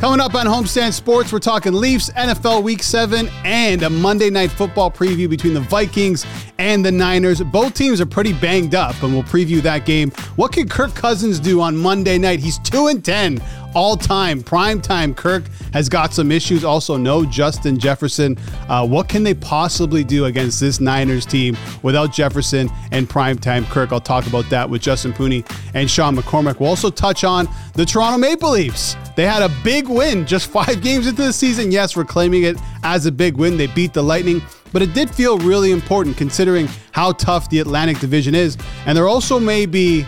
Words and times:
Coming 0.00 0.20
up 0.20 0.34
on 0.34 0.46
Homestand 0.46 0.94
Sports, 0.94 1.30
we're 1.30 1.40
talking 1.40 1.74
Leafs, 1.74 2.08
NFL 2.12 2.62
Week 2.62 2.82
7, 2.82 3.28
and 3.44 3.82
a 3.82 3.90
Monday 3.90 4.30
Night 4.30 4.50
Football 4.50 4.90
preview 4.90 5.28
between 5.28 5.52
the 5.52 5.60
Vikings 5.60 6.24
and 6.56 6.82
the 6.82 6.90
Niners. 6.90 7.42
Both 7.42 7.74
teams 7.74 8.00
are 8.00 8.06
pretty 8.06 8.32
banged 8.32 8.74
up, 8.74 8.94
and 9.02 9.12
we'll 9.12 9.24
preview 9.24 9.60
that 9.60 9.84
game. 9.84 10.10
What 10.36 10.52
can 10.52 10.70
Kirk 10.70 10.94
Cousins 10.94 11.38
do 11.38 11.60
on 11.60 11.76
Monday 11.76 12.16
night? 12.16 12.40
He's 12.40 12.58
2 12.60 12.86
and 12.86 13.04
10 13.04 13.42
all 13.74 13.96
time. 13.96 14.42
Prime 14.42 14.80
time 14.80 15.14
Kirk 15.14 15.44
has 15.72 15.88
got 15.88 16.12
some 16.12 16.32
issues. 16.32 16.64
Also, 16.64 16.96
no 16.96 17.24
Justin 17.24 17.78
Jefferson. 17.78 18.36
Uh, 18.68 18.86
what 18.86 19.08
can 19.08 19.22
they 19.22 19.34
possibly 19.34 20.04
do 20.04 20.26
against 20.26 20.60
this 20.60 20.80
Niners 20.80 21.26
team 21.26 21.56
without 21.82 22.12
Jefferson 22.12 22.70
and 22.90 23.08
prime 23.08 23.38
time 23.38 23.64
Kirk? 23.66 23.92
I'll 23.92 24.00
talk 24.00 24.26
about 24.26 24.48
that 24.50 24.68
with 24.68 24.82
Justin 24.82 25.12
Pooney 25.12 25.44
and 25.74 25.90
Sean 25.90 26.16
McCormick. 26.16 26.60
We'll 26.60 26.70
also 26.70 26.90
touch 26.90 27.24
on 27.24 27.48
the 27.74 27.84
Toronto 27.84 28.18
Maple 28.18 28.50
Leafs. 28.50 28.96
They 29.16 29.26
had 29.26 29.42
a 29.42 29.52
big 29.62 29.88
win 29.88 30.26
just 30.26 30.46
five 30.50 30.82
games 30.82 31.06
into 31.06 31.22
the 31.22 31.32
season. 31.32 31.70
Yes, 31.70 31.96
we're 31.96 32.04
claiming 32.04 32.44
it 32.44 32.56
as 32.82 33.06
a 33.06 33.12
big 33.12 33.36
win. 33.36 33.56
They 33.56 33.66
beat 33.68 33.92
the 33.92 34.02
Lightning, 34.02 34.42
but 34.72 34.82
it 34.82 34.94
did 34.94 35.10
feel 35.10 35.38
really 35.38 35.72
important 35.72 36.16
considering 36.16 36.68
how 36.92 37.12
tough 37.12 37.48
the 37.50 37.60
Atlantic 37.60 37.98
Division 37.98 38.34
is. 38.34 38.56
And 38.86 38.96
there 38.96 39.08
also 39.08 39.38
may 39.38 39.66
be 39.66 40.06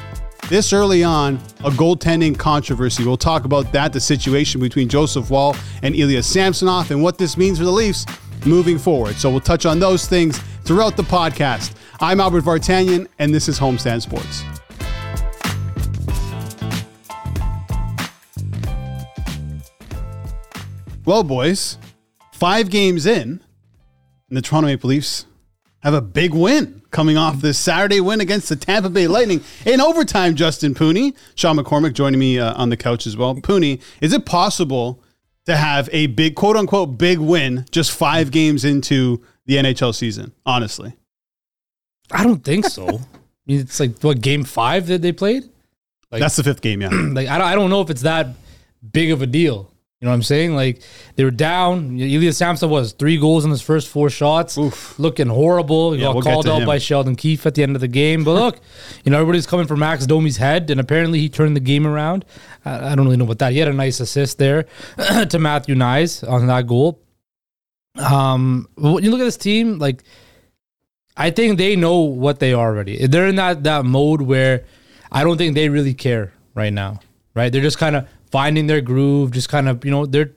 this 0.52 0.74
early 0.74 1.02
on 1.02 1.36
a 1.60 1.70
goaltending 1.70 2.38
controversy. 2.38 3.02
We'll 3.06 3.16
talk 3.16 3.46
about 3.46 3.72
that, 3.72 3.90
the 3.90 4.00
situation 4.00 4.60
between 4.60 4.86
Joseph 4.86 5.30
Woll 5.30 5.56
and 5.82 5.96
Ilya 5.96 6.22
Samsonov, 6.22 6.90
and 6.90 7.02
what 7.02 7.16
this 7.16 7.38
means 7.38 7.56
for 7.56 7.64
the 7.64 7.72
Leafs 7.72 8.04
moving 8.44 8.78
forward. 8.78 9.16
So 9.16 9.30
we'll 9.30 9.40
touch 9.40 9.64
on 9.64 9.78
those 9.78 10.06
things 10.06 10.38
throughout 10.64 10.94
the 10.94 11.04
podcast. 11.04 11.74
I'm 12.00 12.20
Albert 12.20 12.44
Vartanian, 12.44 13.08
and 13.18 13.34
this 13.34 13.48
is 13.48 13.58
Homestand 13.58 14.02
Sports. 14.02 14.44
Well, 21.06 21.24
boys, 21.24 21.78
five 22.32 22.68
games 22.68 23.06
in, 23.06 23.42
and 24.28 24.36
the 24.36 24.42
Toronto 24.42 24.68
Maple 24.68 24.90
Leafs 24.90 25.24
have 25.82 25.94
a 25.94 26.00
big 26.00 26.32
win 26.32 26.82
coming 26.90 27.16
off 27.16 27.40
this 27.40 27.58
Saturday 27.58 28.00
win 28.00 28.20
against 28.20 28.48
the 28.48 28.56
Tampa 28.56 28.90
Bay 28.90 29.08
Lightning 29.08 29.42
in 29.66 29.80
overtime. 29.80 30.36
Justin 30.36 30.74
Pooney, 30.74 31.16
Sean 31.34 31.56
McCormick 31.56 31.94
joining 31.94 32.20
me 32.20 32.38
uh, 32.38 32.54
on 32.54 32.70
the 32.70 32.76
couch 32.76 33.06
as 33.06 33.16
well. 33.16 33.34
Pooney, 33.34 33.80
is 34.00 34.12
it 34.12 34.24
possible 34.24 35.02
to 35.46 35.56
have 35.56 35.88
a 35.92 36.06
big, 36.08 36.36
quote 36.36 36.56
unquote, 36.56 36.98
big 36.98 37.18
win 37.18 37.66
just 37.70 37.90
five 37.90 38.30
games 38.30 38.64
into 38.64 39.22
the 39.46 39.56
NHL 39.56 39.94
season? 39.94 40.32
Honestly, 40.46 40.94
I 42.10 42.22
don't 42.22 42.44
think 42.44 42.66
so. 42.66 42.86
I 42.88 43.00
mean, 43.46 43.60
it's 43.60 43.80
like 43.80 43.98
what 44.00 44.20
game 44.20 44.44
five 44.44 44.86
that 44.86 45.02
they 45.02 45.12
played. 45.12 45.44
Like, 46.12 46.20
that's 46.20 46.36
the 46.36 46.44
fifth 46.44 46.60
game. 46.60 46.80
Yeah, 46.82 46.90
like 46.92 47.28
I 47.28 47.38
don't, 47.38 47.46
I 47.48 47.54
don't 47.54 47.70
know 47.70 47.80
if 47.80 47.90
it's 47.90 48.02
that 48.02 48.28
big 48.92 49.10
of 49.10 49.22
a 49.22 49.26
deal. 49.26 49.71
You 50.02 50.06
know 50.06 50.10
what 50.10 50.16
I'm 50.16 50.22
saying? 50.24 50.56
Like 50.56 50.82
they 51.14 51.22
were 51.22 51.30
down. 51.30 51.96
Ilya 51.96 52.32
Samson 52.32 52.68
was 52.68 52.90
three 52.90 53.18
goals 53.18 53.44
in 53.44 53.52
his 53.52 53.62
first 53.62 53.86
four 53.86 54.10
shots, 54.10 54.58
Oof. 54.58 54.98
looking 54.98 55.28
horrible. 55.28 55.92
He 55.92 56.00
yeah, 56.00 56.06
got 56.06 56.16
we'll 56.16 56.24
called 56.24 56.48
out 56.48 56.62
him. 56.62 56.66
by 56.66 56.78
Sheldon 56.78 57.14
Keefe 57.14 57.46
at 57.46 57.54
the 57.54 57.62
end 57.62 57.76
of 57.76 57.80
the 57.80 57.86
game. 57.86 58.24
But 58.24 58.32
look, 58.32 58.60
you 59.04 59.12
know 59.12 59.20
everybody's 59.20 59.46
coming 59.46 59.68
for 59.68 59.76
Max 59.76 60.04
Domi's 60.04 60.38
head, 60.38 60.70
and 60.70 60.80
apparently 60.80 61.20
he 61.20 61.28
turned 61.28 61.54
the 61.54 61.60
game 61.60 61.86
around. 61.86 62.24
I, 62.64 62.90
I 62.90 62.94
don't 62.96 63.04
really 63.04 63.16
know 63.16 63.26
about 63.26 63.38
that. 63.38 63.52
He 63.52 63.60
had 63.60 63.68
a 63.68 63.72
nice 63.72 64.00
assist 64.00 64.38
there 64.38 64.66
to 65.28 65.38
Matthew 65.38 65.76
Knies 65.76 66.28
on 66.28 66.48
that 66.48 66.66
goal. 66.66 67.00
Um, 67.94 68.68
when 68.74 69.04
you 69.04 69.12
look 69.12 69.20
at 69.20 69.24
this 69.24 69.36
team, 69.36 69.78
like 69.78 70.02
I 71.16 71.30
think 71.30 71.58
they 71.58 71.76
know 71.76 72.00
what 72.00 72.40
they 72.40 72.52
are 72.54 72.66
already. 72.66 73.06
They're 73.06 73.28
in 73.28 73.36
that 73.36 73.62
that 73.62 73.84
mode 73.84 74.22
where 74.22 74.64
I 75.12 75.22
don't 75.22 75.38
think 75.38 75.54
they 75.54 75.68
really 75.68 75.94
care 75.94 76.32
right 76.56 76.72
now. 76.72 76.98
Right? 77.34 77.52
They're 77.52 77.62
just 77.62 77.78
kind 77.78 77.94
of 77.94 78.08
finding 78.32 78.66
their 78.66 78.80
groove, 78.80 79.30
just 79.30 79.48
kind 79.48 79.68
of, 79.68 79.84
you 79.84 79.90
know, 79.90 80.06
they're 80.06 80.32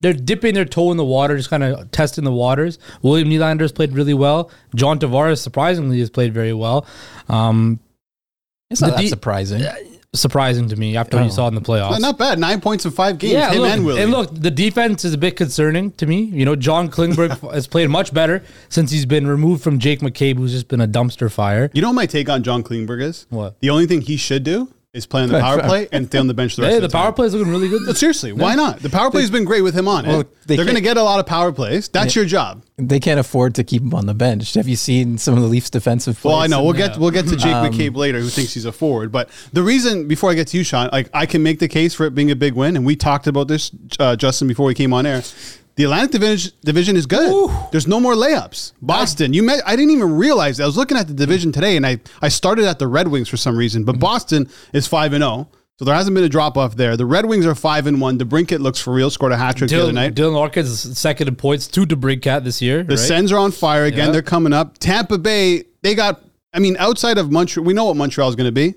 they're 0.00 0.12
dipping 0.12 0.54
their 0.54 0.66
toe 0.66 0.90
in 0.90 0.98
the 0.98 1.04
water, 1.04 1.36
just 1.36 1.48
kind 1.48 1.64
of 1.64 1.90
testing 1.90 2.24
the 2.24 2.32
waters. 2.32 2.78
William 3.00 3.28
Nylander 3.28 3.62
has 3.62 3.72
played 3.72 3.92
really 3.92 4.12
well. 4.12 4.50
John 4.74 4.98
Tavares 4.98 5.38
surprisingly 5.38 5.98
has 6.00 6.10
played 6.10 6.34
very 6.34 6.52
well. 6.52 6.86
Um, 7.28 7.80
it's 8.70 8.82
not 8.82 8.96
that 8.96 9.00
de- 9.00 9.08
surprising. 9.08 9.62
Uh, 9.62 9.74
surprising 10.12 10.68
to 10.68 10.76
me 10.76 10.96
after 10.96 11.16
oh. 11.16 11.20
what 11.20 11.26
you 11.26 11.32
oh. 11.32 11.34
saw 11.34 11.48
in 11.48 11.54
the 11.54 11.62
playoffs. 11.62 12.00
Not 12.00 12.18
bad. 12.18 12.38
Nine 12.38 12.60
points 12.60 12.84
in 12.84 12.90
five 12.90 13.18
games. 13.18 13.32
Yeah, 13.32 13.52
Him 13.52 13.62
look, 13.62 13.96
and 13.96 13.98
And 13.98 14.10
look, 14.10 14.34
the 14.34 14.50
defense 14.50 15.06
is 15.06 15.14
a 15.14 15.18
bit 15.18 15.36
concerning 15.36 15.92
to 15.92 16.06
me. 16.06 16.24
You 16.24 16.44
know, 16.44 16.54
John 16.54 16.90
Klingberg 16.90 17.52
has 17.54 17.66
played 17.66 17.88
much 17.88 18.12
better 18.12 18.42
since 18.68 18.90
he's 18.90 19.06
been 19.06 19.26
removed 19.26 19.62
from 19.62 19.78
Jake 19.78 20.00
McCabe, 20.00 20.36
who's 20.36 20.52
just 20.52 20.68
been 20.68 20.82
a 20.82 20.88
dumpster 20.88 21.32
fire. 21.32 21.70
You 21.72 21.80
know 21.80 21.88
what 21.88 21.94
my 21.94 22.06
take 22.06 22.28
on 22.28 22.42
John 22.42 22.62
Klingberg 22.62 23.02
is? 23.02 23.26
What? 23.30 23.58
The 23.60 23.70
only 23.70 23.86
thing 23.86 24.02
he 24.02 24.18
should 24.18 24.44
do 24.44 24.73
is 24.94 25.06
playing 25.06 25.28
the 25.28 25.40
power 25.40 25.60
play 25.60 25.88
and 25.90 26.06
stay 26.06 26.18
on 26.18 26.28
the 26.28 26.34
bench 26.34 26.54
the 26.54 26.62
rest 26.62 26.70
hey, 26.70 26.76
of 26.76 26.82
the, 26.82 26.88
the 26.88 26.92
power 26.92 27.12
play 27.12 27.26
is 27.26 27.34
looking 27.34 27.52
really 27.52 27.68
good. 27.68 27.82
But 27.84 27.96
seriously, 27.96 28.32
why 28.32 28.54
not? 28.54 28.78
The 28.78 28.88
power 28.88 29.10
play 29.10 29.22
has 29.22 29.30
been 29.30 29.44
great 29.44 29.62
with 29.62 29.74
him 29.74 29.88
on 29.88 30.06
well, 30.06 30.20
it. 30.20 30.46
They 30.46 30.54
are 30.54 30.64
going 30.64 30.76
to 30.76 30.80
get 30.80 30.96
a 30.96 31.02
lot 31.02 31.18
of 31.18 31.26
power 31.26 31.52
plays. 31.52 31.88
That's 31.88 32.14
your 32.14 32.24
job. 32.24 32.62
They 32.76 33.00
can't 33.00 33.20
afford 33.20 33.56
to 33.56 33.64
keep 33.64 33.82
him 33.82 33.92
on 33.92 34.06
the 34.06 34.14
bench. 34.14 34.54
Have 34.54 34.68
you 34.68 34.76
seen 34.76 35.18
some 35.18 35.34
of 35.34 35.42
the 35.42 35.48
Leafs 35.48 35.70
defensive 35.70 36.18
plays? 36.18 36.32
Well, 36.32 36.40
I 36.40 36.46
know. 36.46 36.62
We'll 36.62 36.72
get 36.72 36.96
we'll 36.96 37.10
get 37.10 37.26
to 37.26 37.36
Jake 37.36 37.54
um, 37.54 37.66
McCabe 37.66 37.96
later, 37.96 38.20
who 38.20 38.28
thinks 38.28 38.54
he's 38.54 38.64
a 38.64 38.72
forward. 38.72 39.10
But 39.10 39.30
the 39.52 39.62
reason, 39.62 40.06
before 40.06 40.30
I 40.30 40.34
get 40.34 40.48
to 40.48 40.56
you, 40.56 40.64
Sean, 40.64 40.88
like 40.92 41.10
I 41.12 41.26
can 41.26 41.42
make 41.42 41.58
the 41.58 41.68
case 41.68 41.94
for 41.94 42.06
it 42.06 42.14
being 42.14 42.30
a 42.30 42.36
big 42.36 42.54
win, 42.54 42.76
and 42.76 42.86
we 42.86 42.94
talked 42.94 43.26
about 43.26 43.48
this, 43.48 43.72
uh, 43.98 44.16
Justin, 44.16 44.48
before 44.48 44.66
we 44.66 44.74
came 44.74 44.92
on 44.92 45.06
air. 45.06 45.22
The 45.76 45.84
Atlantic 45.84 46.12
division, 46.12 46.52
division 46.64 46.96
is 46.96 47.06
good. 47.06 47.32
Ooh. 47.32 47.52
There's 47.72 47.88
no 47.88 47.98
more 47.98 48.14
layups. 48.14 48.72
Boston, 48.80 49.32
you 49.32 49.42
met, 49.42 49.60
I 49.66 49.74
didn't 49.74 49.90
even 49.90 50.12
realize. 50.16 50.60
I 50.60 50.66
was 50.66 50.76
looking 50.76 50.96
at 50.96 51.08
the 51.08 51.14
division 51.14 51.50
today, 51.50 51.76
and 51.76 51.84
I 51.84 51.98
I 52.22 52.28
started 52.28 52.66
at 52.66 52.78
the 52.78 52.86
Red 52.86 53.08
Wings 53.08 53.28
for 53.28 53.36
some 53.36 53.56
reason, 53.56 53.84
but 53.84 53.98
Boston 53.98 54.48
is 54.72 54.86
five 54.86 55.12
and 55.12 55.22
zero. 55.22 55.48
Oh. 55.52 55.58
So 55.76 55.84
there 55.84 55.94
hasn't 55.94 56.14
been 56.14 56.22
a 56.22 56.28
drop 56.28 56.56
off 56.56 56.76
there. 56.76 56.96
The 56.96 57.04
Red 57.04 57.26
Wings 57.26 57.44
are 57.46 57.54
five 57.56 57.88
and 57.88 58.00
one. 58.00 58.16
DeBrincat 58.16 58.60
looks 58.60 58.80
for 58.80 58.94
real. 58.94 59.10
Scored 59.10 59.32
a 59.32 59.36
hat 59.36 59.56
trick 59.56 59.70
the 59.70 59.82
other 59.82 59.92
night. 59.92 60.14
Dylan 60.14 60.34
Larkin's 60.34 60.96
second 60.96 61.26
in 61.26 61.34
points 61.34 61.66
to 61.66 61.84
DeBrincat 61.84 62.44
this 62.44 62.62
year. 62.62 62.84
The 62.84 62.90
right? 62.90 62.98
Sens 62.98 63.32
are 63.32 63.38
on 63.38 63.50
fire 63.50 63.84
again. 63.84 64.12
They're 64.12 64.22
coming 64.22 64.52
up. 64.52 64.78
Tampa 64.78 65.18
Bay. 65.18 65.64
They 65.82 65.96
got. 65.96 66.22
I 66.52 66.60
mean, 66.60 66.76
outside 66.78 67.18
of 67.18 67.32
Montreal, 67.32 67.66
we 67.66 67.72
know 67.74 67.86
what 67.86 67.96
Montreal 67.96 68.28
is 68.28 68.36
going 68.36 68.46
to 68.46 68.52
be, 68.52 68.74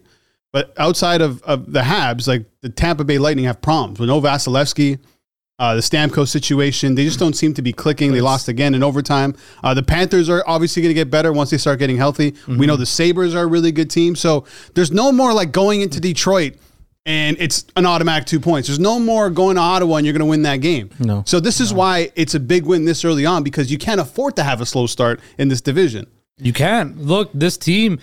but 0.51 0.73
outside 0.79 1.21
of, 1.21 1.43
of 1.43 1.71
the 1.71 1.81
Habs, 1.81 2.27
like 2.27 2.45
the 2.61 2.69
Tampa 2.69 3.03
Bay 3.03 3.19
Lightning 3.19 3.45
have 3.45 3.61
problems 3.61 3.99
with 3.99 4.09
no 4.09 4.19
Vasilevskiy. 4.19 4.97
Uh, 5.59 5.73
the 5.73 5.81
Stamkos 5.81 6.27
situation, 6.27 6.93
they 6.93 7.03
just 7.03 7.17
don't 7.17 7.35
seem 7.35 7.51
to 7.55 7.63
be 7.63 7.73
clicking. 7.73 8.11
They 8.11 8.21
lost 8.21 8.47
again 8.47 8.75
in 8.75 8.83
overtime. 8.83 9.35
Uh, 9.63 9.73
the 9.73 9.81
Panthers 9.81 10.29
are 10.29 10.43
obviously 10.45 10.83
going 10.83 10.91
to 10.91 10.93
get 10.93 11.09
better 11.09 11.33
once 11.33 11.49
they 11.49 11.57
start 11.57 11.79
getting 11.79 11.97
healthy. 11.97 12.33
Mm-hmm. 12.33 12.57
We 12.59 12.67
know 12.67 12.75
the 12.75 12.85
Sabres 12.85 13.33
are 13.33 13.43
a 13.43 13.47
really 13.47 13.71
good 13.71 13.89
team. 13.89 14.15
So 14.15 14.45
there's 14.75 14.91
no 14.91 15.11
more 15.11 15.33
like 15.33 15.51
going 15.51 15.81
into 15.81 15.99
Detroit 15.99 16.57
and 17.07 17.37
it's 17.39 17.65
an 17.77 17.85
automatic 17.85 18.27
two 18.27 18.39
points. 18.39 18.67
There's 18.67 18.79
no 18.79 18.99
more 18.99 19.29
going 19.29 19.55
to 19.55 19.61
Ottawa 19.61 19.95
and 19.95 20.05
you're 20.05 20.13
going 20.13 20.19
to 20.19 20.29
win 20.29 20.43
that 20.43 20.57
game. 20.57 20.91
No. 20.99 21.23
So 21.25 21.39
this 21.39 21.59
is 21.61 21.71
no. 21.71 21.79
why 21.79 22.11
it's 22.15 22.35
a 22.35 22.39
big 22.39 22.65
win 22.65 22.85
this 22.85 23.03
early 23.03 23.25
on 23.25 23.43
because 23.43 23.71
you 23.71 23.77
can't 23.77 24.01
afford 24.01 24.35
to 24.35 24.43
have 24.43 24.61
a 24.61 24.65
slow 24.65 24.85
start 24.87 25.21
in 25.37 25.47
this 25.47 25.61
division. 25.61 26.05
You 26.37 26.53
can't. 26.53 26.99
Look, 27.01 27.31
this 27.33 27.57
team, 27.57 27.99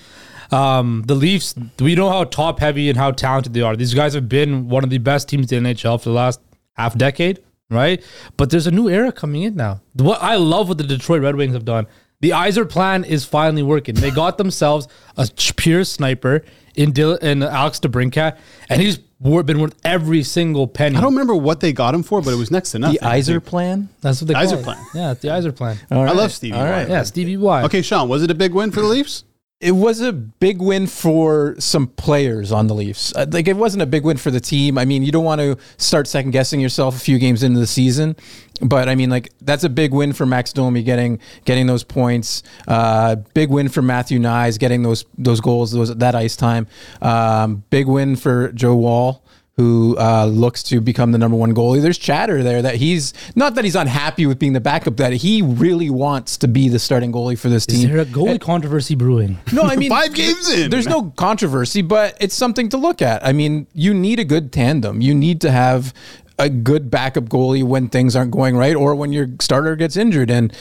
um, 0.50 1.04
the 1.06 1.14
Leafs, 1.14 1.54
we 1.78 1.94
know 1.94 2.08
how 2.08 2.24
top 2.24 2.58
heavy 2.60 2.88
and 2.88 2.96
how 2.96 3.10
talented 3.10 3.52
they 3.52 3.60
are. 3.60 3.76
These 3.76 3.94
guys 3.94 4.14
have 4.14 4.28
been 4.28 4.68
one 4.70 4.82
of 4.82 4.90
the 4.90 4.98
best 4.98 5.28
teams 5.28 5.52
in 5.52 5.62
the 5.62 5.70
NHL 5.74 6.00
for 6.00 6.08
the 6.08 6.14
last 6.14 6.40
half 6.74 6.96
decade, 6.96 7.40
right? 7.70 8.02
But 8.36 8.50
there's 8.50 8.66
a 8.66 8.70
new 8.70 8.88
era 8.88 9.10
coming 9.12 9.42
in 9.42 9.56
now. 9.56 9.80
What 9.94 10.22
I 10.22 10.36
love 10.36 10.68
what 10.68 10.78
the 10.78 10.84
Detroit 10.84 11.22
Red 11.22 11.36
Wings 11.36 11.54
have 11.54 11.64
done. 11.64 11.86
The 12.20 12.30
Yzer 12.30 12.68
plan 12.68 13.04
is 13.04 13.24
finally 13.24 13.62
working. 13.62 13.94
They 13.96 14.10
got 14.10 14.38
themselves 14.38 14.88
a 15.16 15.28
pure 15.56 15.84
sniper 15.84 16.42
in 16.74 16.92
Dil- 16.92 17.16
in 17.16 17.42
Alex 17.42 17.80
DeBrincat, 17.80 18.38
and 18.70 18.80
he's 18.80 18.96
been 18.98 19.60
worth 19.60 19.74
every 19.84 20.22
single 20.22 20.66
penny. 20.66 20.96
I 20.96 21.00
don't 21.00 21.12
remember 21.12 21.34
what 21.34 21.60
they 21.60 21.72
got 21.72 21.94
him 21.94 22.02
for, 22.02 22.22
but 22.22 22.32
it 22.32 22.36
was 22.36 22.50
next 22.50 22.70
to 22.72 22.78
nothing. 22.78 22.98
The 23.00 23.06
Yzer 23.06 23.44
plan? 23.44 23.88
That's 24.00 24.20
what 24.22 24.28
they 24.28 24.34
call 24.34 24.44
Yzer 24.44 24.62
plan. 24.62 24.84
Yeah, 24.94 25.14
the 25.14 25.28
Yzer 25.28 25.54
plan. 25.54 25.76
I 25.90 26.12
love 26.12 26.32
Stevie. 26.32 26.56
All 26.56 26.64
right. 26.64 26.88
Yeah, 26.88 27.02
Stevie 27.02 27.36
Y. 27.36 27.62
Okay, 27.64 27.82
Sean, 27.82 28.08
was 28.08 28.22
it 28.22 28.30
a 28.30 28.34
big 28.34 28.54
win 28.54 28.70
for 28.70 28.80
the 28.80 28.86
Leafs? 28.86 29.24
It 29.60 29.72
was 29.72 30.00
a 30.00 30.12
big 30.12 30.60
win 30.60 30.86
for 30.86 31.54
some 31.58 31.86
players 31.86 32.52
on 32.52 32.66
the 32.66 32.74
Leafs. 32.74 33.14
Uh, 33.14 33.24
like 33.30 33.48
it 33.48 33.56
wasn't 33.56 33.82
a 33.82 33.86
big 33.86 34.04
win 34.04 34.16
for 34.16 34.30
the 34.30 34.40
team. 34.40 34.76
I 34.76 34.84
mean, 34.84 35.02
you 35.02 35.12
don't 35.12 35.24
want 35.24 35.40
to 35.40 35.56
start 35.78 36.06
second 36.06 36.32
guessing 36.32 36.60
yourself 36.60 36.96
a 36.96 36.98
few 36.98 37.18
games 37.18 37.42
into 37.42 37.60
the 37.60 37.66
season, 37.66 38.16
but 38.60 38.88
I 38.88 38.94
mean, 38.94 39.10
like 39.10 39.32
that's 39.40 39.64
a 39.64 39.68
big 39.68 39.94
win 39.94 40.12
for 40.12 40.26
Max 40.26 40.52
Domi 40.52 40.82
getting 40.82 41.18
getting 41.44 41.66
those 41.66 41.84
points. 41.84 42.42
Uh, 42.68 43.16
big 43.32 43.48
win 43.48 43.68
for 43.68 43.80
Matthew 43.80 44.18
Knies 44.18 44.58
getting 44.58 44.82
those 44.82 45.04
those 45.16 45.40
goals, 45.40 45.72
those 45.72 45.94
that 45.96 46.14
ice 46.14 46.36
time. 46.36 46.66
Um, 47.00 47.64
big 47.70 47.86
win 47.86 48.16
for 48.16 48.52
Joe 48.52 48.74
Woll 48.76 49.23
who 49.56 49.96
uh, 49.98 50.24
looks 50.26 50.62
to 50.64 50.80
become 50.80 51.12
the 51.12 51.18
number 51.18 51.36
one 51.36 51.54
goalie. 51.54 51.80
There's 51.80 51.96
chatter 51.98 52.42
there 52.42 52.60
that 52.62 52.74
he's 52.74 53.12
not 53.36 53.54
that 53.54 53.64
he's 53.64 53.76
unhappy 53.76 54.26
with 54.26 54.38
being 54.38 54.52
the 54.52 54.60
backup, 54.60 54.96
that 54.96 55.12
he 55.12 55.42
really 55.42 55.90
wants 55.90 56.36
to 56.38 56.48
be 56.48 56.68
the 56.68 56.78
starting 56.80 57.12
goalie 57.12 57.38
for 57.38 57.48
this 57.48 57.64
Is 57.68 57.74
team. 57.74 57.84
Is 57.88 57.92
there 57.92 58.00
a 58.00 58.04
goalie 58.04 58.30
And- 58.32 58.40
controversy 58.40 58.96
brewing? 58.96 59.38
no, 59.52 59.62
I 59.62 59.76
mean 59.76 59.90
Five 59.94 60.12
games 60.14 60.50
in. 60.52 60.70
There's 60.70 60.88
no 60.88 61.12
controversy, 61.16 61.82
but 61.82 62.16
it's 62.20 62.34
something 62.34 62.68
to 62.70 62.76
look 62.76 63.00
at. 63.00 63.24
I 63.24 63.32
mean, 63.32 63.68
you 63.74 63.94
need 63.94 64.18
a 64.18 64.24
good 64.24 64.52
tandem. 64.52 65.00
You 65.00 65.14
need 65.14 65.40
to 65.42 65.52
have 65.52 65.94
a 66.36 66.48
good 66.50 66.90
backup 66.90 67.24
goalie 67.26 67.62
when 67.62 67.88
things 67.88 68.16
aren't 68.16 68.32
going 68.32 68.56
right 68.56 68.74
or 68.74 68.96
when 68.96 69.12
your 69.12 69.28
starter 69.40 69.76
gets 69.76 69.96
injured. 69.96 70.30
And 70.32 70.52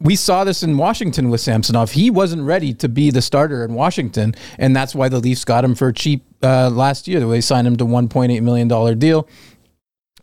we 0.00 0.16
saw 0.16 0.44
this 0.44 0.62
in 0.62 0.76
Washington 0.76 1.30
with 1.30 1.40
Samsonov. 1.40 1.92
He 1.92 2.10
wasn't 2.10 2.42
ready 2.42 2.72
to 2.74 2.88
be 2.88 3.10
the 3.10 3.22
starter 3.22 3.64
in 3.64 3.74
Washington, 3.74 4.34
and 4.58 4.74
that's 4.74 4.94
why 4.94 5.08
the 5.08 5.18
Leafs 5.18 5.44
got 5.44 5.64
him 5.64 5.74
for 5.74 5.92
cheap 5.92 6.24
uh, 6.42 6.70
last 6.70 7.08
year. 7.08 7.20
They 7.20 7.40
signed 7.40 7.66
him 7.66 7.76
to 7.76 7.84
$1.8 7.84 8.42
million 8.42 8.98
deal. 8.98 9.28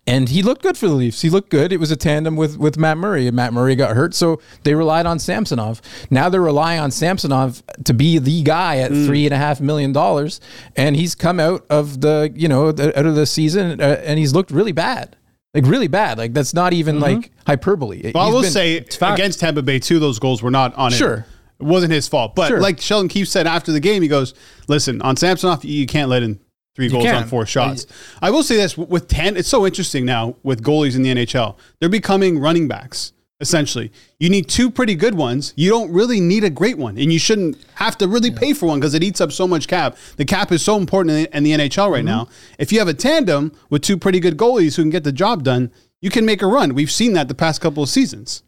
And 0.07 0.30
he 0.30 0.44
looked 0.44 0.62
good 0.62 0.77
for 0.77 0.88
the 0.88 0.94
Leafs. 0.94 1.22
He 1.22 1.31
looked 1.31 1.50
good. 1.50 1.74
It 1.74 1.80
was 1.80 1.89
a 1.89 1.95
tandem 1.95 2.36
with, 2.36 2.57
with 2.57 2.77
Matt 2.77 2.98
Murray, 2.98 3.25
and 3.25 3.36
Matt 3.36 3.54
Murray 3.54 3.75
got 3.75 3.95
hurt, 3.95 4.13
so 4.13 4.39
they 4.63 4.75
relied 4.75 5.07
on 5.07 5.18
Samsonov. 5.18 5.81
Now 6.12 6.30
they're 6.30 6.42
relying 6.42 6.80
on 6.80 6.92
Samsonov 6.92 7.63
to 7.83 7.94
be 7.94 8.19
the 8.19 8.44
guy 8.44 8.77
at 8.77 8.92
three 8.92 9.25
and 9.25 9.33
a 9.33 9.38
half 9.38 9.60
million 9.60 9.94
dollars, 9.94 10.39
and 10.75 10.95
he's 10.95 11.16
come 11.16 11.39
out 11.39 11.66
of 11.72 12.01
the 12.01 12.31
you 12.36 12.48
know 12.48 12.72
the, 12.72 12.98
out 12.98 13.07
of 13.07 13.16
the 13.16 13.25
season, 13.25 13.81
uh, 13.81 14.01
and 14.04 14.19
he's 14.19 14.31
looked 14.31 14.51
really 14.51 14.72
bad, 14.72 15.16
like 15.55 15.65
really 15.65 15.87
bad. 15.87 16.17
Like 16.17 16.33
that's 16.33 16.53
not 16.53 16.73
even 16.73 16.95
mm-hmm. 16.95 17.15
like 17.21 17.31
hyperbole. 17.47 18.11
Well, 18.13 18.23
I 18.23 18.31
will 18.31 18.41
been- 18.41 18.51
say 18.51 18.85
against 19.01 19.39
Tampa 19.39 19.63
Bay 19.63 19.79
too, 19.79 19.99
those 19.99 20.19
goals 20.19 20.43
were 20.43 20.51
not 20.51 20.75
on 20.75 20.91
Sure. 20.91 21.13
it. 21.13 21.25
It 21.61 21.65
wasn't 21.65 21.93
his 21.93 22.07
fault. 22.07 22.35
But 22.35 22.49
Sure. 22.49 22.59
like 22.59 22.81
Sheldon 22.81 23.07
Keefe 23.07 23.29
said 23.29 23.47
after 23.47 23.71
the 23.71 23.79
game, 23.79 24.01
he 24.01 24.09
goes, 24.09 24.33
"Listen, 24.67 25.01
on 25.01 25.15
Samsonov, 25.15 25.63
you 25.63 25.73
you 25.73 25.87
can't 25.87 26.09
let 26.09 26.21
in 26.21 26.39
three 26.75 26.89
goals 26.89 27.05
on 27.05 27.25
four 27.27 27.45
shots." 27.45 27.87
I 28.21 28.29
will 28.29 28.43
say 28.43 28.57
this 28.57 28.77
with 28.77 29.07
ten, 29.07 29.37
it's 29.37 29.47
so 29.47 29.65
interesting 29.65 30.05
now 30.05 30.35
with 30.43 30.61
goalies 30.61 30.95
in 30.95 31.01
the 31.01 31.09
NHL. 31.09 31.55
They're 31.79 31.89
becoming 31.89 32.39
running 32.39 32.67
backs. 32.67 33.13
Essentially, 33.41 33.91
you 34.17 34.29
need 34.29 34.47
two 34.47 34.71
pretty 34.71 34.95
good 34.95 35.13
ones. 35.13 35.53
You 35.57 35.69
don't 35.69 35.91
really 35.91 36.21
need 36.21 36.45
a 36.45 36.49
great 36.49 36.77
one, 36.77 36.97
and 36.97 37.11
you 37.11 37.19
shouldn't 37.19 37.57
have 37.75 37.97
to 37.97 38.07
really 38.07 38.31
pay 38.31 38.53
for 38.53 38.67
one 38.67 38.79
because 38.79 38.93
it 38.93 39.03
eats 39.03 39.19
up 39.19 39.33
so 39.33 39.45
much 39.45 39.67
cap. 39.67 39.97
The 40.15 40.23
cap 40.23 40.53
is 40.53 40.63
so 40.63 40.77
important 40.77 41.15
in 41.17 41.23
the, 41.23 41.37
in 41.37 41.43
the 41.43 41.67
NHL 41.67 41.91
right 41.91 41.97
mm-hmm. 41.97 42.05
now. 42.05 42.29
If 42.57 42.71
you 42.71 42.79
have 42.79 42.87
a 42.87 42.93
tandem 42.93 43.51
with 43.69 43.81
two 43.81 43.97
pretty 43.97 44.21
good 44.21 44.37
goalies 44.37 44.77
who 44.77 44.83
can 44.83 44.89
get 44.89 45.03
the 45.03 45.11
job 45.11 45.43
done, 45.43 45.69
you 45.99 46.09
can 46.09 46.25
make 46.25 46.41
a 46.41 46.47
run. 46.47 46.73
We've 46.73 46.91
seen 46.91 47.11
that 47.13 47.27
the 47.27 47.35
past 47.35 47.59
couple 47.59 47.83
of 47.83 47.89
seasons. 47.89 48.43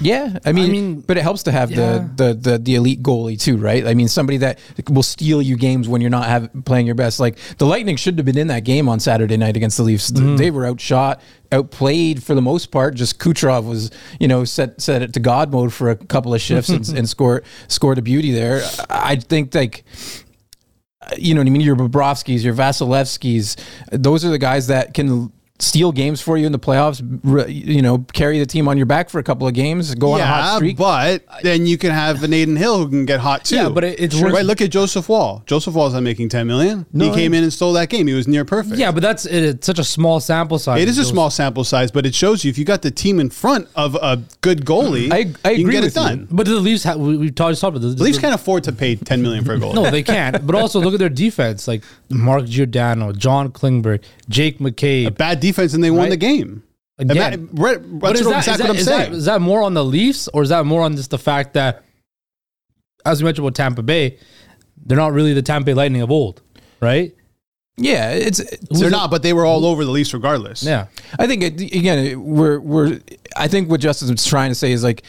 Yeah, 0.00 0.38
I 0.44 0.52
mean, 0.52 0.72
mean, 0.72 1.00
but 1.00 1.18
it 1.18 1.22
helps 1.22 1.42
to 1.44 1.52
have 1.52 1.70
yeah. 1.70 1.76
the, 2.16 2.34
the 2.34 2.34
the 2.34 2.58
the 2.58 2.74
elite 2.76 3.02
goalie 3.02 3.38
too, 3.38 3.56
right? 3.58 3.86
I 3.86 3.94
mean, 3.94 4.08
somebody 4.08 4.38
that 4.38 4.58
will 4.88 5.02
steal 5.02 5.42
you 5.42 5.56
games 5.56 5.88
when 5.88 6.00
you're 6.00 6.10
not 6.10 6.26
have, 6.26 6.50
playing 6.64 6.86
your 6.86 6.94
best. 6.94 7.20
Like 7.20 7.38
the 7.58 7.66
Lightning 7.66 7.96
should 7.96 8.16
have 8.18 8.24
been 8.24 8.38
in 8.38 8.46
that 8.48 8.64
game 8.64 8.88
on 8.88 8.98
Saturday 9.00 9.36
night 9.36 9.56
against 9.56 9.76
the 9.76 9.82
Leafs. 9.82 10.10
Mm-hmm. 10.10 10.36
They 10.36 10.50
were 10.50 10.66
outshot, 10.66 11.20
outplayed 11.52 12.22
for 12.22 12.34
the 12.34 12.42
most 12.42 12.70
part. 12.70 12.94
Just 12.94 13.18
Kucherov 13.18 13.66
was, 13.66 13.90
you 14.18 14.28
know, 14.28 14.44
set 14.44 14.80
set 14.80 15.02
it 15.02 15.12
to 15.14 15.20
God 15.20 15.52
mode 15.52 15.72
for 15.72 15.90
a 15.90 15.96
couple 15.96 16.34
of 16.34 16.40
shifts 16.40 16.70
and, 16.70 16.88
and 16.96 17.08
score 17.08 17.42
scored 17.68 17.98
a 17.98 18.02
beauty 18.02 18.32
there. 18.32 18.62
I 18.88 19.16
think 19.16 19.54
like 19.54 19.84
you 21.16 21.34
know 21.34 21.40
what 21.40 21.46
I 21.46 21.50
mean? 21.50 21.62
Your 21.62 21.76
Bobrovskis, 21.76 22.42
your 22.44 22.54
Vasilevskis, 22.54 23.58
those 23.90 24.24
are 24.24 24.30
the 24.30 24.38
guys 24.38 24.68
that 24.68 24.94
can 24.94 25.32
steal 25.62 25.92
games 25.92 26.20
for 26.20 26.36
you 26.36 26.46
in 26.46 26.52
the 26.52 26.58
playoffs. 26.58 27.00
You 27.48 27.82
know, 27.82 27.98
carry 28.12 28.38
the 28.38 28.46
team 28.46 28.68
on 28.68 28.76
your 28.76 28.86
back 28.86 29.10
for 29.10 29.18
a 29.18 29.22
couple 29.22 29.46
of 29.46 29.54
games, 29.54 29.94
go 29.94 30.12
on 30.12 30.20
a 30.20 30.26
hot 30.26 30.56
streak. 30.56 30.76
but 30.76 31.24
then 31.42 31.66
you 31.66 31.78
can 31.78 31.90
have 31.90 32.22
an 32.22 32.32
Adin 32.32 32.56
Hill 32.56 32.78
who 32.78 32.88
can 32.88 33.04
get 33.06 33.20
hot 33.20 33.44
too. 33.44 33.56
Yeah, 33.56 33.68
but 33.68 33.84
it- 33.84 34.00
it's 34.00 34.16
Sure. 34.16 34.30
right. 34.30 34.44
Look 34.44 34.60
at 34.60 34.70
Joseph 34.70 35.08
Woll. 35.08 35.42
Joseph 35.46 35.74
Woll's 35.74 35.94
not 35.94 36.02
making 36.02 36.28
ten 36.28 36.46
million. 36.46 36.86
No, 36.92 37.06
he 37.10 37.14
came 37.14 37.34
in 37.34 37.42
and 37.42 37.52
stole 37.52 37.72
that 37.74 37.88
game. 37.88 38.06
He 38.06 38.14
was 38.14 38.26
near 38.28 38.44
perfect. 38.44 38.76
Yeah, 38.76 38.90
but 38.92 39.02
that's 39.02 39.26
it's 39.26 39.66
such 39.66 39.78
a 39.78 39.84
small 39.84 40.20
sample 40.20 40.58
size. 40.58 40.80
It 40.82 40.88
is 40.88 40.98
a 40.98 41.02
Those- 41.02 41.10
small 41.10 41.30
sample 41.30 41.64
size, 41.64 41.90
but 41.90 42.06
it 42.06 42.14
shows 42.14 42.44
you 42.44 42.50
if 42.50 42.58
you 42.58 42.64
got 42.64 42.82
the 42.82 42.90
team 42.90 43.20
in 43.20 43.30
front 43.30 43.68
of 43.76 43.94
a 43.96 44.22
good 44.40 44.64
goalie, 44.64 45.12
I- 45.12 45.32
I 45.44 45.50
you 45.52 45.62
agree 45.62 45.64
can 45.64 45.70
get 45.72 45.82
with 45.84 45.96
it 45.96 46.00
you. 46.00 46.06
done. 46.06 46.28
But 46.30 46.46
the 46.46 46.54
Leafs, 46.56 46.84
have, 46.84 46.98
we, 46.98 47.16
we 47.16 47.30
talked, 47.30 47.60
talked 47.60 47.76
about 47.76 47.82
this. 47.86 47.94
The 47.94 48.02
Leafs 48.04 48.18
can't 48.18 48.34
afford 48.34 48.64
to 48.64 48.72
pay 48.72 48.96
ten 48.96 49.22
million 49.22 49.44
for 49.44 49.54
a 49.54 49.58
goalie. 49.58 49.74
No, 49.74 49.90
they 49.90 50.02
can't. 50.02 50.46
But 50.46 50.54
also 50.56 50.80
look 50.80 50.94
at 50.94 51.00
their 51.00 51.08
defense, 51.08 51.68
like 51.68 51.82
Mark 52.08 52.46
Giordano, 52.46 53.12
John 53.12 53.50
Klingberg, 53.50 54.00
Jake 54.30 54.58
McCabe. 54.58 55.08
A 55.08 55.10
bad 55.10 55.40
defense, 55.40 55.74
and 55.74 55.84
they 55.84 55.90
won 55.90 56.04
Right. 56.04 56.10
the 56.10 56.16
game. 56.16 56.62
Again. 56.98 57.32
And 57.34 57.48
that- 57.48 57.60
right- 57.60 58.00
that's 58.00 58.20
is 58.20 58.26
what- 58.26 58.32
that, 58.32 58.38
is, 58.38 58.48
exactly 58.48 58.56
that, 58.56 58.62
what 58.62 58.70
I'm 58.70 58.76
is, 58.76 58.84
saying. 58.86 59.10
that, 59.12 59.16
is 59.18 59.24
that 59.26 59.40
more 59.42 59.62
on 59.62 59.74
the 59.74 59.84
Leafs 59.84 60.28
or 60.28 60.42
is 60.42 60.48
that 60.50 60.64
more 60.64 60.82
on 60.82 60.96
just 60.96 61.10
the 61.10 61.18
fact 61.18 61.54
that, 61.54 61.82
as 63.04 63.20
we 63.20 63.24
mentioned 63.26 63.44
about 63.46 63.54
Tampa 63.54 63.82
Bay, 63.82 64.16
they're 64.86 64.96
not 64.98 65.12
really 65.12 65.32
the 65.34 65.42
Tampa 65.42 65.66
Bay 65.66 65.74
Lightning 65.74 66.00
of 66.02 66.10
old, 66.10 66.40
right? 66.80 67.14
Yeah, 67.76 68.10
it's 68.10 68.42
They're 68.70 68.90
not, 68.90 69.10
but 69.10 69.22
they 69.22 69.32
were 69.32 69.46
all 69.46 69.64
over 69.64 69.84
the 69.86 69.90
Leafs 69.90 70.12
regardless. 70.12 70.62
Yeah. 70.62 70.86
I 71.18 71.26
think 71.26 71.42
it, 71.42 71.60
again 71.74 72.22
we're 72.22 72.60
we're 72.60 73.00
I 73.36 73.48
think 73.48 73.70
what 73.70 73.80
Justin's 73.80 74.26
trying 74.26 74.50
to 74.50 74.54
say 74.54 74.70
is 74.72 74.84
like 74.84 75.02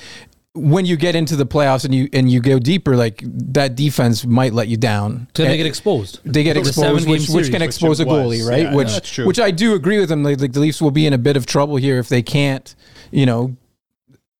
when 0.53 0.85
you 0.85 0.97
get 0.97 1.15
into 1.15 1.35
the 1.37 1.45
playoffs 1.45 1.85
and 1.85 1.95
you 1.95 2.09
and 2.11 2.29
you 2.29 2.41
go 2.41 2.59
deeper, 2.59 2.95
like 2.97 3.21
that 3.25 3.75
defense 3.75 4.25
might 4.25 4.53
let 4.53 4.67
you 4.67 4.75
down. 4.77 5.27
So 5.35 5.43
they 5.43 5.55
get 5.57 5.65
exposed. 5.65 6.19
They 6.25 6.43
get 6.43 6.57
a 6.57 6.59
exposed, 6.59 7.07
which, 7.07 7.29
which 7.29 7.45
can 7.45 7.59
series, 7.59 7.61
expose 7.61 7.99
a 8.01 8.05
goalie, 8.05 8.45
right? 8.47 8.63
Yeah, 8.63 8.75
which 8.75 9.17
which 9.19 9.39
I 9.39 9.51
do 9.51 9.75
agree 9.75 9.99
with 9.99 10.09
them. 10.09 10.23
Like, 10.23 10.41
like 10.41 10.51
the 10.53 10.59
Leafs 10.59 10.81
will 10.81 10.91
be 10.91 11.05
in 11.05 11.13
a 11.13 11.17
bit 11.17 11.37
of 11.37 11.45
trouble 11.45 11.77
here 11.77 11.99
if 11.99 12.09
they 12.09 12.21
can't, 12.21 12.75
you 13.11 13.25
know, 13.25 13.55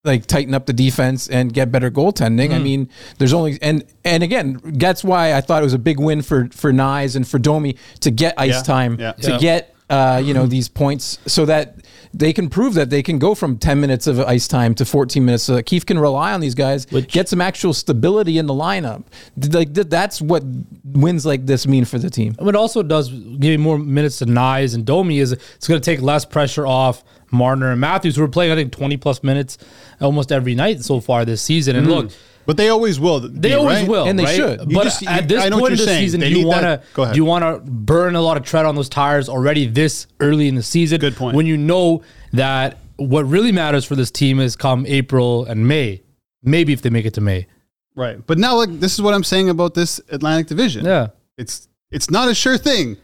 like 0.04 0.26
tighten 0.26 0.54
up 0.54 0.66
the 0.66 0.74
defense 0.74 1.30
and 1.30 1.54
get 1.54 1.72
better 1.72 1.90
goaltending. 1.90 2.52
I 2.52 2.58
Mm. 2.60 2.64
mean, 2.64 2.90
there's 3.18 3.34
only 3.34 3.58
and 3.62 3.86
and 4.04 4.22
again, 4.22 4.60
that's 4.66 5.06
why 5.06 5.34
I 5.34 5.40
thought 5.40 5.62
it 5.62 5.66
was 5.66 5.74
a 5.74 5.80
big 5.80 5.98
win 5.98 6.24
for 6.24 6.50
for 6.52 6.74
Knies 6.74 7.16
and 7.16 7.26
for 7.26 7.40
Domi 7.40 7.78
to 8.02 8.12
get 8.12 8.34
ice 8.38 8.56
Yeah, 8.56 8.62
time, 8.64 8.98
yeah. 9.00 9.12
to 9.14 9.38
get 9.40 9.74
uh, 9.90 10.22
you 10.24 10.34
know 10.34 10.46
these 10.46 10.68
points, 10.68 11.20
so 11.26 11.46
that 11.46 11.78
they 12.14 12.34
can 12.34 12.50
prove 12.50 12.74
that 12.74 12.90
they 12.90 13.02
can 13.02 13.20
go 13.20 13.36
from 13.36 13.58
10 13.58 13.80
minutes 13.80 14.08
of 14.08 14.20
ice 14.20 14.48
time 14.48 14.76
to 14.76 14.86
14 14.86 15.24
minutes, 15.24 15.44
so 15.44 15.56
that 15.56 15.64
Keefe 15.64 15.86
can 15.86 15.98
rely 16.00 16.34
on 16.34 16.40
these 16.40 16.56
guys, 16.56 16.86
Which- 16.92 17.12
get 17.12 17.30
some 17.30 17.42
actual 17.42 17.74
stability 17.74 18.38
in 18.38 18.48
the 18.48 18.54
lineup. 18.54 19.04
Like 19.38 19.74
that's 19.74 20.22
what 20.22 20.44
wins 20.84 21.26
like 21.26 21.46
this 21.46 21.68
mean 21.68 21.86
for 21.86 21.98
the 21.98 22.10
team. 22.10 22.36
What 22.40 22.56
it 22.56 22.58
also 22.58 22.84
does 22.84 23.10
give 23.10 23.52
you 23.52 23.60
more 23.60 23.78
minutes 23.78 24.20
to 24.20 24.26
Knies 24.26 24.76
and 24.76 24.86
Domi 24.86 25.20
is 25.20 25.32
it's 25.32 25.68
going 25.68 25.80
to 25.80 25.86
take 25.86 26.02
less 26.02 26.26
pressure 26.26 26.68
off 26.68 27.04
Marner 27.32 27.72
and 27.72 27.80
Matthews, 27.80 28.18
who 28.18 28.24
are 28.24 28.28
playing, 28.28 28.52
I 28.52 28.56
think, 28.56 28.72
20 28.74 28.98
plus 28.98 29.24
minutes 29.24 29.58
almost 30.00 30.32
every 30.32 30.56
night 30.56 30.84
so 30.84 31.00
far 31.00 31.26
this 31.26 31.42
season. 31.42 31.76
And 31.76 31.88
mm-hmm. 31.88 31.96
look, 31.96 32.12
But 32.46 32.58
they 32.58 32.70
always 32.70 33.00
will. 33.00 33.20
They 33.20 33.54
always 33.54 33.88
will, 33.88 34.06
And 34.06 34.18
they 34.18 34.24
right? 34.26 34.36
should. 34.36 34.60
You 34.70 34.76
But 34.76 34.84
just- 34.86 35.06
at 35.06 35.28
this 35.28 35.42
I 35.44 35.50
know 35.50 35.58
what 35.58 35.70
point 35.70 35.74
in 35.74 35.78
the 35.80 35.84
saying. 35.86 36.02
season, 36.04 36.20
They 36.22 36.30
do 36.34 36.40
you 36.40 36.48
want 36.48 36.62
to 36.62 36.66
that- 36.68 36.84
go 36.94 37.04
ahead. 37.04 37.14
do 37.14 37.18
you 37.20 37.26
want 37.26 37.44
to 37.44 37.60
burn 37.72 38.16
a 38.16 38.22
lot 38.22 38.38
of 38.38 38.44
tread 38.44 38.66
on 38.66 38.76
those 38.76 38.90
tires 38.90 39.30
already 39.30 39.68
this 39.68 40.08
early 40.20 40.48
in 40.48 40.56
the 40.56 40.64
season? 40.64 41.00
Good 41.00 41.16
point. 41.16 41.36
When 41.36 41.46
you 41.46 41.58
know 41.58 42.02
that 42.34 42.78
what 42.98 43.28
really 43.28 43.52
matters 43.52 43.86
for 43.86 43.96
this 43.96 44.12
team 44.12 44.40
is 44.40 44.56
come 44.56 44.86
April 44.88 45.46
and 45.46 45.68
May, 45.68 46.02
maybe 46.44 46.74
if 46.74 46.82
they 46.82 46.90
make 46.90 47.06
it 47.06 47.14
to 47.16 47.22
May. 47.22 47.48
Right. 47.96 48.18
But 48.26 48.38
now, 48.38 48.56
like, 48.56 48.80
this 48.80 48.94
is 48.94 49.02
what 49.02 49.14
I'm 49.14 49.24
saying 49.24 49.50
about 49.50 49.74
this 49.74 50.00
Atlantic 50.10 50.48
Division. 50.48 50.86
Yeah. 50.86 51.08
It's 51.38 51.68
it's 51.92 52.10
not 52.10 52.30
a 52.30 52.34
sure 52.34 52.58
thing 52.58 52.98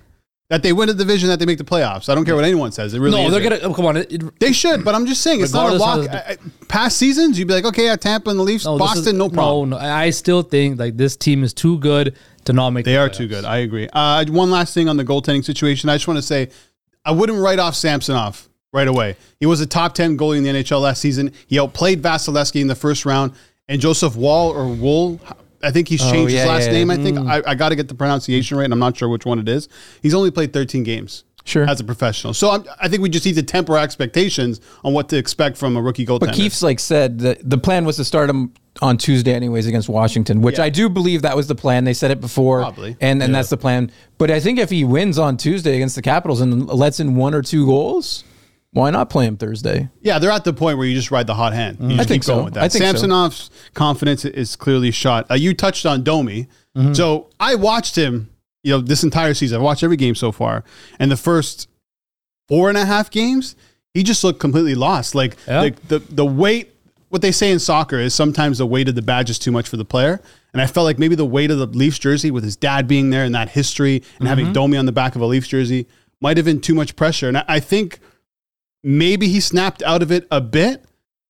that 0.50 0.64
they 0.64 0.72
win 0.72 0.88
a 0.90 0.94
division 0.94 1.28
that 1.30 1.40
they 1.40 1.46
make 1.46 1.58
the 1.58 1.64
playoffs. 1.64 2.08
I 2.08 2.16
don't 2.16 2.24
care 2.24 2.36
what 2.36 2.46
anyone 2.46 2.72
says. 2.72 2.94
It 2.94 3.00
really 3.00 3.22
no, 3.22 3.30
they're 3.30 3.42
gonna 3.42 3.60
oh, 3.64 3.74
come 3.74 3.86
on. 3.86 3.98
It, 3.98 4.12
it- 4.14 4.40
They 4.40 4.54
should, 4.54 4.86
but 4.86 4.96
I'm 4.96 5.06
just 5.06 5.22
saying 5.22 5.42
it's 5.42 5.54
not 5.54 5.74
a 5.74 5.76
lock. 5.76 6.10
I- 6.10 6.38
Past 6.70 6.98
seasons, 6.98 7.38
you'd 7.38 7.48
be 7.48 7.54
like, 7.54 7.66
okay, 7.66 7.86
yeah, 7.86 7.96
Tampa 7.96 8.30
and 8.30 8.40
the 8.40 8.44
Leafs, 8.44 8.66
no, 8.66 8.78
Boston, 8.78 9.08
is- 9.08 9.14
no 9.14 9.30
problem. 9.30 9.70
No, 9.70 9.78
no, 9.78 9.84
I 9.84 10.10
still 10.12 10.44
think 10.44 10.80
like 10.80 10.96
this 10.98 11.16
team 11.16 11.44
is 11.44 11.54
too 11.54 11.78
good 11.80 12.16
to 12.46 12.54
not 12.54 12.70
make. 12.72 12.86
They 12.86 12.94
the 12.94 13.00
are 13.00 13.10
playoffs. 13.10 13.18
too 13.18 13.28
good. 13.28 13.46
I 13.46 13.58
agree. 13.58 13.90
Uh, 13.92 14.26
one 14.30 14.50
last 14.52 14.74
thing 14.74 14.88
on 14.88 14.98
the 14.98 15.06
goaltending 15.06 15.44
situation. 15.44 15.90
I 15.90 15.96
just 15.96 16.08
want 16.08 16.18
to 16.18 16.22
say, 16.24 16.50
I 17.04 17.12
wouldn't 17.12 17.40
write 17.40 17.60
off 17.60 17.76
Samsonov 17.76 18.48
right 18.74 18.88
away. 18.88 19.16
He 19.40 19.46
was 19.46 19.60
a 19.62 19.66
top 19.66 19.96
10 19.96 20.18
goalie 20.18 20.38
in 20.38 20.44
the 20.44 20.50
NHL 20.50 20.82
last 20.82 21.02
season. 21.02 21.32
He 21.48 21.60
outplayed 21.60 22.02
Vasilevsky 22.02 22.62
in 22.62 22.68
the 22.68 22.76
first 22.76 23.06
round. 23.06 23.34
And 23.70 23.82
Joseph 23.82 24.16
Wall 24.16 24.52
or 24.52 24.68
Wool, 24.68 25.20
I 25.68 25.72
think 25.72 25.88
he's 25.88 26.02
Oh, 26.04 26.12
changed 26.12 26.34
yeah, 26.34 26.40
his 26.42 26.48
last 26.48 26.66
yeah, 26.68 26.72
name. 26.72 26.88
yeah. 26.90 26.96
I 26.96 26.98
think 26.98 27.18
hmm. 27.18 27.28
I, 27.28 27.44
I 27.46 27.56
got 27.56 27.70
to 27.70 27.76
get 27.76 27.88
the 27.88 27.96
pronunciation 27.96 28.58
right, 28.58 28.64
and 28.64 28.74
I'm 28.74 28.80
not 28.80 28.96
sure 28.98 29.10
which 29.10 29.26
one 29.26 29.40
it 29.40 29.50
is. 29.50 29.68
He's 30.02 30.14
only 30.14 30.32
played 30.32 30.54
13 30.54 30.84
games. 30.84 31.24
Sure. 31.44 31.64
As 31.70 31.80
a 31.80 31.84
professional. 31.86 32.34
So 32.34 32.52
I'm, 32.52 32.66
I 32.82 32.90
think 32.90 33.02
we 33.02 33.08
just 33.10 33.26
need 33.26 33.36
to 33.36 33.44
temper 33.44 33.78
our 33.78 33.84
expectations 33.84 34.60
on 34.84 34.92
what 34.92 35.08
to 35.10 35.18
expect 35.18 35.58
from 35.58 35.78
a 35.78 35.82
rookie 35.82 36.06
goaltender. 36.06 36.20
But 36.20 36.34
Keefe's 36.34 36.62
like 36.62 36.78
said 36.78 37.20
that 37.20 37.50
the 37.50 37.58
plan 37.58 37.86
was 37.86 37.96
to 37.98 38.04
start 38.04 38.30
him 38.30 38.54
on 38.82 38.98
Tuesday 38.98 39.34
anyways 39.34 39.66
against 39.66 39.88
Washington, 39.88 40.42
which. 40.42 40.60
I 40.60 40.70
do 40.70 40.90
believe 40.90 41.22
that 41.22 41.38
was 41.38 41.48
the 41.48 41.56
plan. 41.56 41.86
They 41.86 41.94
said 41.94 42.12
it 42.12 42.20
before, 42.20 42.60
Probably. 42.60 42.98
and 43.00 43.24
and 43.24 43.34
that's 43.34 43.50
the 43.50 43.56
plan. 43.56 43.92
But 44.18 44.30
I 44.30 44.42
think 44.42 44.60
if 44.60 44.70
he 44.70 44.84
wins 44.84 45.18
on 45.18 45.38
Tuesday 45.38 45.76
against 45.76 45.96
the 45.96 46.02
Capitals 46.02 46.42
and 46.42 46.68
lets 46.68 47.00
in 47.00 47.16
one 47.16 47.34
or 47.34 47.42
two 47.42 47.66
goals, 47.66 48.26
why 48.78 48.90
not 48.92 49.10
play 49.10 49.26
him 49.26 49.36
Thursday? 49.38 49.90
Yeah, 50.02 50.20
they're 50.20 50.32
at 50.32 50.44
the 50.44 50.54
point 50.54 50.78
where 50.78 50.88
you 50.88 50.96
just 50.96 51.12
ride 51.12 51.28
the 51.28 51.36
hot 51.36 51.54
hand. 51.54 51.78
You 51.80 51.96
I 52.00 52.04
think 52.04 52.24
keep 52.24 52.28
going 52.28 52.40
so. 52.40 52.44
with 52.46 52.54
that. 52.56 52.64
I 52.64 52.70
think 52.70 52.84
so. 52.84 52.92
Samsonov's 52.94 53.50
confidence 53.74 54.24
is 54.26 54.56
clearly 54.56 54.92
shot. 54.92 55.30
Uh, 55.30 55.36
you 55.36 55.54
touched 55.54 55.86
on 55.86 56.04
Domi. 56.04 56.48
Mm-hmm. 56.76 56.94
So 56.94 57.30
I 57.40 57.56
watched 57.56 57.96
him, 57.96 58.30
you 58.64 58.72
know, 58.72 58.80
this 58.82 59.04
entire 59.04 59.34
season. 59.34 59.58
I've 59.58 59.64
watched 59.64 59.84
every 59.84 59.98
game 59.98 60.16
so 60.16 60.32
far. 60.32 60.64
And 61.00 61.12
the 61.12 61.18
first 61.18 61.68
four 62.48 62.70
and 62.70 62.78
a 62.78 62.86
half 62.86 63.10
games, 63.12 63.56
he 63.94 64.04
just 64.04 64.24
looked 64.24 64.40
completely 64.40 64.76
lost. 64.76 65.16
Like 65.16 65.36
Yeah. 65.48 65.62
like 65.62 65.88
the, 65.88 66.00
the 66.00 66.26
weight, 66.26 66.74
what 67.10 67.22
they 67.22 67.32
say 67.32 67.52
in 67.52 67.60
soccer 67.60 67.98
is 68.00 68.14
sometimes 68.14 68.58
the 68.60 68.66
weight 68.68 68.88
of 68.90 68.96
the 68.96 69.02
badge 69.02 69.30
is 69.30 69.40
too 69.40 69.52
much 69.52 69.68
for 69.68 69.78
the 69.78 69.86
player. 69.86 70.22
And 70.54 70.62
I 70.62 70.68
felt 70.68 70.86
like 70.86 70.98
maybe 71.00 71.16
the 71.16 71.26
weight 71.26 71.52
of 71.52 71.58
the 71.60 71.68
Leafs 71.68 72.00
jersey 72.00 72.32
with 72.32 72.44
his 72.44 72.56
dad 72.56 72.88
being 72.88 73.10
there 73.10 73.24
and 73.26 73.34
that 73.36 73.50
history 73.50 73.96
and 73.96 74.04
Mm-hmm. 74.04 74.28
having 74.28 74.54
Domi 74.54 74.78
on 74.78 74.86
the 74.86 74.92
back 74.92 75.16
of 75.16 75.22
a 75.22 75.26
Leafs 75.26 75.48
jersey 75.48 75.88
might 76.22 76.38
have 76.38 76.46
been 76.46 76.62
too 76.62 76.74
much 76.76 76.96
pressure. 76.96 77.28
And 77.28 77.38
I, 77.38 77.46
I 77.48 77.60
think 77.60 78.00
maybe 78.84 79.28
he 79.28 79.40
snapped 79.40 79.82
out 79.84 80.02
of 80.02 80.12
it 80.12 80.28
a 80.32 80.42
bit, 80.42 80.86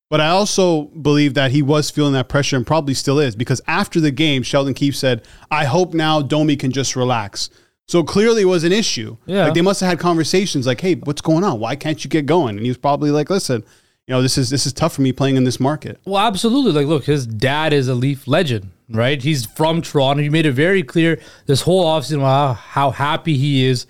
but 0.09 0.21
I 0.21 0.29
also 0.29 0.85
believe 0.85 1.33
that 1.33 1.51
he 1.51 1.61
was 1.61 1.89
feeling 1.89 2.13
that 2.13 2.29
pressure 2.29 2.55
and 2.55 2.65
probably 2.65 2.93
still 2.93 3.19
is 3.19 3.35
because 3.35 3.61
after 3.67 3.99
the 3.99 4.11
game, 4.11 4.43
Sheldon 4.43 4.73
Keefe 4.73 4.95
said, 4.95 5.25
I 5.51 5.65
hope 5.65 5.93
now 5.93 6.21
Domi 6.21 6.55
can 6.55 6.71
just 6.71 6.95
relax. 6.95 7.49
So 7.87 8.03
clearly 8.03 8.43
it 8.43 8.45
was 8.45 8.63
an 8.63 8.71
issue. 8.71 9.17
Yeah. 9.25 9.45
Like 9.45 9.53
they 9.53 9.61
must 9.61 9.79
have 9.79 9.89
had 9.89 9.99
conversations 9.99 10.67
like, 10.67 10.81
hey, 10.81 10.95
what's 10.95 11.21
going 11.21 11.43
on? 11.43 11.59
Why 11.59 11.75
can't 11.75 12.03
you 12.03 12.09
get 12.09 12.25
going? 12.25 12.57
And 12.57 12.65
he 12.65 12.69
was 12.69 12.77
probably 12.77 13.11
like, 13.11 13.29
listen, 13.29 13.63
you 14.07 14.13
know, 14.13 14.21
this 14.21 14.37
is 14.37 14.49
this 14.49 14.65
is 14.65 14.73
tough 14.73 14.93
for 14.93 15.01
me 15.01 15.11
playing 15.11 15.35
in 15.35 15.43
this 15.43 15.59
market. 15.59 15.99
Well, 16.05 16.25
absolutely. 16.25 16.71
Like, 16.71 16.87
look, 16.87 17.05
his 17.05 17.27
dad 17.27 17.73
is 17.73 17.89
a 17.89 17.95
Leaf 17.95 18.27
legend, 18.27 18.71
right? 18.89 19.21
He's 19.21 19.45
from 19.45 19.81
Toronto. 19.81 20.23
He 20.23 20.29
made 20.29 20.45
it 20.45 20.53
very 20.53 20.83
clear 20.83 21.19
this 21.45 21.61
whole 21.61 21.85
offseason 21.85 22.21
how, 22.21 22.53
how 22.53 22.91
happy 22.91 23.37
he 23.37 23.65
is 23.65 23.85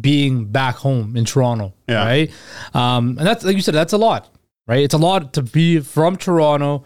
being 0.00 0.46
back 0.46 0.76
home 0.76 1.16
in 1.16 1.24
Toronto, 1.24 1.72
Yeah. 1.88 2.04
right? 2.04 2.30
Um, 2.74 3.16
and 3.18 3.26
that's 3.26 3.44
like 3.44 3.56
you 3.56 3.62
said, 3.62 3.74
that's 3.74 3.92
a 3.92 3.98
lot, 3.98 4.28
right? 4.66 4.80
It's 4.80 4.94
a 4.94 4.98
lot 4.98 5.32
to 5.34 5.42
be 5.42 5.80
from 5.80 6.16
Toronto, 6.16 6.84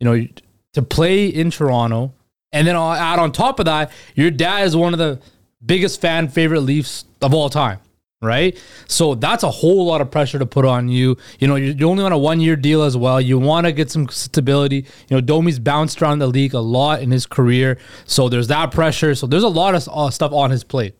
you 0.00 0.04
know, 0.04 0.26
to 0.74 0.82
play 0.82 1.26
in 1.26 1.50
Toronto, 1.50 2.12
and 2.52 2.66
then 2.66 2.76
I'll 2.76 2.92
add 2.92 3.18
on 3.18 3.32
top 3.32 3.58
of 3.58 3.66
that, 3.66 3.90
your 4.14 4.30
dad 4.30 4.66
is 4.66 4.76
one 4.76 4.92
of 4.92 4.98
the 4.98 5.20
biggest 5.64 6.00
fan 6.00 6.28
favorite 6.28 6.60
Leafs 6.60 7.04
of 7.22 7.32
all 7.34 7.48
time. 7.50 7.78
Right, 8.20 8.58
so 8.88 9.14
that's 9.14 9.44
a 9.44 9.48
whole 9.50 9.86
lot 9.86 10.00
of 10.00 10.10
pressure 10.10 10.40
to 10.40 10.46
put 10.46 10.64
on 10.64 10.88
you. 10.88 11.16
You 11.38 11.46
know, 11.46 11.54
you're 11.54 11.88
only 11.88 12.02
on 12.02 12.10
a 12.10 12.18
one-year 12.18 12.56
deal 12.56 12.82
as 12.82 12.96
well. 12.96 13.20
You 13.20 13.38
want 13.38 13.66
to 13.68 13.72
get 13.72 13.92
some 13.92 14.08
stability. 14.08 14.78
You 15.08 15.16
know, 15.16 15.20
Domi's 15.20 15.60
bounced 15.60 16.02
around 16.02 16.18
the 16.18 16.26
league 16.26 16.52
a 16.52 16.58
lot 16.58 17.00
in 17.00 17.12
his 17.12 17.26
career, 17.26 17.78
so 18.06 18.28
there's 18.28 18.48
that 18.48 18.72
pressure. 18.72 19.14
So 19.14 19.28
there's 19.28 19.44
a 19.44 19.48
lot 19.48 19.76
of 19.76 19.88
uh, 19.92 20.10
stuff 20.10 20.32
on 20.32 20.50
his 20.50 20.64
plate. 20.64 20.96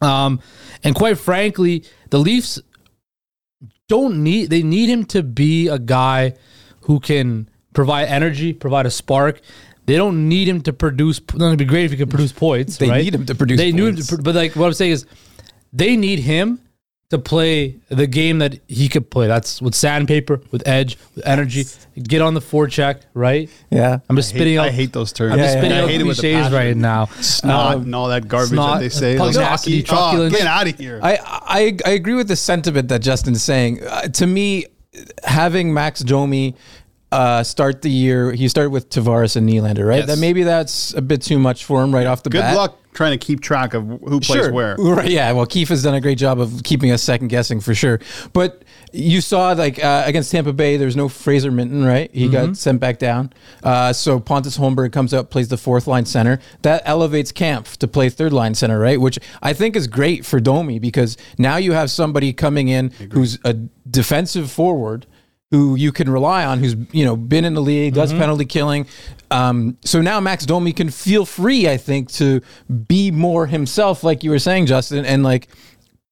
Um, 0.00 0.40
and 0.82 0.94
quite 0.94 1.18
frankly, 1.18 1.84
the 2.10 2.18
Leafs 2.18 2.60
don't 3.88 4.22
need 4.22 4.50
they 4.50 4.62
need 4.62 4.88
him 4.88 5.04
to 5.04 5.22
be 5.22 5.68
a 5.68 5.78
guy 5.78 6.34
who 6.82 7.00
can 7.00 7.48
provide 7.74 8.08
energy, 8.08 8.52
provide 8.52 8.86
a 8.86 8.90
spark. 8.90 9.40
They 9.86 9.96
don't 9.96 10.28
need 10.28 10.46
him 10.46 10.60
to 10.62 10.72
produce. 10.72 11.20
It'd 11.34 11.58
be 11.58 11.64
great 11.64 11.86
if 11.86 11.90
he 11.90 11.96
could 11.96 12.10
produce 12.10 12.32
points. 12.32 12.76
They 12.76 12.88
right? 12.88 13.02
need 13.02 13.14
him 13.14 13.26
to 13.26 13.34
produce 13.34 13.58
They 13.58 13.72
need 13.72 13.82
him 13.82 13.96
to, 13.96 14.18
but 14.22 14.34
like 14.34 14.54
what 14.54 14.66
I'm 14.66 14.72
saying 14.72 14.92
is, 14.92 15.06
they 15.72 15.96
need 15.96 16.20
him 16.20 16.60
to 17.10 17.18
play 17.18 17.76
the 17.88 18.06
game 18.06 18.38
that 18.38 18.58
he 18.68 18.88
could 18.88 19.10
play. 19.10 19.26
That's 19.26 19.60
with 19.60 19.74
sandpaper, 19.74 20.40
with 20.52 20.66
edge, 20.66 20.96
with 21.14 21.26
energy. 21.26 21.64
Get 22.00 22.22
on 22.22 22.34
the 22.34 22.40
forecheck, 22.40 23.02
right? 23.14 23.50
Yeah. 23.68 23.98
I'm 24.08 24.16
just 24.16 24.30
I 24.30 24.32
hate, 24.32 24.38
spitting 24.38 24.56
out. 24.58 24.66
I 24.66 24.70
hate 24.70 24.92
those 24.92 25.12
terms. 25.12 25.32
I'm 25.32 25.38
just 25.38 25.54
Yeah, 25.54 25.60
spitting 25.60 25.76
I 25.76 25.80
out 25.82 25.88
hate 25.88 26.00
it 26.00 26.04
with 26.04 26.18
a 26.18 26.20
cliches 26.20 26.52
right 26.52 26.76
now. 26.76 27.06
Snot 27.20 27.74
Um, 27.76 27.82
and 27.82 27.94
all 27.94 28.08
that 28.08 28.28
garbage 28.28 28.50
snot, 28.50 28.74
that 28.78 28.80
they 28.82 28.88
say. 28.88 29.18
Like, 29.18 29.34
pugnacity, 29.34 29.82
oh, 29.82 29.86
truculence. 29.86 30.36
get 30.36 30.46
out 30.46 30.68
of 30.68 30.78
here. 30.78 31.00
I, 31.02 31.18
I 31.20 31.76
I 31.84 31.90
agree 31.90 32.14
with 32.14 32.28
the 32.28 32.36
sentiment 32.36 32.88
that 32.88 33.02
Justin's 33.02 33.42
saying. 33.42 33.82
Uh, 33.84 34.02
to 34.02 34.26
me, 34.26 34.66
having 35.24 35.74
Max 35.74 36.00
Domi 36.00 36.54
uh, 37.12 37.42
start 37.42 37.82
the 37.82 37.90
year, 37.90 38.32
he 38.32 38.48
started 38.48 38.70
with 38.70 38.88
Tavares 38.90 39.36
and 39.36 39.48
Nylander, 39.48 39.86
right? 39.86 39.98
Yes. 39.98 40.06
That 40.06 40.18
maybe 40.18 40.44
that's 40.44 40.94
a 40.94 41.02
bit 41.02 41.22
too 41.22 41.38
much 41.38 41.64
for 41.64 41.82
him 41.82 41.94
right 41.94 42.06
off 42.06 42.22
the 42.22 42.30
Good 42.30 42.40
bat. 42.40 42.52
Good 42.52 42.58
luck 42.58 42.76
trying 42.92 43.18
to 43.18 43.24
keep 43.24 43.40
track 43.40 43.74
of 43.74 43.86
who 43.86 44.20
plays 44.20 44.50
where. 44.50 44.76
Right, 44.78 45.10
yeah. 45.10 45.30
Well, 45.32 45.46
Keefe 45.46 45.68
has 45.68 45.82
done 45.82 45.94
a 45.94 46.00
great 46.00 46.18
job 46.18 46.40
of 46.40 46.62
keeping 46.64 46.90
us 46.90 47.02
second 47.02 47.28
guessing 47.28 47.60
for 47.60 47.74
sure. 47.74 48.00
But 48.32 48.64
you 48.92 49.20
saw 49.20 49.52
like 49.52 49.82
uh, 49.82 50.02
against 50.06 50.32
Tampa 50.32 50.52
Bay, 50.52 50.76
there's 50.76 50.96
no 50.96 51.08
Fraser 51.08 51.50
Minton, 51.50 51.84
right? 51.84 52.10
He 52.12 52.28
got 52.28 52.56
sent 52.56 52.80
back 52.80 52.98
down. 52.98 53.32
Uh, 53.62 53.92
so 53.92 54.18
Pontus 54.18 54.58
Holmberg 54.58 54.92
comes 54.92 55.14
up, 55.14 55.30
plays 55.30 55.48
the 55.48 55.56
fourth 55.56 55.86
line 55.86 56.04
center. 56.04 56.40
That 56.62 56.82
elevates 56.84 57.30
Kampf 57.32 57.76
to 57.78 57.88
play 57.88 58.08
third 58.08 58.32
line 58.32 58.54
center, 58.54 58.78
right? 58.78 59.00
Which 59.00 59.18
I 59.42 59.52
think 59.52 59.76
is 59.76 59.86
great 59.86 60.26
for 60.26 60.40
Domi 60.40 60.78
because 60.78 61.16
now 61.38 61.56
you 61.56 61.72
have 61.72 61.90
somebody 61.90 62.32
coming 62.32 62.68
in 62.68 62.90
who's 63.12 63.38
a 63.44 63.54
defensive 63.54 64.50
forward 64.50 65.06
who 65.50 65.74
you 65.74 65.90
can 65.92 66.08
rely 66.08 66.44
on, 66.44 66.58
who's 66.60 66.76
you 66.92 67.04
know 67.04 67.16
been 67.16 67.44
in 67.44 67.54
the 67.54 67.60
league, 67.62 67.94
does 67.94 68.12
penalty 68.12 68.44
killing. 68.44 68.86
Um, 69.30 69.76
so 69.84 70.00
now 70.00 70.20
Max 70.20 70.44
Domi 70.46 70.72
can 70.72 70.90
feel 70.90 71.24
free, 71.24 71.68
I 71.68 71.76
think, 71.76 72.10
to 72.12 72.40
be 72.86 73.10
more 73.10 73.46
himself, 73.46 74.02
like 74.04 74.22
you 74.24 74.30
were 74.30 74.38
saying, 74.38 74.66
Justin, 74.66 75.04
and 75.04 75.22
like 75.22 75.48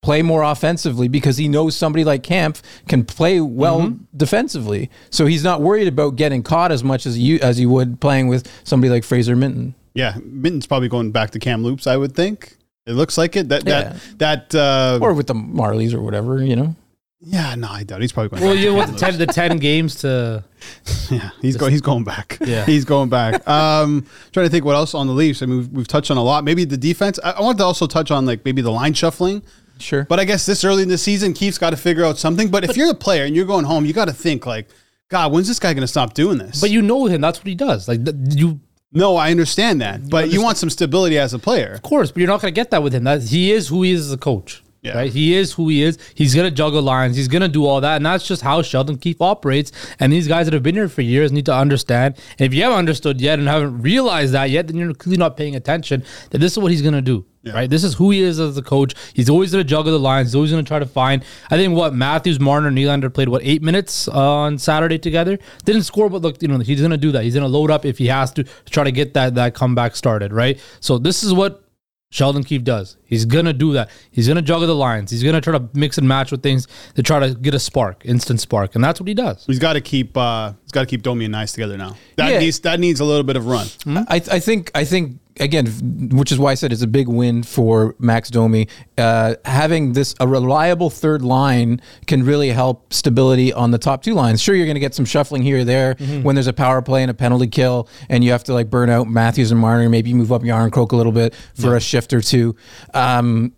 play 0.01 0.23
more 0.23 0.43
offensively 0.45 1.09
because 1.09 1.37
he 1.37 1.49
knows 1.49 1.77
somebody 1.77 2.05
like 2.05 2.23
Kampf 2.23 2.63
can 2.87 3.05
play 3.05 3.41
well 3.41 3.97
defensively. 4.17 4.91
So 5.11 5.27
he's 5.27 5.43
not 5.43 5.61
worried 5.61 5.89
about 5.89 6.15
getting 6.17 6.43
caught 6.45 6.71
as 6.71 6.85
much 6.85 7.07
as 7.07 7.19
you 7.19 7.39
as 7.41 7.59
you 7.59 7.69
would 7.71 8.01
playing 8.01 8.29
with 8.29 8.49
somebody 8.65 8.91
like 8.91 9.05
Fraser 9.05 9.35
Minton. 9.37 9.75
Yeah, 9.95 10.17
Minton's 10.25 10.67
probably 10.67 10.89
going 10.89 11.11
back 11.11 11.31
to 11.33 11.39
Kamloops. 11.41 11.87
I 11.89 11.97
would 11.97 12.15
think 12.15 12.57
it 12.87 12.93
looks 12.93 13.19
like 13.19 13.37
it. 13.37 13.49
That 13.49 13.67
Yeah. 13.67 13.97
that 14.19 14.51
that. 14.51 14.55
Uh, 14.55 14.99
Or 15.03 15.15
with 15.15 15.27
the 15.27 15.35
Marlies 15.35 15.95
or 15.95 16.01
whatever, 16.01 16.43
you 16.45 16.55
know. 16.57 16.77
Yeah, 17.21 17.57
no, 17.57 17.69
I 17.69 17.83
doubt 17.83 18.01
he's 18.01 18.13
probably 18.13 18.29
going. 18.31 18.43
Well, 18.43 18.55
back 18.55 18.63
you 18.63 18.71
to 18.71 18.77
want 18.77 18.93
the 18.93 18.99
ten, 18.99 19.19
the 19.19 19.27
ten 19.27 19.57
games 19.59 19.97
to 19.97 20.45
Loops. 20.87 21.11
Yeah, 21.11 21.31
he's 21.43 21.57
going. 21.57 21.73
He's 21.73 21.81
going 21.81 22.05
back. 22.05 22.39
Yeah. 22.47 22.65
he's 22.65 22.85
going 22.85 23.09
back. 23.09 23.47
Um, 23.49 24.07
trying 24.33 24.47
to 24.47 24.51
think 24.51 24.65
what 24.65 24.77
else 24.77 24.95
on 24.95 25.07
the 25.09 25.13
Leafs. 25.13 25.43
I 25.43 25.47
mean, 25.47 25.59
we've, 25.59 25.69
we've 25.71 25.89
touched 25.89 26.11
on 26.11 26.17
a 26.17 26.23
lot. 26.23 26.45
Maybe 26.45 26.65
the 26.65 26.77
defense. 26.77 27.19
I, 27.25 27.33
I 27.33 27.41
wanted 27.41 27.59
to 27.59 27.65
also 27.65 27.87
touch 27.87 28.11
on 28.13 28.25
like 28.25 28.45
maybe 28.45 28.63
the 28.63 28.71
line 28.71 28.95
shuffling. 28.95 29.43
Sure. 29.79 30.05
But 30.05 30.21
I 30.21 30.25
guess 30.25 30.47
this 30.47 30.65
early 30.65 30.83
in 30.85 30.89
the 30.89 30.99
season, 30.99 31.33
Keefe's 31.35 31.59
got 31.59 31.71
to 31.71 31.77
figure 31.77 32.05
out 32.05 32.19
something. 32.19 32.49
But 32.51 32.65
if 32.65 32.77
you're 32.77 32.89
the 32.89 32.95
player 32.95 33.25
and 33.25 33.35
you're 33.35 33.47
going 33.47 33.65
home, 33.65 33.85
you 33.85 33.93
got 33.93 34.07
to 34.07 34.13
think 34.15 34.47
like, 34.47 34.69
God, 35.09 35.33
when's 35.33 35.49
this 35.49 35.59
guy 35.59 35.73
going 35.73 35.83
to 35.83 35.89
stop 35.89 36.15
doing 36.15 36.39
this? 36.39 36.61
But 36.61 36.71
you 36.71 36.83
know 36.83 37.07
him. 37.07 37.21
That's 37.21 37.39
what 37.39 37.47
he 37.47 37.55
does. 37.55 37.89
Like 37.89 38.05
th- 38.05 38.17
you, 38.37 38.61
no, 38.93 39.17
I 39.17 39.31
understand 39.31 39.81
that. 39.81 40.09
But 40.09 40.31
you 40.31 40.43
want 40.43 40.57
some 40.57 40.71
stability 40.71 41.19
as 41.19 41.35
a 41.35 41.39
player. 41.39 41.73
of 41.75 41.83
course, 41.83 42.11
but 42.13 42.19
you're 42.21 42.29
not 42.29 42.41
going 42.41 42.53
to 42.53 42.59
get 42.59 42.71
that 42.71 42.83
with 42.83 42.93
him. 42.95 43.05
That 43.05 43.23
he 43.23 43.53
is 43.53 43.69
who 43.69 43.83
he 43.83 43.93
is 43.93 44.07
as 44.07 44.13
a 44.13 44.19
coach. 44.19 44.63
Yeah. 44.83 44.97
Right? 44.97 45.13
He 45.13 45.35
is 45.35 45.53
who 45.53 45.69
he 45.69 45.83
is. 45.83 45.99
He's 46.15 46.35
gonna 46.35 46.51
juggle 46.51 46.83
lines. 46.83 47.17
He's 47.17 47.29
gonna 47.29 47.49
do 47.49 47.67
all 47.67 47.81
that, 47.81 47.97
and 47.97 48.07
that's 48.07 48.27
just 48.27 48.43
how 48.43 48.63
Sheldon 48.63 48.97
Keefe 48.97 49.21
operates. 49.21 49.73
And 49.99 50.13
these 50.13 50.29
guys 50.29 50.47
that 50.47 50.55
have 50.55 50.63
been 50.63 50.77
here 50.77 50.89
for 50.89 51.03
years 51.03 51.33
need 51.33 51.47
to 51.47 51.55
understand. 51.55 52.17
And 52.39 52.47
if 52.47 52.55
you 52.55 52.63
haven't 52.63 52.79
understood 52.79 53.21
yet 53.21 53.39
and 53.39 53.49
haven't 53.49 53.83
realized 53.83 54.33
that 54.35 54.51
yet, 54.51 54.69
then 54.69 54.77
you're 54.77 54.95
clearly 54.95 55.17
not 55.17 55.37
paying 55.37 55.57
attention. 55.57 56.05
That 56.31 56.39
this 56.39 56.53
is 56.53 56.59
what 56.59 56.71
he's 56.71 56.83
gonna 56.83 57.03
do. 57.03 57.25
Right? 57.55 57.71
This 57.71 57.83
is 57.83 57.95
who 57.95 58.11
he 58.11 58.21
is 58.21 58.39
as 58.39 58.59
a 58.59 58.63
coach. 58.63 58.95
He's 59.15 59.31
always 59.31 59.51
gonna 59.51 59.65
juggle 59.65 59.93
the 59.93 59.99
lines. 59.99 60.29
He's 60.29 60.35
always 60.35 60.51
gonna 60.51 60.63
try 60.63 60.79
to 60.79 60.87
find. 60.87 61.25
I 61.51 61.57
think 61.57 61.75
what 61.75 61.95
Matthews, 61.95 62.39
Marner, 62.39 62.71
Nylander 62.71 63.13
played 63.13 63.29
what 63.29 63.43
eight 63.43 63.63
minutes 63.63 64.07
on 64.09 64.59
Saturday 64.59 64.99
together. 64.99 65.39
Didn't 65.65 65.85
score, 65.85 66.11
but 66.11 66.23
look, 66.23 66.43
you 66.43 66.49
know 66.49 66.59
he's 66.59 66.83
gonna 66.83 66.97
do 66.97 67.11
that. 67.13 67.25
He's 67.25 67.35
gonna 67.35 67.49
load 67.49 67.71
up 67.71 67.85
if 67.85 67.99
he 67.99 68.07
has 68.09 68.33
to, 68.33 68.45
to 68.45 68.71
try 68.71 68.85
to 68.85 68.93
get 68.93 69.15
that 69.15 69.35
that 69.37 69.55
comeback 69.55 69.97
started. 69.97 70.33
Right? 70.33 70.61
So 70.81 70.99
this 70.99 71.25
is 71.25 71.33
what 71.33 71.65
Sheldon 72.11 72.43
Keefe 72.43 72.65
does. 72.65 72.97
He's 73.05 73.27
gonna 73.27 73.53
do 73.53 73.75
that. 73.75 73.91
He's 74.11 74.27
gonna 74.29 74.41
juggle 74.43 74.67
the 74.67 74.75
lines. 74.75 75.11
He's 75.11 75.23
gonna 75.23 75.43
try 75.43 75.59
to 75.59 75.69
mix 75.75 75.99
and 75.99 76.09
match 76.09 76.31
with 76.31 76.43
things 76.43 76.67
to 76.95 77.03
try 77.03 77.21
to 77.21 77.35
get 77.35 77.53
a 77.53 77.59
spark, 77.59 78.03
instant 78.07 78.41
spark, 78.41 78.75
and 78.75 78.83
that's 78.83 78.99
what 78.99 79.09
he 79.09 79.15
does. 79.15 79.45
He's 79.47 79.59
got 79.59 79.75
to 79.75 79.81
keep. 79.83 80.17
Uh, 80.17 80.53
he's 80.63 80.73
got 80.73 80.81
to 80.81 80.87
keep 80.87 81.03
Domi 81.03 81.27
and 81.27 81.35
Knies 81.35 81.53
together 81.53 81.77
now. 81.77 81.97
That 82.17 82.33
Yeah. 82.33 82.39
needs. 82.39 82.61
That 82.61 82.81
needs 82.81 83.01
a 83.01 83.05
little 83.05 83.25
bit 83.25 83.37
of 83.37 83.47
run. 83.47 83.67
I, 83.87 84.17
I 84.17 84.39
think 84.41 84.71
I 84.75 84.85
think 84.85 85.19
again, 85.41 86.11
which 86.13 86.33
is 86.33 86.39
why 86.39 86.53
I 86.53 86.55
said 86.55 86.73
it's 86.73 86.83
a 86.83 86.87
big 86.87 87.09
win 87.09 87.43
for 87.43 87.95
Max 87.99 88.31
Domi. 88.31 88.69
Uh, 88.97 89.35
having 89.45 89.93
this 89.93 90.15
a 90.21 90.29
reliable 90.29 90.91
third 90.91 91.23
line 91.23 91.81
can 92.07 92.25
really 92.25 92.51
help 92.51 92.93
stability 92.93 93.53
on 93.53 93.71
the 93.71 93.79
top 93.79 94.03
two 94.03 94.15
lines. 94.15 94.43
Sure, 94.43 94.55
you're 94.55 94.67
going 94.67 94.75
to 94.75 94.81
get 94.81 94.95
some 94.95 95.05
shuffling 95.05 95.43
here 95.43 95.59
or 95.59 95.65
there 95.65 95.95
when 96.23 96.35
there's 96.35 96.47
a 96.47 96.53
power 96.53 96.83
play 96.83 97.03
and 97.03 97.11
a 97.11 97.15
penalty 97.15 97.47
kill, 97.47 97.89
and 98.09 98.25
you 98.25 98.31
have 98.33 98.45
to 98.45 98.55
like 98.55 98.71
burn 98.71 98.91
out 98.91 99.09
Matthews 99.09 99.51
and 99.51 99.61
Marner. 99.61 99.89
Maybe 99.89 100.13
move 100.15 100.33
up 100.33 100.43
Jarnkrok 100.43 100.93
a 100.93 100.97
little 100.97 101.13
bit 101.13 101.35
for 101.55 101.77
a 101.77 101.81
shift 101.81 102.13
or 102.13 102.21
two. 102.21 102.57
Um, 102.95 103.53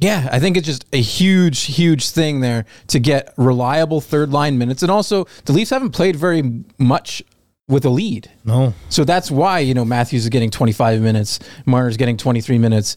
yeah, 0.00 0.28
I 0.30 0.38
think 0.38 0.56
it's 0.56 0.66
just 0.66 0.86
a 0.92 1.00
huge, 1.00 1.62
huge 1.64 2.10
thing 2.10 2.40
there 2.40 2.66
to 2.86 3.00
get 3.00 3.34
reliable 3.36 4.00
third 4.00 4.30
line 4.30 4.56
minutes. 4.56 4.82
And 4.82 4.92
also, 4.92 5.26
the 5.44 5.52
Leafs 5.52 5.70
haven't 5.70 5.90
played 5.90 6.14
very 6.14 6.62
much 6.78 7.22
with 7.68 7.84
a 7.84 7.90
lead. 7.90 8.30
No, 8.44 8.74
So 8.88 9.04
that's 9.04 9.30
why, 9.30 9.60
you 9.60 9.74
know, 9.74 9.84
Matthews 9.84 10.24
is 10.24 10.28
getting 10.30 10.50
25 10.50 11.00
minutes, 11.00 11.38
Marner's 11.66 11.96
getting 11.96 12.16
23 12.16 12.58
minutes. 12.58 12.96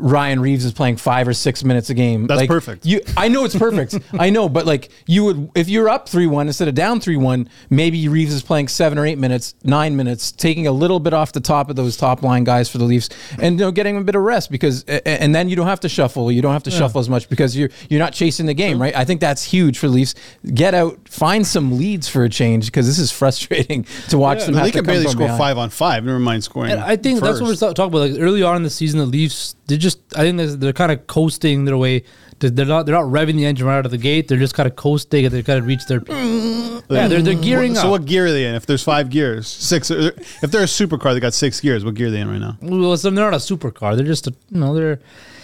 Ryan 0.00 0.40
Reaves 0.40 0.64
is 0.64 0.72
playing 0.72 0.96
five 0.96 1.28
or 1.28 1.34
six 1.34 1.62
minutes 1.62 1.90
a 1.90 1.94
game. 1.94 2.26
That's 2.26 2.40
like, 2.40 2.48
perfect. 2.48 2.86
You, 2.86 3.00
I 3.16 3.28
know 3.28 3.44
it's 3.44 3.56
perfect. 3.56 3.98
I 4.18 4.30
know, 4.30 4.48
but 4.48 4.66
like 4.66 4.90
you 5.06 5.24
would, 5.24 5.50
if 5.54 5.68
you're 5.68 5.88
up 5.88 6.08
three 6.08 6.26
one 6.26 6.46
instead 6.46 6.68
of 6.68 6.74
down 6.74 7.00
three 7.00 7.16
one, 7.16 7.48
maybe 7.68 8.08
Reeves 8.08 8.32
is 8.32 8.42
playing 8.42 8.68
seven 8.68 8.98
or 8.98 9.06
eight 9.06 9.18
minutes, 9.18 9.54
nine 9.64 9.96
minutes, 9.96 10.32
taking 10.32 10.66
a 10.66 10.72
little 10.72 11.00
bit 11.00 11.12
off 11.12 11.32
the 11.32 11.40
top 11.40 11.70
of 11.70 11.76
those 11.76 11.96
top 11.96 12.22
line 12.22 12.44
guys 12.44 12.70
for 12.70 12.78
the 12.78 12.84
Leafs, 12.84 13.08
and 13.38 13.58
you 13.58 13.66
know 13.66 13.70
getting 13.70 13.96
a 13.96 14.00
bit 14.02 14.14
of 14.14 14.22
rest 14.22 14.50
because, 14.50 14.84
and 14.84 15.34
then 15.34 15.48
you 15.48 15.56
don't 15.56 15.66
have 15.66 15.80
to 15.80 15.88
shuffle. 15.88 16.32
You 16.32 16.42
don't 16.42 16.52
have 16.52 16.62
to 16.64 16.70
yeah. 16.70 16.78
shuffle 16.78 17.00
as 17.00 17.08
much 17.08 17.28
because 17.28 17.56
you're 17.56 17.70
you're 17.88 18.00
not 18.00 18.12
chasing 18.12 18.46
the 18.46 18.54
game, 18.54 18.80
right? 18.80 18.94
I 18.94 19.04
think 19.04 19.20
that's 19.20 19.44
huge 19.44 19.78
for 19.78 19.88
Leafs. 19.88 20.14
Get 20.54 20.74
out, 20.74 21.08
find 21.08 21.46
some 21.46 21.78
leads 21.78 22.08
for 22.08 22.24
a 22.24 22.28
change 22.28 22.66
because 22.66 22.86
this 22.86 22.98
is 22.98 23.12
frustrating 23.12 23.84
to 24.08 24.18
watch 24.18 24.40
yeah. 24.40 24.46
them. 24.46 24.54
they 24.56 24.70
can 24.70 24.84
barely 24.84 25.06
score 25.06 25.26
behind. 25.26 25.38
five 25.38 25.58
on 25.58 25.70
five. 25.70 26.04
Never 26.04 26.18
mind 26.18 26.44
scoring. 26.44 26.72
And 26.72 26.80
I 26.80 26.96
think 26.96 27.20
first. 27.20 27.38
that's 27.38 27.40
what 27.40 27.48
we're 27.48 27.74
talking 27.74 27.94
about. 27.94 28.10
Like 28.10 28.20
early 28.20 28.42
on 28.42 28.56
in 28.56 28.62
the 28.62 28.70
season, 28.70 28.98
the 28.98 29.06
Leafs 29.06 29.56
they 29.70 29.76
just 29.76 29.89
I 30.16 30.22
think 30.22 30.38
they're, 30.38 30.56
they're 30.56 30.72
kind 30.72 30.92
of 30.92 31.06
coasting 31.06 31.64
their 31.64 31.76
way. 31.76 32.04
They're 32.38 32.64
not 32.64 32.86
they're 32.86 32.94
not 32.94 33.04
revving 33.04 33.36
the 33.36 33.44
engine 33.44 33.66
right 33.66 33.78
out 33.78 33.84
of 33.84 33.90
the 33.90 33.98
gate. 33.98 34.28
They're 34.28 34.38
just 34.38 34.54
kind 34.54 34.66
of 34.66 34.74
coasting 34.74 35.26
and 35.26 35.34
they 35.34 35.42
kind 35.42 35.58
of 35.58 35.66
reach 35.66 35.84
their 35.86 36.02
yeah. 36.08 36.80
They're 36.88 37.20
they're 37.20 37.34
mm. 37.34 37.42
gearing 37.42 37.74
so 37.74 37.80
up. 37.80 37.84
So 37.84 37.90
what 37.90 38.04
gear 38.06 38.26
are 38.26 38.32
they 38.32 38.46
in? 38.46 38.54
If 38.54 38.64
there's 38.64 38.82
five 38.82 39.10
gears, 39.10 39.46
six. 39.46 39.90
Uh, 39.90 40.12
if 40.42 40.50
they're 40.50 40.62
a 40.62 40.66
supercar, 40.66 41.12
they 41.12 41.20
got 41.20 41.34
six 41.34 41.60
gears. 41.60 41.84
What 41.84 41.94
gear 41.94 42.08
are 42.08 42.10
they 42.10 42.20
in 42.20 42.30
right 42.30 42.40
now? 42.40 42.56
Well, 42.62 42.96
so 42.96 43.10
they're 43.10 43.24
not 43.30 43.34
a 43.34 43.36
supercar. 43.36 43.94
They're 43.94 44.06
just 44.06 44.26
a, 44.26 44.34
you 44.48 44.60
know 44.60 44.74
they're 44.74 45.00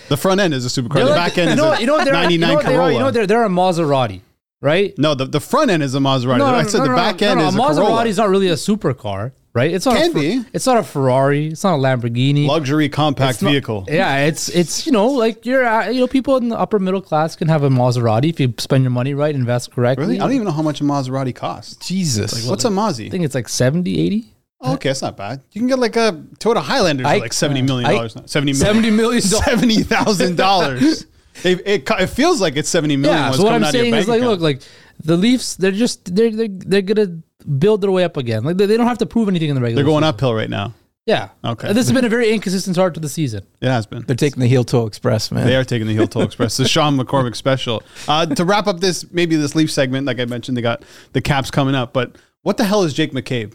the 0.08 0.16
front 0.16 0.40
end 0.40 0.54
is 0.54 0.64
a 0.64 0.82
supercar. 0.82 1.06
the 1.06 1.14
back 1.14 1.36
end 1.36 1.50
you 1.50 1.56
know, 1.56 1.72
is 1.72 1.78
a 1.78 1.80
you 1.82 1.86
know, 1.86 1.98
99 1.98 2.30
you 2.30 2.38
know 2.38 2.62
Corolla. 2.62 2.92
You 2.92 2.98
know 2.98 3.10
they're 3.10 3.26
they're 3.26 3.44
a 3.44 3.48
Maserati 3.48 4.22
right? 4.60 4.98
No, 4.98 5.14
the, 5.14 5.26
the 5.26 5.40
front 5.40 5.70
end 5.70 5.82
is 5.82 5.94
a 5.94 5.98
Maserati. 5.98 6.38
No, 6.38 6.50
no, 6.50 6.56
I 6.56 6.64
said 6.64 6.78
no, 6.78 6.88
the 6.88 6.94
back 6.94 7.22
end 7.22 7.40
is 7.40 7.54
a 7.54 7.58
Maserati 7.58 8.06
is 8.06 8.16
not 8.16 8.28
really 8.28 8.48
a 8.48 8.54
supercar 8.54 9.32
right? 9.56 9.72
It's 9.72 9.86
not 9.86 9.96
can 9.96 10.10
a, 10.10 10.14
be. 10.14 10.44
It's 10.52 10.66
not 10.66 10.76
a 10.76 10.82
Ferrari. 10.82 11.48
It's 11.48 11.64
not 11.64 11.76
a 11.76 11.78
Lamborghini. 11.78 12.46
Luxury 12.46 12.88
compact 12.88 13.42
not, 13.42 13.50
vehicle. 13.50 13.86
Yeah, 13.88 14.26
it's 14.26 14.48
it's 14.50 14.86
you 14.86 14.92
know 14.92 15.08
like 15.08 15.46
you're 15.46 15.64
uh, 15.64 15.88
you 15.88 16.00
know 16.00 16.06
people 16.06 16.36
in 16.36 16.50
the 16.50 16.58
upper 16.58 16.78
middle 16.78 17.00
class 17.00 17.34
can 17.34 17.48
have 17.48 17.62
a 17.62 17.70
Maserati 17.70 18.28
if 18.28 18.38
you 18.38 18.54
spend 18.58 18.84
your 18.84 18.90
money 18.90 19.14
right, 19.14 19.34
invest 19.34 19.72
correctly. 19.72 20.04
Really, 20.04 20.20
I 20.20 20.24
don't 20.24 20.34
even 20.34 20.44
know 20.44 20.52
how 20.52 20.62
much 20.62 20.80
a 20.80 20.84
Maserati 20.84 21.34
costs. 21.34 21.74
Jesus, 21.86 22.34
like, 22.34 22.50
what's 22.50 22.64
a 22.64 22.68
Mazzy? 22.68 23.06
I 23.06 23.10
think 23.10 23.24
it's 23.24 23.34
like 23.34 23.48
70, 23.48 23.98
80. 23.98 24.32
Oh, 24.60 24.74
okay, 24.74 24.90
that's 24.90 25.02
not 25.02 25.16
bad. 25.16 25.42
You 25.52 25.60
can 25.60 25.68
get 25.68 25.78
like 25.78 25.96
a 25.96 26.22
Toyota 26.38 26.62
Highlander 26.62 27.04
for 27.04 27.18
like 27.18 27.32
seventy 27.32 27.62
million 27.62 27.90
dollars. 27.90 28.16
Seventy 28.26 28.90
million. 28.90 29.22
Seventy 29.22 29.82
thousand 29.82 30.36
dollars. 30.36 31.06
It, 31.44 31.60
it, 31.66 31.90
it, 31.90 32.06
feels 32.06 32.40
like 32.40 32.56
it's 32.56 32.70
seventy 32.70 32.96
million. 32.96 33.24
Yeah. 33.24 33.30
So 33.32 33.44
what 33.44 33.52
I'm 33.52 33.64
saying 33.66 33.94
is 33.94 34.08
like, 34.08 34.20
account. 34.20 34.30
look, 34.30 34.40
like 34.40 34.62
the 35.04 35.18
Leafs, 35.18 35.54
they're 35.56 35.70
just 35.70 36.14
they're 36.14 36.30
they're, 36.30 36.48
they're 36.48 36.80
gonna 36.80 37.18
build 37.58 37.80
their 37.80 37.90
way 37.90 38.04
up 38.04 38.16
again. 38.16 38.44
Like 38.44 38.56
they, 38.56 38.66
they 38.66 38.76
don't 38.76 38.86
have 38.86 38.98
to 38.98 39.06
prove 39.06 39.28
anything 39.28 39.48
in 39.48 39.54
the 39.54 39.60
regular. 39.60 39.82
They're 39.82 39.90
going 39.90 40.02
season. 40.02 40.14
uphill 40.14 40.34
right 40.34 40.50
now. 40.50 40.74
Yeah. 41.06 41.28
Okay. 41.44 41.68
This 41.68 41.86
has 41.86 41.92
been 41.92 42.04
a 42.04 42.08
very 42.08 42.32
inconsistent 42.32 42.74
start 42.74 42.94
to 42.94 43.00
the 43.00 43.08
season. 43.08 43.46
It 43.60 43.68
has 43.68 43.86
been. 43.86 44.02
They're 44.02 44.16
taking 44.16 44.40
the 44.40 44.48
heel 44.48 44.64
toe 44.64 44.86
express, 44.86 45.30
man. 45.30 45.46
They 45.46 45.54
are 45.54 45.62
taking 45.62 45.86
the 45.86 45.92
heel 45.92 46.08
toe 46.08 46.22
express. 46.22 46.56
The 46.56 46.66
Sean 46.66 46.98
McCormick 46.98 47.36
special. 47.36 47.84
Uh, 48.08 48.26
to 48.26 48.44
wrap 48.44 48.66
up 48.66 48.80
this, 48.80 49.10
maybe 49.12 49.36
this 49.36 49.54
Leaf 49.54 49.70
segment, 49.70 50.06
like 50.06 50.18
I 50.18 50.24
mentioned, 50.24 50.56
they 50.56 50.62
got 50.62 50.84
the 51.12 51.20
Caps 51.20 51.52
coming 51.52 51.76
up. 51.76 51.92
But 51.92 52.16
what 52.42 52.56
the 52.56 52.64
hell 52.64 52.82
is 52.82 52.92
Jake 52.92 53.12
McCabe? 53.12 53.54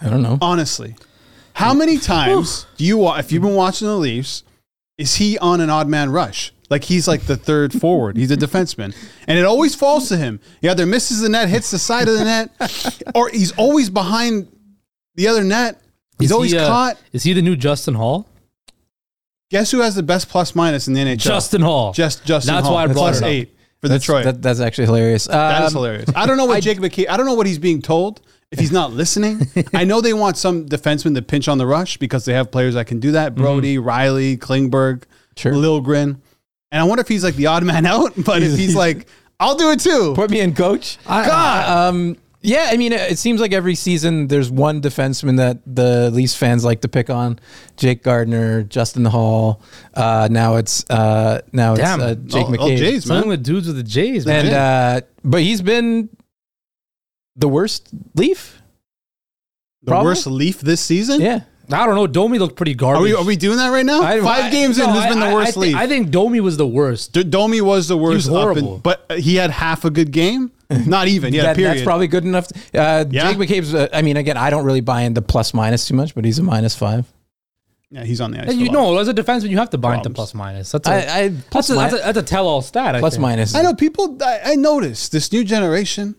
I 0.00 0.08
don't 0.08 0.22
know. 0.22 0.38
Honestly, 0.40 0.94
how 1.54 1.74
many 1.74 1.98
times 1.98 2.66
do 2.76 2.84
you, 2.84 3.08
if 3.14 3.32
you've 3.32 3.42
been 3.42 3.54
watching 3.54 3.88
the 3.88 3.96
Leafs, 3.96 4.44
is 4.98 5.16
he 5.16 5.38
on 5.38 5.60
an 5.60 5.70
odd 5.70 5.88
man 5.88 6.10
rush? 6.10 6.52
Like 6.68 6.84
he's 6.84 7.06
like 7.06 7.22
the 7.22 7.36
third 7.36 7.72
forward. 7.72 8.16
He's 8.16 8.30
a 8.30 8.36
defenseman, 8.36 8.94
and 9.28 9.38
it 9.38 9.44
always 9.44 9.74
falls 9.74 10.08
to 10.08 10.16
him. 10.16 10.40
He 10.60 10.68
either 10.68 10.84
misses 10.84 11.20
the 11.20 11.28
net, 11.28 11.48
hits 11.48 11.70
the 11.70 11.78
side 11.78 12.08
of 12.08 12.18
the 12.18 12.24
net, 12.24 13.02
or 13.14 13.28
he's 13.28 13.52
always 13.52 13.88
behind 13.88 14.48
the 15.14 15.28
other 15.28 15.44
net. 15.44 15.80
He's 16.18 16.30
is 16.30 16.32
always 16.32 16.50
he, 16.50 16.58
uh, 16.58 16.66
caught. 16.66 16.98
Is 17.12 17.22
he 17.22 17.34
the 17.34 17.42
new 17.42 17.56
Justin 17.56 17.94
Holl? 17.94 18.26
Guess 19.50 19.70
who 19.70 19.80
has 19.80 19.94
the 19.94 20.02
best 20.02 20.28
plus 20.28 20.56
minus 20.56 20.88
in 20.88 20.94
the 20.94 21.00
NHL? 21.00 21.18
Justin 21.18 21.62
Holl. 21.62 21.92
Just 21.92 22.24
Justin 22.24 22.54
That's 22.54 22.66
Hall. 22.66 22.74
why 22.74 22.82
I 22.82 22.86
brought 22.86 22.96
plus 22.96 23.20
it 23.20 23.26
eight 23.26 23.56
for 23.80 23.88
that's, 23.88 24.02
Detroit. 24.02 24.24
That, 24.24 24.42
that's 24.42 24.58
actually 24.58 24.86
hilarious. 24.86 25.28
Um, 25.28 25.34
that 25.34 25.62
is 25.62 25.68
um, 25.68 25.74
hilarious. 25.74 26.10
I 26.16 26.26
don't 26.26 26.36
know 26.36 26.46
what 26.46 26.56
I, 26.56 26.60
Jake 26.60 26.78
McKee. 26.78 27.08
I 27.08 27.16
don't 27.16 27.26
know 27.26 27.34
what 27.34 27.46
he's 27.46 27.58
being 27.58 27.80
told 27.80 28.22
if 28.50 28.58
he's 28.58 28.72
not 28.72 28.92
listening. 28.92 29.48
I 29.74 29.84
know 29.84 30.00
they 30.00 30.14
want 30.14 30.36
some 30.36 30.66
defensemen 30.66 31.14
to 31.14 31.22
pinch 31.22 31.48
on 31.48 31.58
the 31.58 31.66
rush 31.66 31.96
because 31.96 32.24
they 32.24 32.32
have 32.32 32.50
players 32.50 32.74
that 32.74 32.86
can 32.86 33.00
do 33.00 33.12
that. 33.12 33.34
Brodie, 33.34 33.76
mm-hmm. 33.76 33.88
Rielly, 33.88 34.38
Klingberg, 34.38 35.04
sure. 35.36 35.52
Liljegren. 35.52 36.20
And 36.72 36.80
I 36.80 36.84
wonder 36.84 37.00
if 37.00 37.08
he's 37.08 37.24
like 37.24 37.36
the 37.36 37.46
odd 37.46 37.64
man 37.64 37.86
out, 37.86 38.12
but 38.24 38.42
if 38.42 38.56
he's 38.56 38.74
like, 38.74 39.08
I'll 39.38 39.56
do 39.56 39.70
it 39.70 39.80
too. 39.80 40.14
Put 40.14 40.30
me 40.30 40.40
in, 40.40 40.54
coach. 40.54 40.98
God. 41.06 41.88
Um, 41.88 42.16
yeah, 42.42 42.68
I 42.70 42.76
mean, 42.76 42.92
it 42.92 43.18
seems 43.18 43.40
like 43.40 43.52
every 43.52 43.74
season 43.74 44.28
there's 44.28 44.50
one 44.52 44.80
defenseman 44.80 45.38
that 45.38 45.58
the 45.66 46.10
Leafs 46.12 46.36
fans 46.36 46.64
like 46.64 46.82
to 46.82 46.88
pick 46.88 47.10
on: 47.10 47.40
Jake 47.76 48.04
Gardiner, 48.04 48.62
Justin 48.62 49.04
Holl. 49.04 49.60
Uh, 49.94 50.28
now 50.30 50.54
it's 50.54 50.88
uh, 50.88 51.40
now 51.52 51.74
Damn. 51.74 52.00
it's 52.00 52.08
uh, 52.08 52.14
Jake 52.24 52.46
oh, 52.46 52.52
McCabe. 52.52 52.74
Oh, 52.74 52.76
Jays, 52.76 53.06
man. 53.06 53.26
with 53.26 53.42
dudes 53.42 53.66
with 53.66 53.76
the 53.76 53.82
Jays, 53.82 54.26
man. 54.26 54.46
And 54.46 54.54
uh, 54.54 55.00
but 55.24 55.42
he's 55.42 55.60
been 55.60 56.08
the 57.36 57.48
worst 57.48 57.88
Leaf. 58.14 58.60
The 59.82 59.90
Probably? 59.90 60.10
worst 60.10 60.26
Leaf 60.26 60.60
this 60.60 60.80
season. 60.80 61.20
Yeah. 61.20 61.40
I 61.72 61.84
don't 61.86 61.96
know. 61.96 62.06
Domi 62.06 62.38
looked 62.38 62.56
pretty 62.56 62.74
garbage. 62.74 63.00
Are 63.00 63.02
we, 63.02 63.14
are 63.14 63.24
we 63.24 63.36
doing 63.36 63.56
that 63.58 63.70
right 63.70 63.84
now? 63.84 64.00
I, 64.00 64.20
Five 64.20 64.44
I, 64.44 64.50
games 64.50 64.78
no, 64.78 64.84
in, 64.84 64.90
who's 64.90 65.02
I, 65.02 65.08
been 65.08 65.20
the 65.20 65.34
worst 65.34 65.56
I, 65.56 65.60
lead? 65.60 65.74
I 65.74 65.86
think 65.88 66.10
Domi 66.10 66.40
was 66.40 66.56
the 66.56 66.66
worst. 66.66 67.12
D- 67.12 67.24
Domi 67.24 67.60
was 67.60 67.88
the 67.88 67.96
worst. 67.96 68.26
He 68.26 68.30
was 68.30 68.40
horrible. 68.40 68.76
In, 68.76 68.80
but 68.80 69.04
he 69.10 69.34
had 69.34 69.50
half 69.50 69.84
a 69.84 69.90
good 69.90 70.12
game. 70.12 70.52
Not 70.86 71.08
even. 71.08 71.32
Yeah, 71.32 71.52
that, 71.52 71.56
That's 71.56 71.82
probably 71.82 72.06
good 72.06 72.24
enough. 72.24 72.50
Uh, 72.72 73.04
yeah. 73.10 73.32
Jake 73.32 73.36
McCabe's. 73.36 73.74
Uh, 73.74 73.88
I 73.92 74.02
mean, 74.02 74.16
again, 74.16 74.36
I 74.36 74.50
don't 74.50 74.64
really 74.64 74.80
buy 74.80 75.02
into 75.02 75.22
plus 75.22 75.54
minus 75.54 75.86
too 75.86 75.94
much, 75.94 76.14
but 76.14 76.24
he's 76.24 76.38
a 76.38 76.42
minus 76.42 76.76
five. 76.76 77.06
Yeah, 77.90 78.04
he's 78.04 78.20
on 78.20 78.32
the 78.32 78.42
ice. 78.42 78.54
You 78.54 78.70
know, 78.70 78.98
as 78.98 79.06
a 79.06 79.14
defenseman, 79.14 79.50
you 79.50 79.58
have 79.58 79.70
to 79.70 79.78
buy 79.78 79.96
into 79.96 80.10
plus 80.10 80.34
minus. 80.34 80.72
That's 80.72 80.88
a, 80.88 80.92
I, 80.92 80.96
I, 80.96 81.32
plus 81.50 81.68
that's, 81.68 81.70
a, 81.70 81.74
that's, 81.74 81.94
a, 81.94 81.96
that's 81.98 82.18
a 82.18 82.22
tell-all 82.22 82.62
stat. 82.62 82.98
Plus 82.98 83.16
minus. 83.16 83.54
I 83.54 83.62
know 83.62 83.74
people. 83.74 84.18
I, 84.22 84.40
I 84.44 84.54
noticed 84.56 85.12
this 85.12 85.30
new 85.32 85.44
generation 85.44 86.16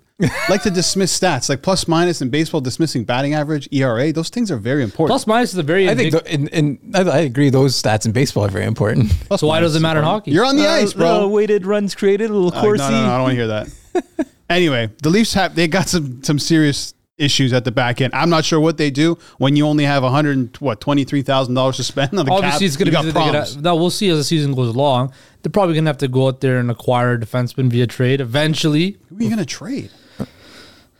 like 0.49 0.63
to 0.63 0.71
dismiss 0.71 1.17
stats 1.17 1.47
like 1.47 1.61
plus 1.61 1.87
minus 1.87 2.21
in 2.21 2.29
baseball, 2.29 2.59
dismissing 2.59 3.03
batting 3.03 3.35
average, 3.35 3.69
ERA. 3.71 4.11
Those 4.11 4.29
things 4.29 4.49
are 4.49 4.57
very 4.57 4.81
important. 4.81 5.09
Plus 5.09 5.27
minus 5.27 5.53
is 5.53 5.59
a 5.59 5.63
very. 5.63 5.87
I 5.87 5.95
think, 5.95 6.11
th- 6.11 6.25
in, 6.25 6.47
in, 6.47 6.91
I, 6.95 7.01
I, 7.01 7.17
agree. 7.19 7.51
Those 7.51 7.79
stats 7.79 8.05
in 8.07 8.13
baseball 8.13 8.45
are 8.45 8.49
very 8.49 8.65
important. 8.65 9.11
Plus 9.27 9.41
so 9.41 9.47
why 9.47 9.59
does 9.59 9.75
it 9.75 9.79
matter 9.79 9.99
in 9.99 10.05
hockey? 10.05 10.31
You're 10.31 10.45
on 10.45 10.55
the 10.55 10.67
uh, 10.67 10.71
ice, 10.71 10.93
bro. 10.93 11.25
Uh, 11.25 11.27
weighted 11.27 11.67
runs 11.67 11.93
created, 11.93 12.31
a 12.31 12.33
little 12.33 12.51
Corsi. 12.51 12.83
Uh, 12.83 12.89
no, 12.89 13.01
no, 13.01 13.07
no, 13.07 13.13
I 13.13 13.15
don't 13.15 13.23
want 13.23 13.31
to 13.31 13.35
hear 13.35 13.47
that. 13.47 14.27
anyway, 14.49 14.89
the 15.03 15.09
Leafs 15.09 15.33
have 15.35 15.53
they 15.53 15.67
got 15.67 15.87
some 15.87 16.23
some 16.23 16.39
serious 16.39 16.95
issues 17.19 17.53
at 17.53 17.63
the 17.63 17.71
back 17.71 18.01
end. 18.01 18.13
I'm 18.15 18.31
not 18.31 18.43
sure 18.43 18.59
what 18.59 18.77
they 18.77 18.89
do 18.89 19.19
when 19.37 19.55
you 19.55 19.67
only 19.67 19.83
have 19.83 20.01
100 20.01 20.59
what 20.61 20.81
twenty 20.81 21.03
three 21.03 21.21
thousand 21.21 21.53
dollars 21.53 21.77
to 21.77 21.83
spend 21.83 22.17
on 22.17 22.25
the 22.25 22.31
cap. 22.31 22.43
Obviously, 22.43 22.59
cap. 22.59 22.67
it's 22.67 22.77
going 22.77 22.91
to 22.91 23.03
be 23.03 23.11
problems. 23.11 23.57
Now 23.57 23.75
we'll 23.75 23.91
see 23.91 24.09
as 24.09 24.17
the 24.17 24.23
season 24.23 24.55
goes 24.55 24.73
along. 24.73 25.13
They're 25.43 25.51
probably 25.51 25.75
going 25.75 25.85
to 25.85 25.89
have 25.89 25.97
to 25.99 26.07
go 26.07 26.27
out 26.27 26.41
there 26.41 26.57
and 26.57 26.71
acquire 26.71 27.13
a 27.13 27.19
defenseman 27.19 27.69
via 27.69 27.85
trade 27.85 28.19
eventually. 28.19 28.97
Who 29.09 29.17
are 29.17 29.21
you 29.21 29.29
going 29.29 29.37
to 29.37 29.45
trade? 29.45 29.91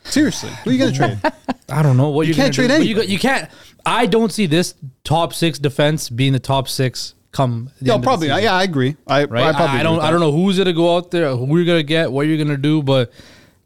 Seriously, 0.09 0.49
who 0.63 0.69
are 0.69 0.73
you 0.73 0.79
going 0.79 0.93
to 0.93 0.97
trade? 0.97 1.33
I 1.69 1.83
don't 1.83 1.97
know 1.97 2.09
what 2.09 2.27
you 2.27 2.33
can't 2.33 2.53
trade 2.53 2.71
any. 2.71 2.85
You, 2.85 3.01
you, 3.01 3.19
can't. 3.19 3.49
I 3.85 4.05
don't 4.05 4.31
see 4.31 4.45
this 4.45 4.73
top 5.03 5.33
six 5.33 5.59
defense 5.59 6.09
being 6.09 6.33
the 6.33 6.39
top 6.39 6.67
six 6.67 7.13
come. 7.31 7.71
yeah, 7.81 7.97
probably. 7.97 8.27
Yeah, 8.27 8.53
I 8.53 8.63
agree. 8.63 8.95
I, 9.05 9.25
right? 9.25 9.53
I, 9.53 9.77
I, 9.77 9.79
I 9.79 9.83
don't. 9.83 9.99
I 9.99 10.11
don't 10.11 10.19
know 10.19 10.31
who's 10.31 10.57
going 10.57 10.67
to 10.67 10.73
go 10.73 10.95
out 10.95 11.11
there, 11.11 11.35
who 11.35 11.57
you're 11.57 11.65
going 11.65 11.79
to 11.79 11.83
get, 11.83 12.11
what 12.11 12.27
you're 12.27 12.37
going 12.37 12.47
to 12.47 12.57
do, 12.57 12.81
but 12.81 13.11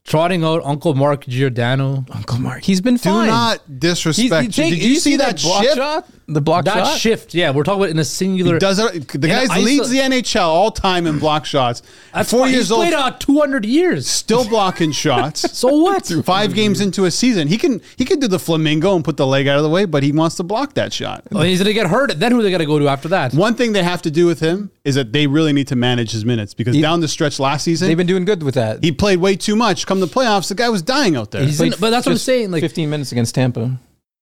trotting 0.03 0.43
out 0.43 0.61
Uncle 0.63 0.93
Mark 0.93 1.25
Giordano. 1.27 2.05
Uncle 2.11 2.39
Mark, 2.39 2.63
he's 2.63 2.81
been 2.81 2.97
fine. 2.97 3.25
Do 3.25 3.31
not 3.31 3.79
disrespect. 3.79 4.51
Did 4.51 4.83
you, 4.83 4.95
see, 4.95 5.17
that, 5.17 5.41
block 5.41 5.65
shot? 5.65 6.09
The 6.33 6.41
block 6.41 6.65
that 6.65 6.85
shot? 6.85 6.97
shift, 6.97 7.33
yeah, 7.33 7.51
we're 7.51 7.63
talking 7.63 7.81
about 7.81 7.89
in 7.89 7.99
a 7.99 8.05
singular. 8.05 8.53
He 8.53 8.59
does 8.59 8.79
it, 8.79 9.07
the 9.07 9.27
guy 9.27 9.57
leads 9.59 9.89
the 9.89 9.97
NHL 9.97 10.41
all 10.41 10.71
time 10.71 11.07
in 11.07 11.19
block 11.19 11.45
shots. 11.45 11.81
That's 12.13 12.31
four 12.31 12.47
years 12.47 12.63
he's 12.63 12.71
old. 12.71 12.81
Played 12.81 12.93
out 12.93 13.19
two 13.19 13.39
hundred 13.39 13.65
years, 13.65 14.07
still 14.07 14.47
blocking 14.47 14.91
shots. 14.91 15.41
so 15.57 15.75
what? 15.75 16.11
Five 16.23 16.53
games 16.53 16.81
into 16.81 17.05
a 17.05 17.11
season, 17.11 17.47
he 17.47 17.57
can 17.57 17.81
he 17.97 18.05
can 18.05 18.19
do 18.19 18.27
the 18.27 18.39
flamingo 18.39 18.95
and 18.95 19.03
put 19.03 19.17
the 19.17 19.27
leg 19.27 19.47
out 19.47 19.57
of 19.57 19.63
the 19.63 19.69
way, 19.69 19.85
but 19.85 20.03
he 20.03 20.11
wants 20.11 20.35
to 20.35 20.43
block 20.43 20.73
that 20.75 20.93
shot. 20.93 21.23
Well, 21.31 21.43
he's 21.43 21.59
gonna 21.59 21.73
get 21.73 21.87
hurt. 21.87 22.17
Then 22.19 22.31
who 22.31 22.41
they 22.41 22.51
got 22.51 22.59
to 22.59 22.65
go 22.65 22.79
to 22.79 22.87
after 22.87 23.07
that? 23.09 23.33
One 23.33 23.55
thing 23.55 23.73
they 23.73 23.83
have 23.83 24.01
to 24.03 24.11
do 24.11 24.25
with 24.25 24.39
him 24.39 24.71
is 24.83 24.95
that 24.95 25.13
they 25.13 25.27
really 25.27 25.53
need 25.53 25.67
to 25.67 25.75
manage 25.75 26.11
his 26.11 26.25
minutes 26.25 26.53
because 26.53 26.75
he, 26.75 26.81
down 26.81 27.01
the 27.01 27.07
stretch 27.07 27.39
last 27.39 27.63
season, 27.63 27.87
they've 27.87 27.97
been 27.97 28.07
doing 28.07 28.25
good 28.25 28.43
with 28.43 28.55
that. 28.55 28.83
He 28.83 28.91
played 28.91 29.19
way 29.19 29.35
too 29.35 29.55
much. 29.55 29.85
Come 29.85 29.99
the 29.99 30.07
playoffs, 30.07 30.49
the 30.49 30.55
guy 30.55 30.69
was 30.69 30.81
dying 30.81 31.15
out 31.15 31.31
there. 31.31 31.43
In, 31.43 31.49
but 31.57 31.89
that's 31.89 32.05
what 32.05 32.13
I'm 32.13 32.17
saying. 32.17 32.51
Like 32.51 32.61
15 32.61 32.89
minutes 32.89 33.11
against 33.11 33.35
Tampa 33.35 33.77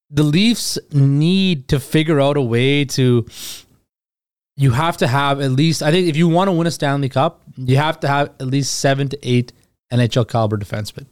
the 0.09 0.23
Leafs 0.23 0.77
need 0.91 1.67
to 1.69 1.79
figure 1.79 2.19
out 2.19 2.37
a 2.37 2.41
way 2.41 2.85
to. 2.85 3.25
You 4.55 4.71
have 4.71 4.97
to 4.97 5.07
have 5.07 5.39
at 5.39 5.51
least. 5.51 5.81
I 5.81 5.91
think 5.91 6.07
if 6.07 6.17
you 6.17 6.27
want 6.27 6.49
to 6.49 6.51
win 6.51 6.67
a 6.67 6.71
Stanley 6.71 7.09
Cup, 7.09 7.41
you 7.55 7.77
have 7.77 7.99
to 8.01 8.07
have 8.07 8.29
at 8.39 8.47
least 8.47 8.79
seven 8.79 9.07
to 9.09 9.19
eight 9.27 9.53
NHL 9.91 10.27
caliber 10.27 10.57
defensemen. 10.57 11.05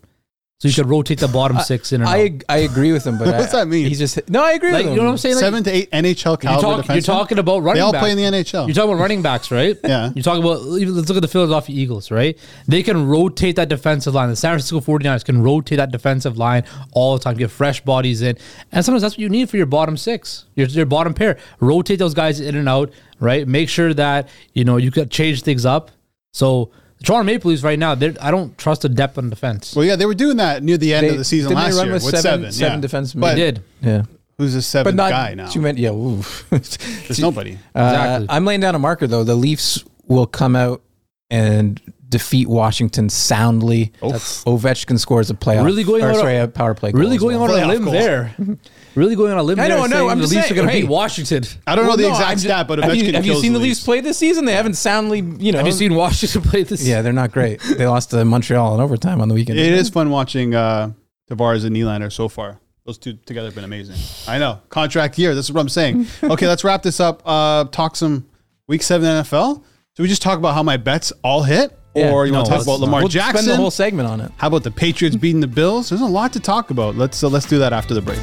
So 0.59 0.67
you 0.67 0.73
could 0.73 0.87
rotate 0.89 1.19
the 1.19 1.27
bottom 1.27 1.59
six 1.59 1.93
in 1.93 2.01
and 2.01 2.09
out. 2.09 2.15
I 2.15 2.39
I 2.49 2.57
agree 2.59 2.91
with 2.91 3.05
him, 3.05 3.19
but 3.19 3.27
What's 3.37 3.53
I- 3.53 3.59
that 3.59 3.67
mean? 3.67 3.85
He's 3.87 3.99
just 3.99 4.27
no. 4.27 4.43
I 4.43 4.53
agree 4.53 4.71
Like, 4.71 4.85
with 4.85 4.87
him. 4.87 4.91
you 4.93 4.97
know 5.01 5.05
what 5.05 5.11
I'm 5.11 5.17
saying? 5.19 5.35
Like, 5.35 5.43
Seven 5.43 5.63
to 5.65 5.71
eight 5.71 5.91
NHL 5.91 6.25
you're, 6.25 6.37
caliber 6.37 6.81
talk- 6.81 6.95
you're 6.95 7.01
talking 7.01 7.37
about 7.37 7.59
running 7.61 7.75
They 7.75 7.81
all 7.81 7.91
backs. 7.91 8.01
play 8.01 8.11
in 8.11 8.17
the 8.17 8.23
NHL. 8.23 8.65
You're 8.65 8.73
talking 8.73 8.89
about 8.89 8.99
running 8.99 9.21
backs, 9.21 9.51
right? 9.51 9.77
Yeah. 9.83 10.11
You're 10.15 10.23
talking 10.23 10.41
about, 10.43 10.63
let's 10.63 11.07
look 11.09 11.17
at 11.17 11.21
the 11.21 11.27
Philadelphia 11.27 11.75
Eagles, 11.79 12.09
right? 12.09 12.35
They 12.67 12.81
can 12.81 13.07
rotate 13.07 13.55
that 13.57 13.69
defensive 13.69 14.15
line. 14.15 14.29
The 14.29 14.35
San 14.35 14.49
Francisco 14.53 14.79
49ers 14.79 15.23
can 15.23 15.43
rotate 15.43 15.77
that 15.77 15.91
defensive 15.91 16.39
line 16.39 16.63
all 16.91 17.15
the 17.15 17.23
time, 17.23 17.37
get 17.37 17.51
fresh 17.51 17.81
bodies 17.81 18.23
in. 18.23 18.35
And 18.71 18.83
sometimes 18.83 19.03
that's 19.03 19.13
what 19.13 19.19
you 19.19 19.29
need 19.29 19.51
for 19.51 19.57
your 19.57 19.67
bottom 19.67 19.95
six, 19.95 20.45
your, 20.55 20.65
your 20.69 20.87
bottom 20.87 21.13
pair. 21.13 21.37
Rotate 21.59 21.99
those 21.99 22.15
guys 22.15 22.39
in 22.39 22.55
and 22.55 22.67
out, 22.67 22.91
right? 23.19 23.47
Make 23.47 23.69
sure 23.69 23.93
that, 23.93 24.27
you 24.53 24.65
know, 24.65 24.77
you 24.77 24.89
could 24.89 25.11
change 25.11 25.43
things 25.43 25.67
up. 25.67 25.91
So, 26.33 26.71
the 26.99 27.03
Toronto 27.03 27.23
Maple 27.25 27.49
Leafs 27.51 27.63
right 27.63 27.77
now, 27.79 27.95
they're- 27.95 28.15
I 28.21 28.31
don't 28.31 28.57
trust 28.57 28.81
the 28.81 28.89
depth 28.89 29.17
on 29.17 29.29
defense. 29.29 29.75
well, 29.75 29.85
yeah, 29.85 29.95
they 29.95 30.05
were 30.05 30.15
doing 30.15 30.37
that 30.37 30.63
near 30.63 30.77
the 30.77 30.93
end 30.93 31.05
They- 31.05 31.11
of 31.11 31.17
the 31.17 31.23
season 31.23 31.49
didn't 31.49 31.59
they 31.59 31.65
last 31.69 31.77
run 31.77 31.85
year 31.87 31.93
with 31.95 32.03
with 32.03 32.15
seven- 32.19 32.51
seven. 32.51 32.51
seven 32.51 32.81
yeah. 32.81 32.87
defensemen? 32.87 33.19
But 33.21 33.35
They 33.35 33.41
did. 33.51 33.61
yeah, 33.81 34.01
who's 34.37 34.53
the 34.71 34.83
but 34.83 34.95
not 34.95 35.11
guy 35.11 35.33
now? 35.35 35.47
Too 35.49 35.61
many. 35.61 35.81
Yeah, 35.81 35.91
ooh. 35.91 36.23
There's 36.49 37.19
nobody. 37.19 37.57
Uh, 37.75 37.79
Exactly. 37.79 38.27
I'm 38.29 38.45
laying 38.45 38.61
down 38.61 38.75
a 38.75 38.79
marker 38.79 39.07
though. 39.07 39.23
The 39.23 39.35
Leafs 39.35 39.83
will 40.07 40.25
come 40.27 40.55
out 40.55 40.81
and 41.29 41.81
defeat 42.09 42.47
Washington 42.47 43.09
soundly. 43.09 43.91
Oof. 44.03 44.43
Ovechkin 44.45 44.99
scores 44.99 45.29
a 45.29 45.33
playoff. 45.33 45.65
Really 45.65 45.83
going 45.83 46.03
or, 46.03 46.09
on 46.09 46.15
a- 46.15 46.19
sorry, 46.19 46.37
a 46.37 46.47
power 46.47 46.73
play. 46.73 46.91
Really 46.91 47.17
going 47.17 47.39
well. 47.39 47.51
on 47.51 47.63
a 47.63 47.67
limb 47.67 47.83
goal. 47.83 47.93
there. 47.93 48.35
really 48.95 49.15
going 49.15 49.31
on 49.31 49.37
a 49.37 49.43
limb 49.43 49.59
I 49.59 49.67
there. 49.67 49.87
know, 49.87 50.09
I'm 50.09 50.17
the 50.17 50.23
just 50.23 50.33
Leafs 50.33 50.47
saying, 50.47 50.53
are 50.53 50.55
going 50.55 50.67
to 50.67 50.73
hey. 50.73 50.81
beat 50.81 50.89
Washington. 50.89 51.43
I 51.65 51.75
don't 51.75 51.85
know 51.85 51.95
the 51.95 52.03
no, 52.03 52.09
exact 52.09 52.31
I'm 52.31 52.37
stat, 52.39 52.67
but 52.67 52.79
have 52.79 52.95
you, 52.95 53.13
have 53.13 53.25
you 53.25 53.35
seen 53.35 53.53
the 53.53 53.59
Leafs 53.59 53.83
play 53.83 54.01
this 54.01 54.17
season? 54.17 54.45
They 54.45 54.53
haven't 54.53 54.75
soundly, 54.75 55.19
you 55.19 55.51
know. 55.51 55.59
Have 55.59 55.67
you 55.67 55.73
seen 55.73 55.95
Washington 55.95 56.41
play 56.41 56.63
this? 56.63 56.85
Yeah, 56.87 57.01
they're 57.01 57.13
not 57.13 57.31
great. 57.31 57.61
They 57.61 57.87
lost 57.87 58.11
to 58.11 58.23
Montreal 58.23 58.75
in 58.75 58.81
overtime 58.81 59.21
on 59.21 59.27
the 59.27 59.35
weekend. 59.35 59.59
It 59.59 59.73
is 59.73 59.89
fun 59.89 60.09
watching 60.09 60.55
uh, 60.55 60.91
Tavares 61.29 61.65
and 61.65 61.75
Nylander 61.75 62.11
so 62.11 62.27
far. 62.29 62.59
Those 62.85 62.97
two 62.97 63.13
together 63.25 63.47
have 63.47 63.55
been 63.55 63.65
amazing. 63.65 63.97
I 64.29 64.39
know. 64.39 64.61
Contract 64.69 65.19
year. 65.19 65.35
This 65.35 65.45
is 65.45 65.51
what 65.51 65.59
I'm 65.59 65.69
saying. 65.69 66.07
Okay, 66.23 66.47
let's 66.47 66.63
wrap 66.63 66.83
this 66.83 67.01
up. 67.01 67.21
Uh, 67.25 67.65
talk 67.65 67.97
some 67.97 68.29
week 68.67 68.81
seven 68.81 69.07
NFL. 69.07 69.63
So 69.93 70.03
we 70.03 70.07
just 70.07 70.21
talk 70.21 70.37
about 70.37 70.53
how 70.53 70.63
my 70.63 70.77
bets 70.77 71.11
all 71.23 71.43
hit? 71.43 71.76
Yeah. 71.97 72.11
or 72.11 72.25
you 72.25 72.31
No, 72.31 72.39
want 72.39 72.47
to 72.47 72.53
talk 72.53 72.63
about 72.63 72.73
not. 72.79 72.85
Lamar 72.85 73.01
We'll 73.01 73.09
Jackson? 73.09 73.43
spend 73.43 73.53
the 73.53 73.61
whole 73.61 73.71
segment 73.71 74.07
on 74.07 74.21
it. 74.21 74.31
how 74.37 74.47
about 74.47 74.63
the 74.63 74.71
Patriots 74.71 75.15
beating 75.15 75.41
the 75.41 75.47
Bills? 75.47 75.89
There's 75.89 76.01
a 76.01 76.05
lot 76.05 76.33
to 76.33 76.39
talk 76.39 76.69
about. 76.71 76.95
Let's 76.95 77.23
uh, 77.23 77.27
let's 77.29 77.45
do 77.45 77.59
that 77.59 77.73
after 77.73 77.93
the 77.93 78.01
break. 78.01 78.19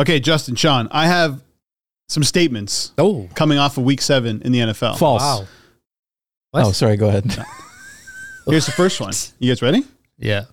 Okay, 0.00 0.20
Justin, 0.20 0.54
Sean, 0.54 0.88
I 0.92 1.06
have 1.08 1.42
some 2.08 2.22
statements 2.22 2.92
Oh, 2.98 3.28
coming 3.34 3.58
off 3.58 3.76
of 3.78 3.84
week 3.84 4.00
seven 4.00 4.40
in 4.42 4.52
the 4.52 4.60
NFL. 4.60 4.96
False. 4.98 5.20
wow. 5.20 5.46
What? 6.52 6.64
Oh, 6.66 6.72
sorry. 6.72 6.96
Go 6.96 7.08
ahead. 7.08 7.24
Here's 8.46 8.64
the 8.66 8.72
first 8.72 9.00
one. 9.00 9.12
You 9.40 9.50
guys 9.50 9.60
ready? 9.60 9.84
Yeah. 10.18 10.44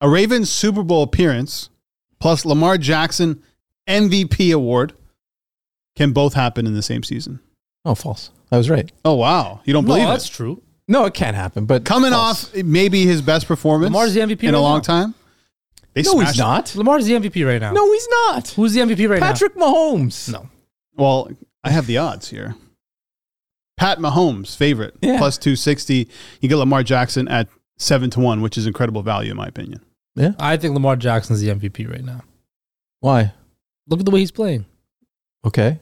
A 0.00 0.08
Ravens 0.08 0.50
Super 0.50 0.82
Bowl 0.82 1.02
appearance 1.02 1.70
plus 2.20 2.44
Lamar 2.44 2.78
Jackson 2.78 3.42
MVP 3.88 4.52
award 4.52 4.92
can 5.98 6.12
both 6.12 6.34
happen 6.34 6.66
in 6.66 6.74
the 6.74 6.82
same 6.82 7.02
season. 7.02 7.40
Oh, 7.84 7.94
false. 7.94 8.30
I 8.50 8.56
was 8.56 8.70
right. 8.70 8.90
Oh 9.04 9.14
wow, 9.14 9.60
you 9.64 9.72
don't 9.72 9.84
No, 9.84 9.94
believe 9.94 10.08
that's 10.08 10.28
it? 10.28 10.32
true. 10.32 10.62
No, 10.86 11.04
it 11.04 11.12
can't 11.12 11.36
happen. 11.36 11.66
But 11.66 11.84
Coming 11.84 12.12
false. 12.12 12.46
off 12.54 12.54
maybe 12.64 13.04
his 13.04 13.20
best 13.20 13.46
performance 13.46 13.92
Lamar's 13.92 14.14
the 14.14 14.20
MVP 14.20 14.44
in 14.44 14.54
a 14.54 14.60
long 14.60 14.78
now. 14.78 14.82
time. 14.82 15.14
They 15.92 16.02
No, 16.02 16.18
he's 16.20 16.38
not. 16.38 16.74
Lamar's 16.74 17.04
the 17.06 17.12
MVP 17.14 17.46
right 17.46 17.60
now. 17.60 17.72
No, 17.72 17.92
he's 17.92 18.08
not. 18.28 18.48
Who's 18.50 18.72
the 18.72 18.80
MVP 18.80 19.08
right 19.10 19.20
now? 19.20 19.26
Patrick 19.32 19.54
Mahomes. 19.56 20.32
No. 20.32 20.48
Well, 20.96 21.28
I 21.62 21.70
have 21.70 21.86
the 21.86 21.98
odds 21.98 22.30
here. 22.30 22.54
Pat 23.76 23.98
Mahomes 23.98 24.56
favorite 24.56 24.96
Yeah. 25.02 25.18
plus 25.18 25.36
two 25.38 25.56
sixty. 25.56 26.08
You 26.40 26.48
get 26.48 26.56
Lamar 26.56 26.82
Jackson 26.82 27.28
at 27.28 27.48
seven 27.76 28.10
to 28.10 28.20
one, 28.20 28.40
which 28.42 28.56
is 28.58 28.66
incredible 28.66 29.02
value 29.02 29.30
in 29.32 29.36
my 29.36 29.46
opinion. 29.46 29.80
Yeah, 30.16 30.32
I 30.38 30.56
think 30.56 30.74
Lamar 30.74 30.96
Jackson's 30.96 31.40
the 31.40 31.48
MVP 31.50 31.88
right 31.88 32.04
now. 32.04 32.22
Why? 33.00 33.32
Look 33.88 34.00
at 34.00 34.04
the 34.06 34.10
way 34.10 34.20
he's 34.20 34.32
playing, 34.32 34.66
Okay. 35.44 35.78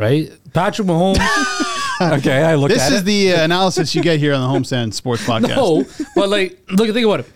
Right? 0.00 0.32
Patrick 0.52 0.88
Mahomes. 0.88 1.18
Okay. 2.02 2.42
I 2.42 2.54
looked 2.54 2.72
at 2.72 2.76
This 2.78 2.86
at 2.86 2.92
is 2.94 3.00
it. 3.02 3.04
the 3.04 3.32
uh, 3.34 3.44
analysis 3.44 3.94
you 3.94 4.00
get 4.02 4.18
here 4.18 4.32
on 4.32 4.40
the 4.40 4.46
Homestand 4.58 4.94
Sports 4.94 5.22
Podcast. 5.26 5.48
no, 5.54 5.84
but 6.16 6.30
like, 6.30 6.58
look, 6.70 6.88
think 6.94 7.04
about 7.04 7.20
it. 7.20 7.26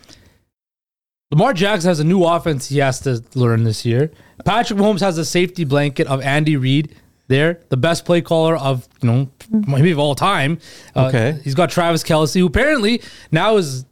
Lamar 1.31 1.53
Jackson 1.53 1.89
has 1.89 2.01
a 2.01 2.05
new 2.05 2.25
offense 2.25 2.71
he 2.71 2.79
has 2.79 2.99
to 3.01 3.23
learn 3.35 3.65
this 3.65 3.85
year. 3.85 4.11
Patrick 4.47 4.79
Mahomes 4.79 5.01
has 5.01 5.19
a 5.19 5.25
safety 5.27 5.65
blanket 5.65 6.07
of 6.07 6.23
Andy 6.23 6.57
Reid 6.57 6.95
there, 7.29 7.61
the 7.69 7.77
best 7.77 8.07
play 8.07 8.23
caller 8.23 8.57
of 8.57 8.89
you 9.03 9.11
know 9.11 9.31
maybe 9.51 9.91
of 9.91 9.99
all 9.99 10.15
time. 10.15 10.59
Uh, 10.97 11.09
Okay. 11.09 11.39
he's 11.45 11.55
got 11.55 11.69
Travis 11.69 12.03
Kelce, 12.03 12.39
who 12.39 12.47
apparently 12.47 13.03
now 13.31 13.59
is 13.59 13.85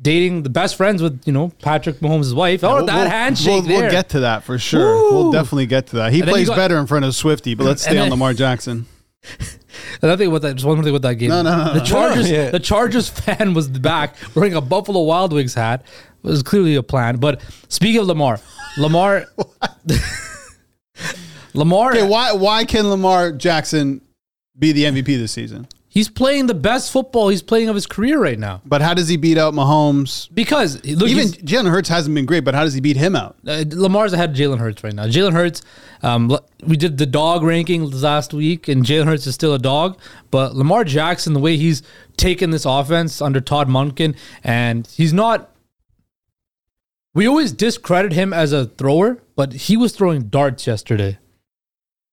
dating 0.00 0.42
the 0.44 0.48
best 0.50 0.76
friends 0.76 1.02
with 1.02 1.20
you 1.26 1.32
know 1.32 1.50
Patrick 1.62 1.96
Mahomes' 2.00 2.34
wife. 2.34 2.62
Oh, 2.64 2.76
We'll- 2.76 2.86
that 2.86 2.96
we'll- 2.96 3.10
handshake 3.10 3.46
We'll, 3.46 3.62
there. 3.62 3.80
we'll 3.82 3.90
get 3.90 4.08
to 4.10 4.20
that 4.20 4.44
for 4.44 4.58
sure. 4.58 4.94
We'll 5.12 5.32
definitely 5.32 5.66
get 5.66 5.88
to 5.88 5.96
that. 5.96 6.12
He 6.12 6.20
And 6.20 6.28
plays 6.30 6.48
got- 6.48 6.56
better 6.56 6.78
in 6.78 6.86
front 6.86 7.04
of 7.04 7.14
Swifty, 7.14 7.54
but 7.54 7.64
let's 7.64 7.82
stay 7.82 7.98
on 7.98 8.10
Lamar 8.10 8.32
Jackson. 8.34 8.86
Another 10.02 10.24
thing 10.24 10.30
with 10.32 10.42
that, 10.42 10.54
just 10.54 10.64
one 10.64 10.76
more 10.76 10.84
thing 10.84 10.92
with 10.92 11.02
that 11.02 11.14
game. 11.16 11.28
No, 11.30 11.42
no, 11.42 11.64
no, 11.66 11.74
The. 11.74 11.80
Chargers, 11.80 12.30
Yeah. 12.30 12.50
the 12.50 12.60
Chargers 12.60 13.08
fan 13.20 13.52
was 13.54 13.68
back 13.68 14.16
wearing 14.34 14.54
a 14.54 14.60
Buffalo 14.60 15.02
Wild 15.02 15.32
Wings 15.32 15.54
hat. 15.54 15.84
It 16.22 16.26
was 16.28 16.42
clearly 16.42 16.74
a 16.76 16.82
plan. 16.82 17.16
But 17.16 17.40
speaking 17.68 18.00
of 18.00 18.06
Lamar, 18.06 18.40
Lamar, 18.78 19.26
Lamar, 21.54 21.90
Okay, 21.92 22.06
why 22.06 22.32
why 22.32 22.64
can 22.64 22.88
Lamar 22.90 23.32
Jackson 23.32 24.00
be 24.58 24.72
the 24.72 24.84
MVP 24.84 25.06
this 25.18 25.32
season? 25.32 25.66
He's 25.98 26.08
playing 26.08 26.46
the 26.46 26.54
best 26.54 26.92
football 26.92 27.28
he's 27.28 27.42
playing 27.42 27.68
of 27.68 27.74
his 27.74 27.84
career 27.84 28.22
right 28.22 28.38
now. 28.38 28.62
But 28.64 28.82
how 28.82 28.94
does 28.94 29.08
he 29.08 29.16
beat 29.16 29.36
out 29.36 29.52
Mahomes? 29.52 30.32
Because 30.32 30.76
look, 30.86 31.08
Even 31.08 31.26
Jalen 31.26 31.72
Hurts 31.72 31.88
hasn't 31.88 32.14
been 32.14 32.24
great, 32.24 32.44
but 32.44 32.54
how 32.54 32.62
does 32.62 32.72
he 32.72 32.80
beat 32.80 32.96
him 32.96 33.16
out? 33.16 33.34
uh, 33.44 33.64
Lamar's 33.68 34.12
ahead 34.12 34.30
of 34.30 34.36
Jalen 34.36 34.60
Hurts 34.60 34.84
right 34.84 34.94
now. 34.94 35.06
Jalen 35.06 35.32
Hurts, 35.32 35.60
um, 36.04 36.38
we 36.64 36.76
did 36.76 36.98
the 36.98 37.06
dog 37.06 37.42
ranking 37.42 37.90
last 37.90 38.32
week, 38.32 38.68
and 38.68 38.84
Jalen 38.84 39.06
Hurts 39.06 39.26
is 39.26 39.34
still 39.34 39.54
a 39.54 39.58
dog. 39.58 39.98
But 40.30 40.54
Lamar 40.54 40.84
Jackson, 40.84 41.32
the 41.32 41.40
way 41.40 41.56
he's 41.56 41.82
taken 42.16 42.50
this 42.50 42.64
offense 42.64 43.20
under 43.20 43.40
Todd 43.40 43.66
Monken, 43.66 44.14
and 44.44 44.86
he's 44.86 45.12
not. 45.12 45.50
We 47.12 47.26
always 47.26 47.50
discredit 47.50 48.12
him 48.12 48.32
as 48.32 48.52
a 48.52 48.66
thrower, 48.66 49.20
but 49.34 49.52
he 49.52 49.76
was 49.76 49.90
throwing 49.90 50.28
darts 50.28 50.64
yesterday. 50.64 51.18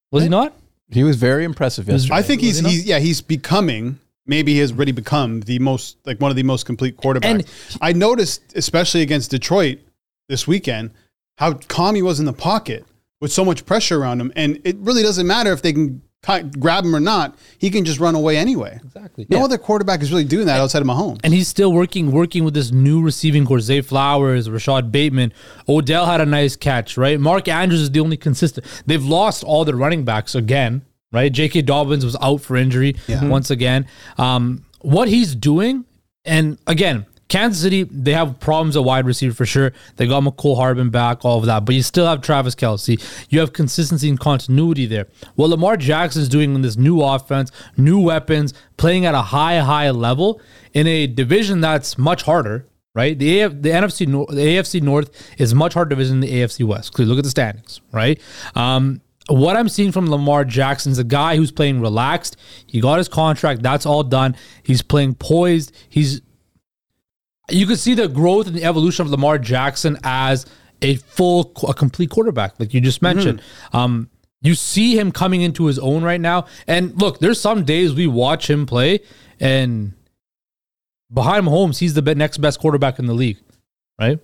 Was 0.09 0.23
he 0.23 0.29
not? 0.29 0.55
He 0.91 1.03
was 1.03 1.15
very 1.17 1.43
impressive 1.43 1.87
yesterday. 1.87 2.15
I 2.15 2.21
think 2.21 2.41
he's, 2.41 2.59
he's 2.59 2.85
yeah 2.85 2.99
he's 2.99 3.21
becoming 3.21 3.99
maybe 4.27 4.53
he 4.53 4.59
has 4.59 4.71
already 4.71 4.91
become 4.91 5.41
the 5.41 5.59
most 5.59 5.97
like 6.05 6.19
one 6.19 6.31
of 6.31 6.37
the 6.37 6.43
most 6.43 6.65
complete 6.65 6.97
quarterbacks. 6.97 7.25
And- 7.25 7.45
I 7.81 7.93
noticed 7.93 8.41
especially 8.55 9.01
against 9.01 9.31
Detroit 9.31 9.79
this 10.29 10.47
weekend 10.47 10.91
how 11.37 11.53
calm 11.67 11.95
he 11.95 12.01
was 12.01 12.19
in 12.19 12.25
the 12.25 12.33
pocket 12.33 12.85
with 13.21 13.31
so 13.31 13.43
much 13.45 13.65
pressure 13.65 13.99
around 14.01 14.19
him, 14.21 14.31
and 14.35 14.59
it 14.63 14.75
really 14.77 15.01
doesn't 15.03 15.25
matter 15.27 15.51
if 15.51 15.61
they 15.61 15.73
can 15.73 15.99
ki- 15.99 16.04
grab 16.59 16.83
him 16.85 16.95
or 16.95 16.99
not. 16.99 17.37
He 17.57 17.69
can 17.69 17.85
just 17.85 17.99
run 17.99 18.15
away 18.15 18.37
anyway. 18.37 18.79
Exactly. 18.83 19.25
No 19.29 19.43
other 19.43 19.57
quarterback 19.57 20.01
is 20.01 20.11
really 20.11 20.23
doing 20.23 20.45
that 20.47 20.59
outside 20.59 20.81
of 20.81 20.87
Mahomes. 20.87 21.19
and 21.23 21.33
he's 21.33 21.47
still 21.47 21.71
working 21.71 22.11
working 22.11 22.43
with 22.43 22.53
this 22.53 22.71
new 22.71 23.01
receiving 23.01 23.45
corps. 23.45 23.59
Zay 23.59 23.81
Flowers, 23.81 24.49
Rashod 24.49 24.91
Bateman, 24.91 25.31
Odell 25.69 26.05
had 26.05 26.21
a 26.21 26.25
nice 26.25 26.55
catch, 26.55 26.97
right? 26.97 27.19
Mark 27.19 27.47
Andrews 27.47 27.81
is 27.81 27.91
the 27.91 27.99
only 27.99 28.17
consistent. 28.17 28.65
They've 28.85 29.03
lost 29.03 29.43
all 29.43 29.65
their 29.65 29.75
running 29.75 30.03
backs 30.03 30.35
again, 30.35 30.83
right? 31.11 31.31
J.K. 31.31 31.61
Dobbins 31.63 32.03
was 32.03 32.15
out 32.21 32.41
for 32.41 32.55
injury 32.55 32.95
once 33.07 33.49
again. 33.51 33.87
Um, 34.17 34.65
what 34.81 35.07
he's 35.07 35.35
doing, 35.35 35.85
and 36.25 36.57
again, 36.67 37.05
Kansas 37.27 37.61
City, 37.61 37.83
they 37.83 38.13
have 38.13 38.39
problems 38.39 38.77
at 38.77 38.83
wide 38.83 39.05
receiver 39.05 39.33
for 39.33 39.45
sure. 39.45 39.73
They 39.95 40.07
got 40.07 40.23
Mecole 40.23 40.55
Hardman 40.57 40.91
back, 40.91 41.25
all 41.25 41.39
of 41.39 41.45
that, 41.45 41.65
but 41.65 41.73
you 41.73 41.81
still 41.81 42.05
have 42.05 42.21
Travis 42.21 42.53
Kelce. 42.53 43.01
You 43.29 43.39
have 43.39 43.51
consistency 43.51 44.09
and 44.09 44.19
continuity 44.19 44.85
there. 44.85 45.07
What 45.35 45.49
Lamar 45.49 45.75
Jackson 45.75 46.21
is 46.21 46.29
doing 46.29 46.53
in 46.53 46.61
this 46.61 46.77
new 46.77 47.01
offense, 47.01 47.51
new 47.77 47.99
weapons, 47.99 48.53
playing 48.77 49.05
at 49.05 49.15
a 49.15 49.21
high, 49.21 49.57
high 49.59 49.89
level 49.89 50.39
in 50.73 50.85
a 50.85 51.07
division 51.07 51.61
that's 51.61 51.97
much 51.97 52.23
harder, 52.23 52.67
right? 52.93 53.17
The 53.17 53.41
AF, 53.41 53.53
the 53.53 53.69
NFC 53.69 54.05
the 54.29 54.41
AFC 54.41 54.81
North 54.81 55.39
is 55.39 55.55
much 55.55 55.73
harder 55.73 55.89
division 55.89 56.19
than 56.19 56.29
the 56.29 56.35
AFC 56.41 56.63
West. 56.63 56.93
Clearly, 56.93 57.09
look 57.09 57.19
at 57.19 57.23
the 57.23 57.31
standings, 57.31 57.81
right? 57.91 58.21
Um, 58.53 59.01
what 59.27 59.55
I'm 59.55 59.69
seeing 59.69 59.91
from 59.91 60.09
Lamar 60.09 60.45
Jackson 60.45 60.91
is 60.91 60.99
a 60.99 61.03
guy 61.03 61.35
who's 61.35 61.51
playing 61.51 61.81
relaxed. 61.81 62.37
He 62.67 62.79
got 62.79 62.99
his 62.99 63.07
contract. 63.07 63.63
That's 63.63 63.85
all 63.85 64.03
done. 64.03 64.35
He's 64.61 64.83
playing 64.83 65.15
poised. 65.15 65.75
He's 65.89 66.21
you 67.49 67.65
could 67.65 67.79
see 67.79 67.93
the 67.93 68.07
growth 68.07 68.47
and 68.47 68.55
the 68.55 68.63
evolution 68.63 69.05
of 69.05 69.11
Lamar 69.11 69.37
Jackson 69.37 69.97
as 70.03 70.45
a 70.81 70.95
full, 70.95 71.51
a 71.67 71.73
complete 71.73 72.09
quarterback, 72.09 72.59
like 72.59 72.73
you 72.73 72.81
just 72.81 73.01
mentioned. 73.01 73.41
Um, 73.73 74.09
you 74.41 74.55
see 74.55 74.97
him 74.97 75.11
coming 75.11 75.41
into 75.41 75.65
his 75.65 75.79
own 75.79 76.03
right 76.03 76.21
now. 76.21 76.45
And 76.67 76.99
look, 76.99 77.19
there's 77.19 77.39
some 77.39 77.63
days 77.63 77.93
we 77.93 78.07
watch 78.07 78.49
him 78.49 78.65
play, 78.65 78.99
and 79.39 79.93
behind 81.11 81.45
Mahomes, 81.47 81.79
he's 81.79 81.93
the 81.93 82.15
next 82.15 82.37
best 82.37 82.59
quarterback 82.59 82.99
in 82.99 83.05
the 83.05 83.13
league, 83.13 83.37
right? 83.99 84.19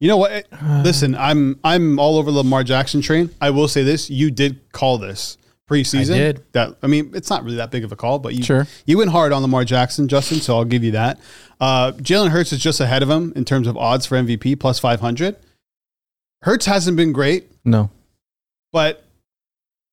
You 0.00 0.08
know 0.08 0.16
what? 0.16 0.46
Listen, 0.62 1.14
I'm 1.14 1.58
I'm 1.64 1.98
all 1.98 2.16
over 2.18 2.30
the 2.30 2.38
Lamar 2.38 2.64
Jackson 2.64 3.02
train. 3.02 3.30
I 3.40 3.50
will 3.50 3.68
say 3.68 3.82
this: 3.82 4.08
you 4.08 4.30
did 4.30 4.72
call 4.72 4.98
this 4.98 5.36
preseason. 5.68 6.14
I 6.14 6.18
did. 6.18 6.44
That 6.52 6.76
I 6.82 6.86
mean, 6.86 7.12
it's 7.14 7.30
not 7.30 7.44
really 7.44 7.56
that 7.58 7.70
big 7.70 7.84
of 7.84 7.92
a 7.92 7.96
call, 7.96 8.18
but 8.18 8.34
you 8.34 8.42
Sure. 8.42 8.66
you 8.86 8.98
went 8.98 9.10
hard 9.10 9.32
on 9.32 9.42
Lamar 9.42 9.64
Jackson, 9.64 10.08
Justin. 10.08 10.40
So 10.40 10.56
I'll 10.56 10.64
give 10.64 10.82
you 10.82 10.92
that. 10.92 11.20
Uh, 11.60 11.92
Jalen 11.92 12.30
Hurts 12.30 12.52
is 12.52 12.60
just 12.60 12.80
ahead 12.80 13.02
of 13.02 13.10
him 13.10 13.32
in 13.36 13.44
terms 13.44 13.66
of 13.66 13.76
odds 13.76 14.06
for 14.06 14.16
MVP, 14.16 14.58
plus 14.58 14.78
five 14.78 15.00
hundred. 15.00 15.36
Hurts 16.42 16.66
hasn't 16.66 16.96
been 16.96 17.12
great, 17.12 17.50
No. 17.64 17.90
but 18.72 19.04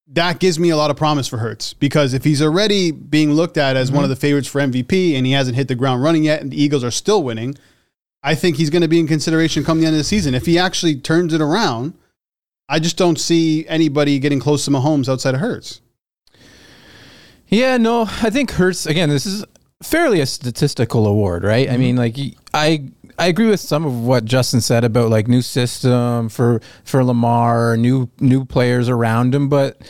that 0.07 0.37
gives 0.39 0.59
me 0.59 0.69
a 0.69 0.77
lot 0.77 0.91
of 0.91 0.97
promise 0.97 1.27
for 1.27 1.37
Hurts 1.37 1.73
because 1.73 2.13
if 2.13 2.23
he's 2.23 2.39
already 2.41 2.91
being 2.91 3.33
looked 3.33 3.57
at 3.57 3.75
as 3.75 3.91
one 3.91 4.03
of 4.03 4.09
the 4.11 4.15
favorites 4.15 4.47
for 4.47 4.61
MVP 4.61 5.15
and 5.15 5.25
he 5.25 5.31
hasn't 5.31 5.55
hit 5.55 5.67
the 5.67 5.73
ground 5.73 6.03
running 6.03 6.23
yet, 6.25 6.41
and 6.41 6.51
the 6.51 6.61
Eagles 6.61 6.83
are 6.83 6.91
still 6.91 7.23
winning, 7.23 7.55
I 8.21 8.35
think 8.35 8.57
he's 8.57 8.69
going 8.69 8.83
to 8.83 8.87
be 8.87 8.99
in 8.99 9.07
consideration 9.07 9.63
come 9.63 9.79
the 9.79 9.87
end 9.87 9.95
of 9.95 9.99
the 9.99 10.03
season. 10.03 10.35
If 10.35 10.45
he 10.45 10.59
actually 10.59 10.95
turns 10.97 11.33
it 11.33 11.41
around, 11.41 11.95
I 12.67 12.79
just 12.79 12.97
don't 12.97 13.19
see 13.19 13.67
anybody 13.67 14.19
getting 14.19 14.39
close 14.39 14.65
to 14.65 14.71
Mahomes 14.71 15.07
outside 15.07 15.35
of 15.35 15.39
Hurts. 15.39 15.81
Yeah, 17.47 17.77
no, 17.77 18.01
I 18.01 18.29
think 18.29 18.51
Hurts 18.51 18.85
again. 18.85 19.09
This 19.09 19.25
is 19.25 19.45
fairly 19.83 20.19
a 20.19 20.25
statistical 20.25 21.05
award, 21.05 21.43
right? 21.43 21.67
I 21.67 21.73
mm-hmm. 21.73 21.81
mean, 21.81 21.95
like 21.95 22.17
I 22.53 22.89
I 23.17 23.27
agree 23.27 23.47
with 23.47 23.59
some 23.59 23.85
of 23.85 24.01
what 24.01 24.25
Justin 24.25 24.61
said 24.61 24.83
about 24.83 25.09
like 25.09 25.27
new 25.27 25.41
system 25.41 26.29
for 26.29 26.61
for 26.83 27.03
Lamar, 27.03 27.77
new 27.77 28.09
new 28.19 28.45
players 28.45 28.89
around 28.89 29.35
him, 29.35 29.47
but 29.47 29.81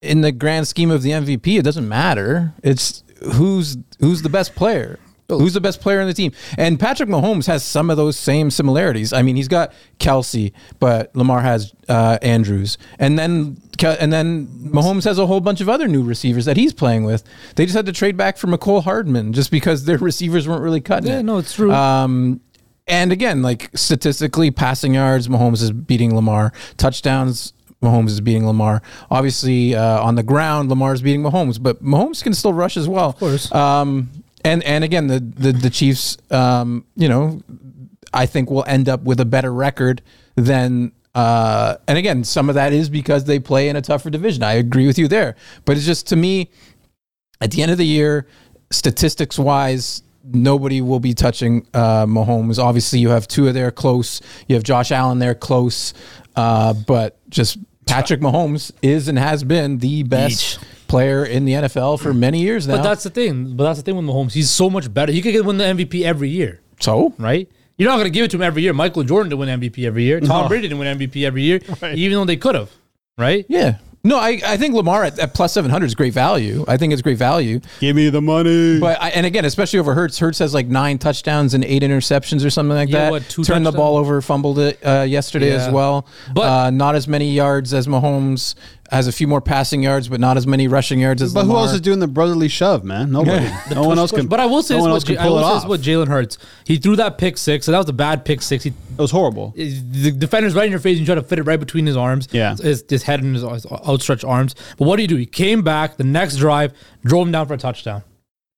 in 0.00 0.20
the 0.20 0.32
grand 0.32 0.68
scheme 0.68 0.90
of 0.90 1.02
the 1.02 1.10
MVP, 1.10 1.58
it 1.58 1.62
doesn't 1.62 1.88
matter. 1.88 2.54
It's 2.62 3.02
who's 3.34 3.76
who's 4.00 4.22
the 4.22 4.28
best 4.28 4.54
player. 4.54 4.98
Who's 5.38 5.54
the 5.54 5.60
best 5.60 5.80
player 5.80 6.00
in 6.00 6.06
the 6.06 6.14
team? 6.14 6.32
And 6.58 6.78
Patrick 6.80 7.08
Mahomes 7.08 7.46
has 7.46 7.64
some 7.64 7.90
of 7.90 7.96
those 7.96 8.16
same 8.16 8.50
similarities. 8.50 9.12
I 9.12 9.22
mean, 9.22 9.36
he's 9.36 9.48
got 9.48 9.72
Kelce, 9.98 10.52
but 10.80 11.14
Lamar 11.16 11.40
has 11.40 11.72
uh, 11.88 12.18
Andrews, 12.22 12.78
and 12.98 13.18
then 13.18 13.60
and 13.82 14.12
then 14.12 14.46
Mahomes 14.46 15.04
has 15.04 15.18
a 15.18 15.26
whole 15.26 15.40
bunch 15.40 15.60
of 15.60 15.68
other 15.68 15.88
new 15.88 16.02
receivers 16.02 16.44
that 16.44 16.56
he's 16.56 16.72
playing 16.72 17.04
with. 17.04 17.24
They 17.56 17.64
just 17.64 17.76
had 17.76 17.86
to 17.86 17.92
trade 17.92 18.16
back 18.16 18.36
for 18.36 18.46
Mecole 18.46 18.84
Hardman 18.84 19.32
just 19.32 19.50
because 19.50 19.84
their 19.84 19.98
receivers 20.10 20.46
weren't 20.46 20.62
really 20.62 20.80
cutting 20.80 21.10
Yeah, 21.10 21.18
it. 21.20 21.22
no, 21.24 21.38
it's 21.38 21.54
true. 21.54 21.72
Um, 21.72 22.40
and 22.86 23.12
again, 23.12 23.42
like 23.42 23.70
statistically, 23.74 24.50
passing 24.50 24.94
yards, 24.94 25.28
Mahomes 25.28 25.62
is 25.62 25.70
beating 25.72 26.14
Lamar. 26.14 26.52
Touchdowns, 26.76 27.52
Mahomes 27.82 28.08
is 28.08 28.20
beating 28.20 28.46
Lamar. 28.46 28.82
Obviously, 29.10 29.74
uh, 29.74 30.00
on 30.02 30.14
the 30.16 30.22
ground, 30.22 30.68
Lamar 30.68 30.92
is 30.92 31.00
beating 31.02 31.22
Mahomes, 31.22 31.60
but 31.62 31.82
Mahomes 31.82 32.22
can 32.22 32.34
still 32.34 32.52
rush 32.52 32.76
as 32.76 32.88
well. 32.88 33.10
Of 33.10 33.16
course. 33.18 33.52
Um, 33.52 34.10
and 34.44 34.62
and 34.64 34.84
again, 34.84 35.06
the 35.06 35.20
the, 35.20 35.52
the 35.52 35.70
Chiefs, 35.70 36.18
um, 36.30 36.84
you 36.96 37.08
know, 37.08 37.42
I 38.12 38.26
think 38.26 38.50
will 38.50 38.64
end 38.66 38.88
up 38.88 39.02
with 39.02 39.20
a 39.20 39.24
better 39.24 39.52
record 39.52 40.02
than. 40.36 40.92
Uh, 41.14 41.76
and 41.86 41.98
again, 41.98 42.24
some 42.24 42.48
of 42.48 42.54
that 42.54 42.72
is 42.72 42.88
because 42.88 43.24
they 43.24 43.38
play 43.38 43.68
in 43.68 43.76
a 43.76 43.82
tougher 43.82 44.08
division. 44.08 44.42
I 44.42 44.54
agree 44.54 44.86
with 44.86 44.98
you 44.98 45.08
there, 45.08 45.36
but 45.66 45.76
it's 45.76 45.84
just 45.84 46.06
to 46.06 46.16
me, 46.16 46.50
at 47.42 47.50
the 47.50 47.60
end 47.60 47.70
of 47.70 47.76
the 47.76 47.84
year, 47.84 48.26
statistics 48.70 49.38
wise, 49.38 50.02
nobody 50.24 50.80
will 50.80 51.00
be 51.00 51.12
touching 51.12 51.66
uh, 51.74 52.06
Mahomes. 52.06 52.58
Obviously, 52.58 52.98
you 52.98 53.10
have 53.10 53.28
two 53.28 53.46
of 53.46 53.52
there 53.52 53.70
close. 53.70 54.22
You 54.48 54.54
have 54.54 54.62
Josh 54.62 54.90
Allen 54.90 55.18
there 55.18 55.34
close, 55.34 55.92
uh, 56.34 56.72
but 56.72 57.18
just 57.28 57.58
Patrick 57.84 58.20
Mahomes 58.20 58.72
is 58.80 59.08
and 59.08 59.18
has 59.18 59.44
been 59.44 59.78
the 59.78 60.04
best 60.04 60.58
player 60.92 61.24
in 61.24 61.44
the 61.44 61.52
NFL 61.52 62.00
for 62.00 62.12
many 62.14 62.40
years 62.40 62.68
now. 62.68 62.76
But 62.76 62.82
that's 62.82 63.02
the 63.02 63.10
thing. 63.10 63.56
But 63.56 63.64
that's 63.64 63.78
the 63.80 63.82
thing 63.84 63.96
with 63.96 64.04
Mahomes. 64.04 64.32
He's 64.32 64.50
so 64.50 64.68
much 64.70 64.92
better. 64.92 65.10
He 65.12 65.20
could 65.22 65.32
get 65.32 65.44
win 65.44 65.56
the 65.58 65.64
MVP 65.64 66.02
every 66.02 66.28
year, 66.28 66.60
so 66.80 67.12
right? 67.18 67.48
You're 67.78 67.88
not 67.90 67.96
going 67.96 68.04
to 68.04 68.10
give 68.10 68.24
it 68.26 68.30
to 68.32 68.36
him 68.36 68.42
every 68.42 68.62
year. 68.62 68.72
Michael 68.74 69.02
Jordan 69.02 69.30
didn't 69.30 69.40
win 69.40 69.60
MVP 69.60 69.84
every 69.86 70.04
year. 70.04 70.20
Tom 70.20 70.42
No. 70.42 70.48
Brady 70.48 70.68
didn't 70.68 70.78
win 70.78 70.98
MVP 70.98 71.24
every 71.24 71.42
year, 71.42 71.58
even 71.94 72.18
though 72.18 72.24
they 72.26 72.36
could 72.36 72.54
have, 72.54 72.70
right? 73.18 73.44
yeah. 73.48 73.78
No, 74.04 74.18
I, 74.18 74.40
I 74.44 74.56
think 74.56 74.74
Lamar 74.74 75.04
at, 75.04 75.16
at 75.20 75.32
plus 75.32 75.52
700 75.52 75.86
is 75.86 75.94
great 75.94 76.12
value. 76.12 76.64
I 76.66 76.76
think 76.76 76.92
it's 76.92 77.02
great 77.02 77.18
value. 77.18 77.60
Give 77.78 77.94
me 77.94 78.08
the 78.10 78.20
money. 78.20 78.80
But 78.80 79.00
I, 79.00 79.10
and 79.10 79.24
again, 79.24 79.44
especially 79.44 79.78
over 79.78 79.94
Hurts. 79.94 80.18
Hurts 80.18 80.40
has 80.40 80.52
like 80.52 80.66
nine 80.66 80.98
touchdowns 80.98 81.54
and 81.54 81.62
eight 81.64 81.82
interceptions 81.84 82.44
or 82.44 82.50
something 82.50 82.74
like 82.76 82.88
Yeah, 82.88 83.04
that. 83.04 83.10
what, 83.12 83.28
two 83.28 83.44
Turned 83.44 83.64
the 83.64 83.70
ball 83.70 83.96
over, 83.96 84.20
fumbled 84.20 84.58
it 84.58 84.84
uh, 84.84 85.02
yesterday 85.08 85.50
Yeah. 85.50 85.66
as 85.66 85.72
well. 85.72 86.08
But- 86.34 86.40
uh, 86.42 86.70
not 86.70 86.96
as 86.96 87.06
many 87.06 87.30
yards 87.32 87.72
as 87.72 87.86
Mahomes. 87.86 88.56
Has 88.92 89.06
a 89.06 89.12
few 89.12 89.26
more 89.26 89.40
passing 89.40 89.82
yards, 89.82 90.06
but 90.08 90.20
not 90.20 90.36
as 90.36 90.46
many 90.46 90.68
rushing 90.68 91.00
yards 91.00 91.22
as. 91.22 91.32
But 91.32 91.46
who 91.46 91.56
else 91.56 91.72
is 91.72 91.80
doing 91.80 91.98
the 91.98 92.06
brotherly 92.06 92.48
shove, 92.48 92.84
man? 92.84 93.10
Nobody. 93.10 93.50
no 93.74 93.84
one 93.84 93.98
else 93.98 94.12
can. 94.12 94.26
But 94.32 94.38
I 94.38 94.44
will 94.44 94.62
say 94.62 94.74
no 94.74 94.78
this 94.78 94.82
one 94.82 94.90
what 94.90 94.96
else 94.96 95.04
can 95.04 95.14
J- 95.14 95.20
I 95.20 95.28
will 95.28 95.42
say 95.42 95.54
this 95.54 95.64
what 95.64 95.80
Jalen 95.80 96.08
Hurts. 96.08 96.36
He 96.66 96.76
threw 96.76 96.94
that 96.96 97.16
pick 97.16 97.38
six, 97.38 97.66
and 97.66 97.72
that 97.74 97.78
was 97.78 97.88
a 97.88 97.94
bad 97.94 98.26
pick 98.26 98.42
six. 98.42 98.64
He 98.64 98.68
It 98.70 98.98
was 98.98 99.10
horrible. 99.10 99.54
the 99.56 100.12
defender's 100.16 100.54
right 100.54 100.66
in 100.66 100.70
your 100.70 100.78
face 100.78 100.98
and 100.98 101.00
you 101.00 101.06
try 101.06 101.14
to 101.14 101.22
fit 101.22 101.38
it 101.38 101.44
right 101.44 101.58
between 101.58 101.86
his 101.86 101.96
arms. 101.96 102.28
Yeah. 102.32 102.54
His, 102.54 102.84
his 102.86 103.02
head 103.02 103.22
and 103.22 103.34
his 103.34 103.44
outstretched 103.44 104.24
arms. 104.24 104.54
But 104.76 104.86
what 104.86 104.96
do 104.96 105.02
you 105.02 105.08
do? 105.08 105.16
He 105.16 105.24
came 105.24 105.62
back 105.62 105.96
the 105.96 106.04
next 106.04 106.36
drive, 106.36 106.74
drove 107.02 107.26
him 107.26 107.32
down 107.32 107.46
for 107.46 107.54
a 107.54 107.58
touchdown. 107.58 108.02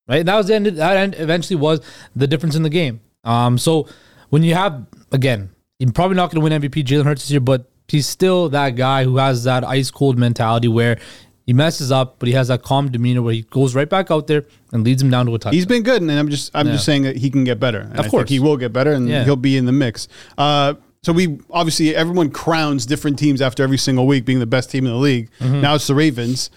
Right? 0.09 0.19
And 0.19 0.29
that 0.29 0.35
was 0.37 0.49
the 0.49 0.57
end. 0.57 0.67
That 0.67 0.97
end 0.97 1.15
eventually 1.17 1.57
was 1.57 1.81
the 2.17 2.27
difference 2.27 2.57
in 2.57 2.65
the 2.65 2.71
game. 2.71 3.01
Um, 3.23 3.57
so 3.57 3.89
when 4.31 4.43
you 4.43 4.55
have, 4.55 4.85
again, 5.13 5.51
you're 5.79 5.93
probably 5.93 6.17
not 6.17 6.33
going 6.33 6.45
to 6.45 6.57
win 6.57 6.61
MVP 6.61 6.85
Jalen 6.85 7.05
Hurts 7.05 7.23
this 7.23 7.31
year, 7.31 7.41
but 7.41 7.71
he's 7.89 8.07
still 8.07 8.49
that 8.51 8.71
guy 8.71 9.05
who 9.05 9.17
has 9.19 9.45
that 9.45 9.65
ice 9.65 9.91
cold 9.91 10.19
mentality 10.19 10.69
where 10.69 10.99
he 11.47 11.53
messes 11.53 11.93
up, 11.93 12.17
but 12.19 12.27
he 12.27 12.33
has 12.35 12.49
that 12.49 12.63
calm 12.63 12.91
demeanor 12.91 13.21
where 13.23 13.35
he 13.35 13.43
goes 13.43 13.75
right 13.75 13.89
back 13.89 14.11
out 14.11 14.27
there 14.27 14.45
and 14.73 14.83
leads 14.83 15.03
him 15.03 15.11
down 15.11 15.27
to 15.27 15.35
a 15.35 15.39
touchdown. 15.39 15.53
He's 15.53 15.67
been 15.67 15.83
good, 15.83 16.01
and 16.01 16.11
I'm 16.11 16.31
just 16.31 16.51
I'm 16.55 16.67
just 16.69 16.85
saying 16.87 17.03
that 17.03 17.17
he 17.17 17.29
can 17.31 17.45
get 17.45 17.61
better. 17.61 17.81
And 17.81 17.99
Of 17.99 18.07
I 18.07 18.09
course. 18.09 18.21
think 18.23 18.29
he 18.31 18.41
will 18.41 18.57
get 18.57 18.73
better, 18.73 18.93
and 18.93 19.09
Yeah. 19.09 19.25
he'll 19.25 19.37
be 19.37 19.57
in 19.57 19.67
the 19.67 19.73
mix. 19.73 20.09
Uh, 20.39 20.75
so 21.03 21.13
we 21.13 21.39
obviously 21.51 21.95
everyone 21.95 22.31
crowns 22.31 22.87
different 22.87 23.19
teams 23.19 23.43
after 23.43 23.63
every 23.63 23.77
single 23.77 24.07
week 24.07 24.25
being 24.25 24.39
the 24.39 24.47
best 24.47 24.71
team 24.71 24.87
in 24.87 24.93
the 24.93 24.99
league. 24.99 25.29
Mm-hmm. 25.41 25.61
Now 25.61 25.75
it's 25.75 25.87
the 25.87 25.95
Ravens. 25.95 26.49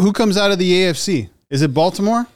Who 0.00 0.12
comes 0.12 0.36
out 0.36 0.50
of 0.50 0.58
the 0.58 0.72
AFC? 0.72 1.28
Is 1.50 1.62
it 1.62 1.72
Baltimore? 1.72 2.26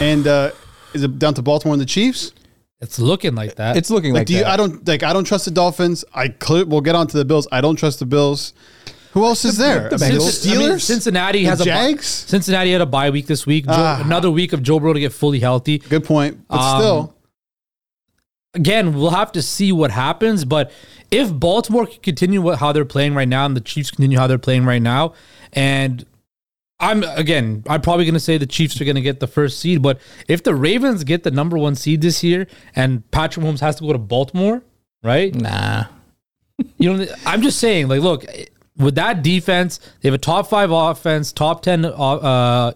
And 0.00 0.26
uh, 0.26 0.52
is 0.94 1.02
it 1.02 1.18
down 1.18 1.34
to 1.34 1.42
Baltimore 1.42 1.74
and 1.74 1.80
the 1.80 1.86
Chiefs? 1.86 2.32
It's 2.80 2.98
looking 2.98 3.34
like 3.34 3.56
that. 3.56 3.76
It's 3.76 3.90
looking 3.90 4.12
Like, 4.12 4.20
like, 4.20 4.26
do 4.28 4.34
you? 4.34 4.40
that. 4.40 4.48
I 4.50 4.56
don't 4.56 4.86
like. 4.86 5.02
I 5.02 5.12
don't 5.12 5.24
trust 5.24 5.44
the 5.46 5.50
Dolphins. 5.50 6.04
I 6.14 6.28
clear, 6.28 6.64
we'll 6.64 6.80
get 6.80 6.94
on 6.94 7.06
to 7.08 7.16
the 7.16 7.24
Bills. 7.24 7.46
I 7.52 7.60
don't 7.60 7.76
trust 7.76 7.98
the 7.98 8.06
Bills. 8.06 8.52
Who 9.12 9.24
else 9.24 9.44
is 9.44 9.56
there? 9.58 9.88
the 9.88 9.96
The 9.96 10.04
Bengals. 10.04 10.46
Steelers, 10.46 10.54
I 10.54 10.68
mean, 10.68 10.78
Cincinnati 10.78 11.42
The 11.42 11.48
has 11.50 11.60
a 11.60 11.64
bi- 11.64 11.96
Cincinnati 11.96 12.70
had 12.72 12.80
a 12.80 12.86
bye 12.86 13.10
week 13.10 13.26
this 13.26 13.44
week. 13.44 13.64
Joe, 13.66 13.72
Ah. 13.76 14.02
Another 14.04 14.30
week 14.30 14.52
of 14.52 14.62
Joe 14.62 14.78
Burrow 14.78 14.92
to 14.92 15.00
get 15.00 15.12
fully 15.12 15.40
healthy. 15.40 15.78
Good 15.78 16.04
point, 16.04 16.46
but 16.48 16.58
Um, 16.60 16.80
still, 16.80 17.14
Again, 18.54 18.94
we'll 18.94 19.10
have 19.10 19.30
to 19.32 19.42
see 19.42 19.70
what 19.70 19.92
happens. 19.92 20.44
But 20.44 20.72
if 21.10 21.32
Baltimore 21.32 21.86
can 21.86 22.00
continue 22.02 22.42
what, 22.42 22.58
how 22.58 22.72
they're 22.72 22.84
playing 22.84 23.14
right 23.14 23.28
now, 23.28 23.46
and 23.46 23.56
the 23.56 23.60
Chiefs 23.60 23.92
continue 23.92 24.18
how 24.18 24.26
they're 24.26 24.38
playing 24.38 24.64
right 24.64 24.82
now, 24.82 25.12
and 25.52 26.04
I'm 26.80 27.02
again, 27.04 27.62
I'm 27.68 27.80
probably 27.82 28.04
going 28.06 28.14
to 28.14 28.20
say 28.20 28.38
the 28.38 28.46
Chiefs 28.46 28.80
are 28.80 28.84
going 28.84 28.94
to 28.96 29.02
get 29.02 29.20
the 29.20 29.26
first 29.26 29.58
seed. 29.58 29.82
But 29.82 30.00
if 30.28 30.42
the 30.42 30.54
Ravens 30.54 31.04
get 31.04 31.22
the 31.22 31.30
number 31.30 31.58
one 31.58 31.74
seed 31.74 32.00
this 32.00 32.24
year, 32.24 32.46
and 32.74 33.08
Patrick 33.10 33.44
Mahomes 33.44 33.60
has 33.60 33.76
to 33.76 33.82
go 33.84 33.92
to 33.92 33.98
Baltimore, 33.98 34.62
right? 35.02 35.34
nah. 35.34 35.84
You 36.78 36.94
know, 36.96 37.06
I'm 37.24 37.40
just 37.40 37.58
saying, 37.58 37.88
like, 37.88 38.00
look, 38.02 38.24
with 38.76 38.94
that 38.96 39.22
defense, 39.22 39.78
they 40.00 40.08
have 40.08 40.14
a 40.14 40.18
top 40.18 40.48
five 40.48 40.70
offense, 40.70 41.32
top 41.32 41.62
ten 41.62 41.84
uh, 41.84 41.90
uh, 41.90 42.72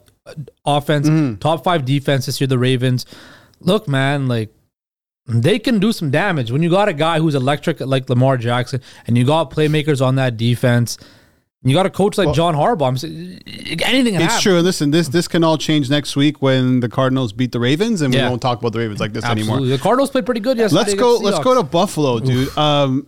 offense, 0.64 1.08
Mm-hmm. 1.08 1.36
top 1.36 1.64
five 1.64 1.84
defense 1.84 2.26
this 2.26 2.40
year. 2.40 2.48
The 2.48 2.58
Ravens, 2.58 3.04
look, 3.60 3.86
man, 3.88 4.26
like 4.26 4.50
they 5.26 5.58
can 5.58 5.78
do 5.78 5.92
some 5.92 6.10
damage 6.10 6.50
when 6.50 6.62
you 6.62 6.70
got 6.70 6.88
a 6.88 6.92
guy 6.94 7.18
who's 7.18 7.34
electric 7.34 7.80
like 7.80 8.08
Lamar 8.08 8.36
Jackson, 8.38 8.80
and 9.06 9.16
you 9.18 9.24
got 9.26 9.50
playmakers 9.50 10.04
on 10.04 10.14
that 10.16 10.36
defense. 10.36 10.96
You 11.66 11.74
got 11.74 11.86
a 11.86 11.90
coach 11.90 12.18
like 12.18 12.34
John 12.34 12.54
Harbaugh. 12.54 12.88
I'm 12.88 12.98
saying 12.98 13.40
anything. 13.46 14.14
It's 14.14 14.24
happen. 14.24 14.40
true. 14.42 14.60
Listen, 14.60 14.90
this 14.90 15.08
this 15.08 15.26
can 15.26 15.42
all 15.42 15.56
change 15.56 15.88
next 15.88 16.14
week 16.14 16.42
when 16.42 16.80
the 16.80 16.88
Cardinals 16.90 17.32
beat 17.32 17.52
the 17.52 17.60
Ravens, 17.60 18.02
and 18.02 18.12
Yeah. 18.12 18.24
we 18.24 18.28
won't 18.30 18.42
talk 18.42 18.60
about 18.60 18.72
the 18.74 18.80
Ravens 18.80 19.00
like 19.00 19.14
this 19.14 19.24
Absolutely. 19.24 19.52
anymore. 19.54 19.76
The 19.76 19.82
Cardinals 19.82 20.10
played 20.10 20.26
pretty 20.26 20.40
good 20.40 20.58
yesterday. 20.58 20.82
Let's 20.82 20.94
go. 20.94 21.16
Let's 21.16 21.38
go 21.38 21.54
to 21.54 21.62
Buffalo, 21.62 22.20
dude. 22.20 22.56
Um, 22.58 23.06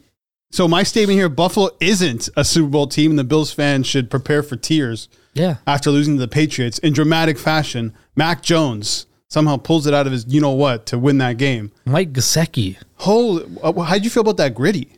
so 0.51 0.66
my 0.66 0.85
statement 0.85 1.19
here: 1.19 1.29
Buffalo 1.29 1.69
isn't 1.81 2.31
a 2.35 2.45
Super 2.45 2.69
Bowl 2.69 2.87
team, 2.87 3.11
and 3.11 3.19
the 3.19 3.25
Bills 3.25 3.53
fans 3.53 3.87
should 3.87 4.09
prepare 4.11 4.42
for 4.42 4.57
tears 4.57 5.09
yeah. 5.35 5.57
after 5.66 5.90
losing 5.90 6.14
to 6.14 6.21
the 6.21 6.29
Patriots 6.29 6.79
in 6.79 6.95
dramatic 6.95 7.38
fashion. 7.38 7.92
Mac 8.16 8.42
Jones 8.42 9.05
somehow 9.29 9.57
pulls 9.59 9.87
it 9.87 9.92
out 9.92 10.07
of 10.07 10.12
his 10.12 10.25
you 10.29 10.40
know 10.40 10.53
what 10.53 10.87
to 10.87 10.99
win 10.99 11.19
that 11.19 11.37
game. 11.37 11.73
Mike 11.85 12.14
Gesicki, 12.14 12.77
Holy, 12.95 13.45
uh, 13.62 13.73
how'd 13.83 14.03
you 14.03 14.09
feel 14.09 14.23
about 14.23 14.38
that 14.38 14.55
gritty? 14.55 14.96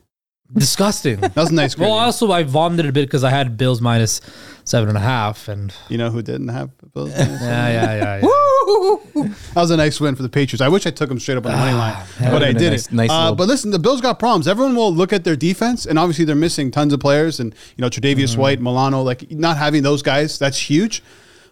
Disgusting. 0.53 1.21
That 1.21 1.37
was 1.37 1.51
a 1.51 1.55
nice 1.55 1.77
well, 1.77 1.93
also 1.93 2.31
I 2.33 2.43
vomited 2.43 2.87
a 2.87 2.93
bit 2.93 3.07
because 3.07 3.25
I 3.25 3.31
had 3.31 3.57
Bills 3.57 3.81
minus 3.81 4.21
seven 4.65 4.89
and 4.89 4.99
a 4.99 5.01
half, 5.01 5.49
and 5.49 5.73
you 5.89 5.99
know 5.99 6.11
who 6.11 6.23
didn't 6.23 6.49
have 6.49 6.71
the 6.79 6.87
Bills? 6.87 7.11
yeah, 7.11 7.29
yeah, 7.41 7.97
yeah. 7.97 8.21
yeah. 8.23 9.29
That 9.55 9.61
was 9.63 9.71
a 9.71 9.77
nice 9.77 10.01
win 10.01 10.15
for 10.15 10.23
the 10.23 10.29
Patriots. 10.29 10.61
I 10.61 10.69
wish 10.69 10.87
I 10.87 10.91
took 10.91 11.09
them 11.09 11.19
straight 11.19 11.39
up 11.39 11.47
on 11.47 11.53
the 11.53 11.59
money 11.59 11.73
line, 11.77 11.97
but 12.21 12.33
would've 12.33 12.49
I 12.49 12.53
been 12.53 12.57
a 12.57 12.59
didn't. 12.59 12.73
nice- 12.73 12.93
nice 12.93 13.11
uh, 13.11 13.21
little- 13.23 13.37
but 13.37 13.49
listen, 13.49 13.71
the 13.71 13.79
Bills 13.79 14.01
got 14.01 14.19
problems. 14.19 14.47
Everyone 14.49 14.75
will 14.77 14.93
look 14.93 15.13
at 15.13 15.25
their 15.25 15.37
defense, 15.37 15.87
and 15.87 15.99
obviously 15.99 16.25
they're 16.25 16.37
missing 16.37 16.71
tons 16.71 16.93
of 16.93 17.01
players, 17.01 17.41
and 17.41 17.55
you 17.77 17.83
know 17.83 17.89
Tre'Davious 17.89 18.33
Mm-hmm. 18.33 18.41
White, 18.41 18.61
Milano, 18.61 19.03
like 19.03 19.31
not 19.31 19.57
having 19.57 19.83
those 19.83 20.03
guys, 20.03 20.39
that's 20.39 20.59
huge. 20.71 21.03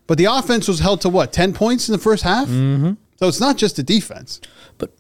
But 0.07 0.19
the 0.19 0.27
offense 0.27 0.69
was 0.69 0.79
held 0.81 1.01
to 1.03 1.09
what 1.09 1.33
ten 1.33 1.53
points 1.53 1.89
in 1.89 1.93
the 1.93 1.99
first 1.99 2.23
half. 2.23 2.49
Mm-hmm. 2.49 2.93
So 3.19 3.29
it's 3.29 3.41
not 3.41 3.57
just 3.57 3.77
the 3.77 3.83
defense, 3.83 4.43
But 4.77 4.91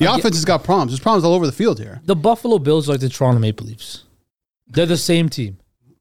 the 0.00 0.12
offense 0.12 0.34
has 0.36 0.44
got 0.44 0.64
problems. 0.64 0.90
There's 0.92 1.00
problems 1.00 1.24
all 1.24 1.34
over 1.34 1.46
the 1.46 1.52
field 1.52 1.78
here. 1.78 2.00
the 2.04 2.16
Buffalo 2.16 2.58
Bills 2.58 2.88
are 2.88 2.92
like 2.92 3.00
the 3.00 3.08
Toronto 3.08 3.38
Maple 3.40 3.66
Leafs. 3.66 4.04
They're 4.66 4.86
the 4.86 4.96
same 4.96 5.28
team. 5.28 5.58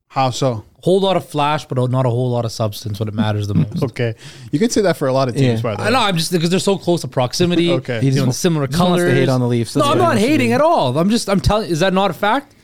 How 0.07 0.31
so? 0.31 0.65
Whole 0.81 0.99
lot 1.01 1.17
of 1.17 1.27
flash, 1.27 1.65
but 1.65 1.77
not 1.91 2.05
a 2.05 2.09
whole 2.09 2.31
lot 2.31 2.43
of 2.45 2.51
substance 2.51 2.99
when 2.99 3.07
it 3.07 3.13
matters 3.13 3.47
the 3.47 3.53
most. 3.53 3.83
Okay, 3.89 4.15
you 4.51 4.57
can 4.57 4.69
say 4.71 4.81
that 4.81 4.97
for 4.97 5.07
a 5.07 5.13
lot 5.13 5.27
of 5.29 5.35
teams. 5.35 5.59
Yeah. 5.59 5.61
By 5.61 5.75
the 5.75 5.81
way, 5.83 5.87
I 5.87 5.91
know. 5.91 5.99
I'm 5.99 6.17
just 6.17 6.31
because 6.31 6.49
they're 6.49 6.59
so 6.59 6.77
close 6.79 7.01
to 7.01 7.07
proximity. 7.07 7.69
Okay. 7.79 7.99
He 7.99 8.07
you 8.07 8.11
just 8.13 8.17
know, 8.21 8.25
wa- 8.27 8.31
similar 8.31 8.67
he 8.67 8.73
colors. 8.73 9.03
to 9.11 9.13
hate 9.13 9.29
on 9.29 9.39
the 9.41 9.47
Leafs. 9.47 9.75
No, 9.75 9.83
I'm 9.83 9.97
not 9.97 10.03
he 10.03 10.07
wants 10.07 10.21
to 10.23 10.27
hating 10.29 10.53
at 10.53 10.61
all. 10.61 10.97
I'm 10.97 11.09
just 11.11 11.29
I'm 11.29 11.39
telling. 11.41 11.69
Is 11.69 11.81
that 11.81 11.93
not 11.93 12.09
a 12.09 12.13
fact? 12.13 12.55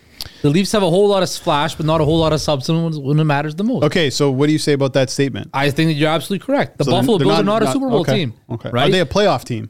The 0.42 0.50
Leafs 0.50 0.72
have 0.72 0.82
a 0.82 0.90
whole 0.90 1.08
lot 1.08 1.22
of 1.22 1.30
splash, 1.30 1.76
but 1.76 1.86
not 1.86 2.02
a 2.02 2.06
whole 2.06 2.18
lot 2.18 2.34
of 2.34 2.42
substance 2.42 2.98
when 2.98 3.20
it 3.20 3.24
matters 3.26 3.54
the 3.56 3.64
most. 3.64 3.84
Okay, 3.84 4.10
so 4.10 4.32
what 4.32 4.48
do 4.48 4.54
you 4.54 4.58
say 4.60 4.74
about 4.74 4.94
that 4.94 5.10
statement? 5.12 5.50
I 5.54 5.70
think 5.70 5.90
that 5.90 5.94
you're 5.94 6.10
absolutely 6.10 6.44
correct. 6.46 6.78
The 6.80 6.86
So 6.86 6.92
they're- 6.92 7.00
Buffalo 7.02 7.18
they're 7.20 7.28
Bills 7.28 7.40
are 7.40 7.44
not 7.44 7.62
a 7.64 7.68
Super 7.72 7.90
Bowl 7.90 8.00
okay, 8.02 8.16
team. 8.16 8.34
Okay, 8.50 8.70
right? 8.72 8.88
Are 8.88 8.92
they 8.92 9.02
a 9.02 9.06
playoff 9.06 9.44
team? 9.44 9.70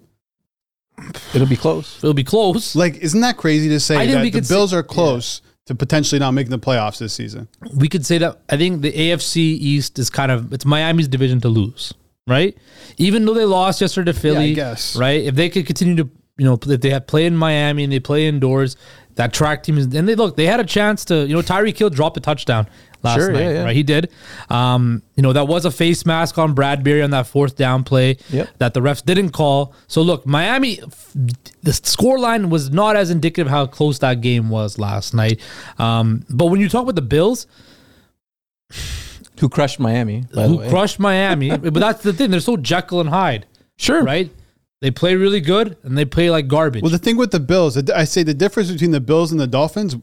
It'll 1.33 1.47
be 1.47 1.57
close. 1.57 1.97
It'll 1.97 2.13
be 2.13 2.23
close. 2.23 2.75
Like, 2.75 2.97
isn't 2.97 3.21
that 3.21 3.37
crazy 3.37 3.69
to 3.69 3.79
say 3.79 3.95
I 3.95 3.99
think 3.99 4.11
that 4.13 4.21
we 4.23 4.29
the 4.29 4.39
could 4.39 4.45
say- 4.47 4.55
Bills 4.55 4.73
are 4.73 4.83
close 4.83 5.41
to 5.65 5.75
potentially 5.75 6.19
not 6.19 6.31
making 6.31 6.51
the 6.51 6.59
playoffs 6.59 6.99
this 6.99 7.13
season? 7.13 7.47
we 7.75 7.87
could 7.89 8.05
say 8.05 8.17
that 8.19 8.39
I 8.49 8.57
think 8.57 8.81
the 8.81 8.91
AFC 8.91 9.37
East 9.37 9.99
is 9.99 10.09
kind 10.09 10.31
of 10.31 10.53
it's 10.53 10.65
Miami's 10.65 11.07
division 11.07 11.41
to 11.41 11.49
lose, 11.49 11.93
right? 12.27 12.55
Even 12.97 13.25
though 13.25 13.33
they 13.33 13.45
lost 13.45 13.81
yesterday 13.81 14.11
to 14.13 14.19
Philly, 14.19 14.53
guess. 14.53 14.95
right? 14.95 15.23
If 15.23 15.35
they 15.35 15.49
could 15.49 15.65
continue 15.65 15.95
to, 15.95 16.09
you 16.37 16.45
know, 16.45 16.53
if 16.61 16.81
they 16.81 16.89
had 16.91 17.07
play 17.07 17.25
in 17.25 17.35
Miami 17.35 17.83
and 17.83 17.91
they 17.91 17.99
play 17.99 18.27
indoors, 18.27 18.77
that 19.15 19.33
track 19.33 19.63
team 19.63 19.77
is 19.77 19.85
and 19.93 20.07
they 20.07 20.15
look, 20.15 20.35
they 20.37 20.45
had 20.45 20.59
a 20.59 20.65
chance 20.65 21.03
to, 21.05 21.25
you 21.25 21.33
know, 21.33 21.41
Tyreek 21.41 21.77
Hill 21.77 21.89
dropped 21.89 22.15
a 22.17 22.21
touchdown 22.21 22.67
last 23.05 23.15
Sure, 23.19 23.31
night, 23.31 23.39
yeah, 23.41 23.51
yeah. 23.51 23.63
right? 23.63 23.75
He 23.75 23.83
did. 23.83 24.09
Um, 24.49 25.01
you 25.15 25.23
know, 25.23 25.31
that 25.33 25.47
was 25.47 25.63
a 25.65 25.71
face 25.71 26.05
mask 26.05 26.37
on 26.37 26.53
Bradbury 26.53 27.01
on 27.01 27.11
that 27.11 27.27
fourth 27.27 27.55
down 27.55 27.83
play 27.83 28.17
Yep. 28.31 28.49
that 28.57 28.73
the 28.73 28.81
refs 28.81 29.03
didn't 29.05 29.29
call. 29.29 29.73
So 29.87 30.01
look, 30.01 30.25
Miami 30.25 30.79
the 31.63 31.73
score 31.73 32.19
line 32.19 32.49
was 32.49 32.71
not 32.71 32.95
as 32.95 33.09
indicative 33.09 33.49
how 33.49 33.65
close 33.65 33.99
that 33.99 34.21
game 34.21 34.49
was 34.49 34.77
last 34.77 35.13
night. 35.13 35.39
Um, 35.79 36.25
but 36.29 36.47
when 36.47 36.59
you 36.59 36.67
talk 36.69 36.83
about 36.83 36.95
the 36.95 37.01
Bills, 37.01 37.47
Who 39.39 39.49
crushed 39.49 39.79
Miami? 39.79 40.21
By 40.33 40.43
the 40.43 40.47
who 40.47 40.57
way. 40.57 40.69
crushed 40.69 40.99
Miami. 40.99 41.49
but 41.57 41.73
that's 41.73 42.03
the 42.03 42.13
thing; 42.13 42.31
they're 42.31 42.39
so 42.39 42.57
Jekyll 42.57 43.01
and 43.01 43.09
Hyde, 43.09 43.45
Sure. 43.77 44.03
right? 44.03 44.31
They 44.81 44.91
play 44.91 45.15
really 45.15 45.41
good 45.41 45.77
and 45.83 45.97
they 45.97 46.05
play 46.05 46.29
like 46.29 46.47
garbage. 46.47 46.81
Well, 46.83 46.91
the 46.91 46.97
thing 46.99 47.17
with 47.17 47.31
the 47.31 47.39
Bills, 47.39 47.77
I 47.89 48.03
say 48.03 48.23
the 48.23 48.33
difference 48.33 48.71
between 48.71 48.91
the 48.91 48.99
Bills 49.01 49.31
and 49.31 49.39
the 49.39 49.47
Dolphins, 49.47 49.95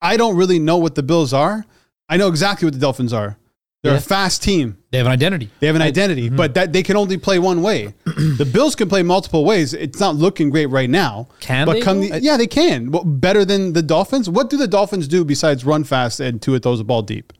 I 0.00 0.16
don't 0.16 0.36
really 0.36 0.58
know 0.58 0.76
what 0.76 0.94
the 0.94 1.02
Bills 1.02 1.32
are. 1.32 1.64
I 2.08 2.16
know 2.16 2.28
exactly 2.28 2.66
what 2.66 2.74
the 2.74 2.80
Dolphins 2.80 3.12
are. 3.12 3.36
They're 3.82 3.92
Yeah. 3.92 3.98
a 3.98 4.02
fast 4.02 4.42
team. 4.42 4.76
they 4.90 4.98
have 4.98 5.06
an 5.06 5.12
identity. 5.12 5.50
They 5.60 5.66
have 5.68 5.76
an 5.76 5.82
identity, 5.82 6.26
mm-hmm. 6.26 6.36
but 6.36 6.54
that 6.54 6.72
they 6.72 6.82
can 6.82 6.96
only 6.96 7.16
play 7.16 7.38
one 7.38 7.62
way. 7.62 7.94
the 8.04 8.48
Bills 8.50 8.74
can 8.74 8.88
play 8.88 9.02
multiple 9.04 9.44
ways. 9.44 9.72
It's 9.72 10.00
not 10.00 10.16
looking 10.16 10.50
great 10.50 10.66
right 10.66 10.90
now. 10.90 11.28
Can 11.40 11.66
but 11.66 11.74
they, 11.74 11.80
come 11.82 12.00
the, 12.00 12.20
yeah, 12.20 12.36
they 12.36 12.46
can. 12.48 12.90
Well, 12.90 13.04
better 13.04 13.44
than 13.44 13.74
the 13.74 13.82
Dolphins. 13.82 14.28
What 14.28 14.50
do 14.50 14.56
the 14.56 14.66
Dolphins 14.66 15.06
do 15.06 15.24
besides 15.24 15.64
run 15.64 15.84
fast 15.84 16.18
and 16.18 16.42
two 16.42 16.52
Tua 16.52 16.60
throws 16.60 16.78
the 16.78 16.84
ball 16.84 17.02
deep? 17.02 17.32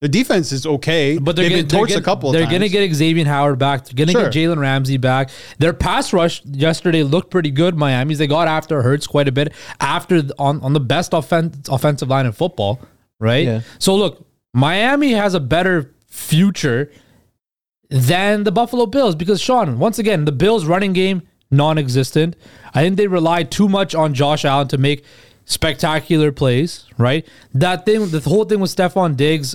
The 0.00 0.08
defense 0.08 0.52
is 0.52 0.66
okay, 0.66 1.16
But 1.16 1.36
they're 1.36 1.48
they've 1.48 1.66
gonna, 1.66 1.68
been 1.68 1.86
torched 1.86 1.88
they're 1.90 1.98
a 1.98 2.02
couple. 2.02 2.32
They're 2.32 2.46
going 2.46 2.60
to 2.60 2.68
get 2.68 2.92
Xavier 2.92 3.24
Howard 3.24 3.58
back. 3.58 3.86
They're 3.86 3.94
going 3.94 4.08
to 4.08 4.12
Sure. 4.12 4.28
get 4.28 4.34
Jalen 4.34 4.58
Ramsey 4.58 4.98
back. 4.98 5.30
Their 5.58 5.72
pass 5.72 6.12
rush 6.12 6.44
yesterday 6.44 7.02
looked 7.02 7.30
pretty 7.30 7.50
good. 7.50 7.76
Miami's 7.76 8.18
they 8.18 8.26
got 8.26 8.46
after 8.48 8.82
Hurts 8.82 9.06
quite 9.06 9.28
a 9.28 9.32
bit 9.32 9.52
after 9.80 10.22
on 10.38 10.60
on 10.60 10.72
the 10.74 10.80
best 10.80 11.14
offense, 11.14 11.68
offensive 11.70 12.08
line 12.08 12.26
in 12.26 12.32
football, 12.32 12.80
right? 13.24 13.46
Yeah. 13.46 13.60
So 13.78 13.96
look, 13.96 14.26
Miami 14.52 15.12
has 15.12 15.34
a 15.34 15.40
better 15.40 15.94
future 16.06 16.92
than 17.88 18.44
the 18.44 18.52
Buffalo 18.52 18.86
Bills 18.86 19.14
because 19.14 19.40
Sean, 19.40 19.78
once 19.78 19.98
again, 19.98 20.26
the 20.26 20.32
Bills 20.32 20.66
running 20.66 20.92
game 20.92 21.22
non-existent. 21.50 22.36
I 22.74 22.82
think 22.82 22.96
they 22.96 23.06
relied 23.06 23.50
too 23.50 23.68
much 23.68 23.94
on 23.94 24.12
Josh 24.12 24.44
Allen 24.44 24.68
to 24.68 24.78
make 24.78 25.04
spectacular 25.46 26.32
plays, 26.32 26.86
right? 26.98 27.26
That 27.54 27.86
thing, 27.86 28.08
the 28.10 28.20
whole 28.20 28.44
thing 28.44 28.60
with 28.60 28.74
Stefon 28.74 29.16
Diggs, 29.16 29.54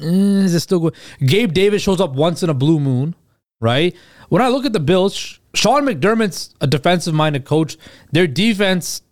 eh, 0.00 0.04
is 0.04 0.54
it 0.54 0.60
still 0.60 0.78
good? 0.80 0.94
Gabe 1.20 1.52
Davis 1.52 1.82
shows 1.82 2.00
up 2.00 2.12
once 2.12 2.42
in 2.42 2.50
a 2.50 2.54
blue 2.54 2.78
moon, 2.78 3.14
right? 3.60 3.94
When 4.28 4.42
I 4.42 4.48
look 4.48 4.64
at 4.64 4.72
the 4.72 4.80
Bills, 4.80 5.40
Sean 5.54 5.84
McDermott's 5.84 6.54
a 6.60 6.66
defensive-minded 6.66 7.44
coach. 7.44 7.76
Their 8.12 8.26
defense 8.26 9.02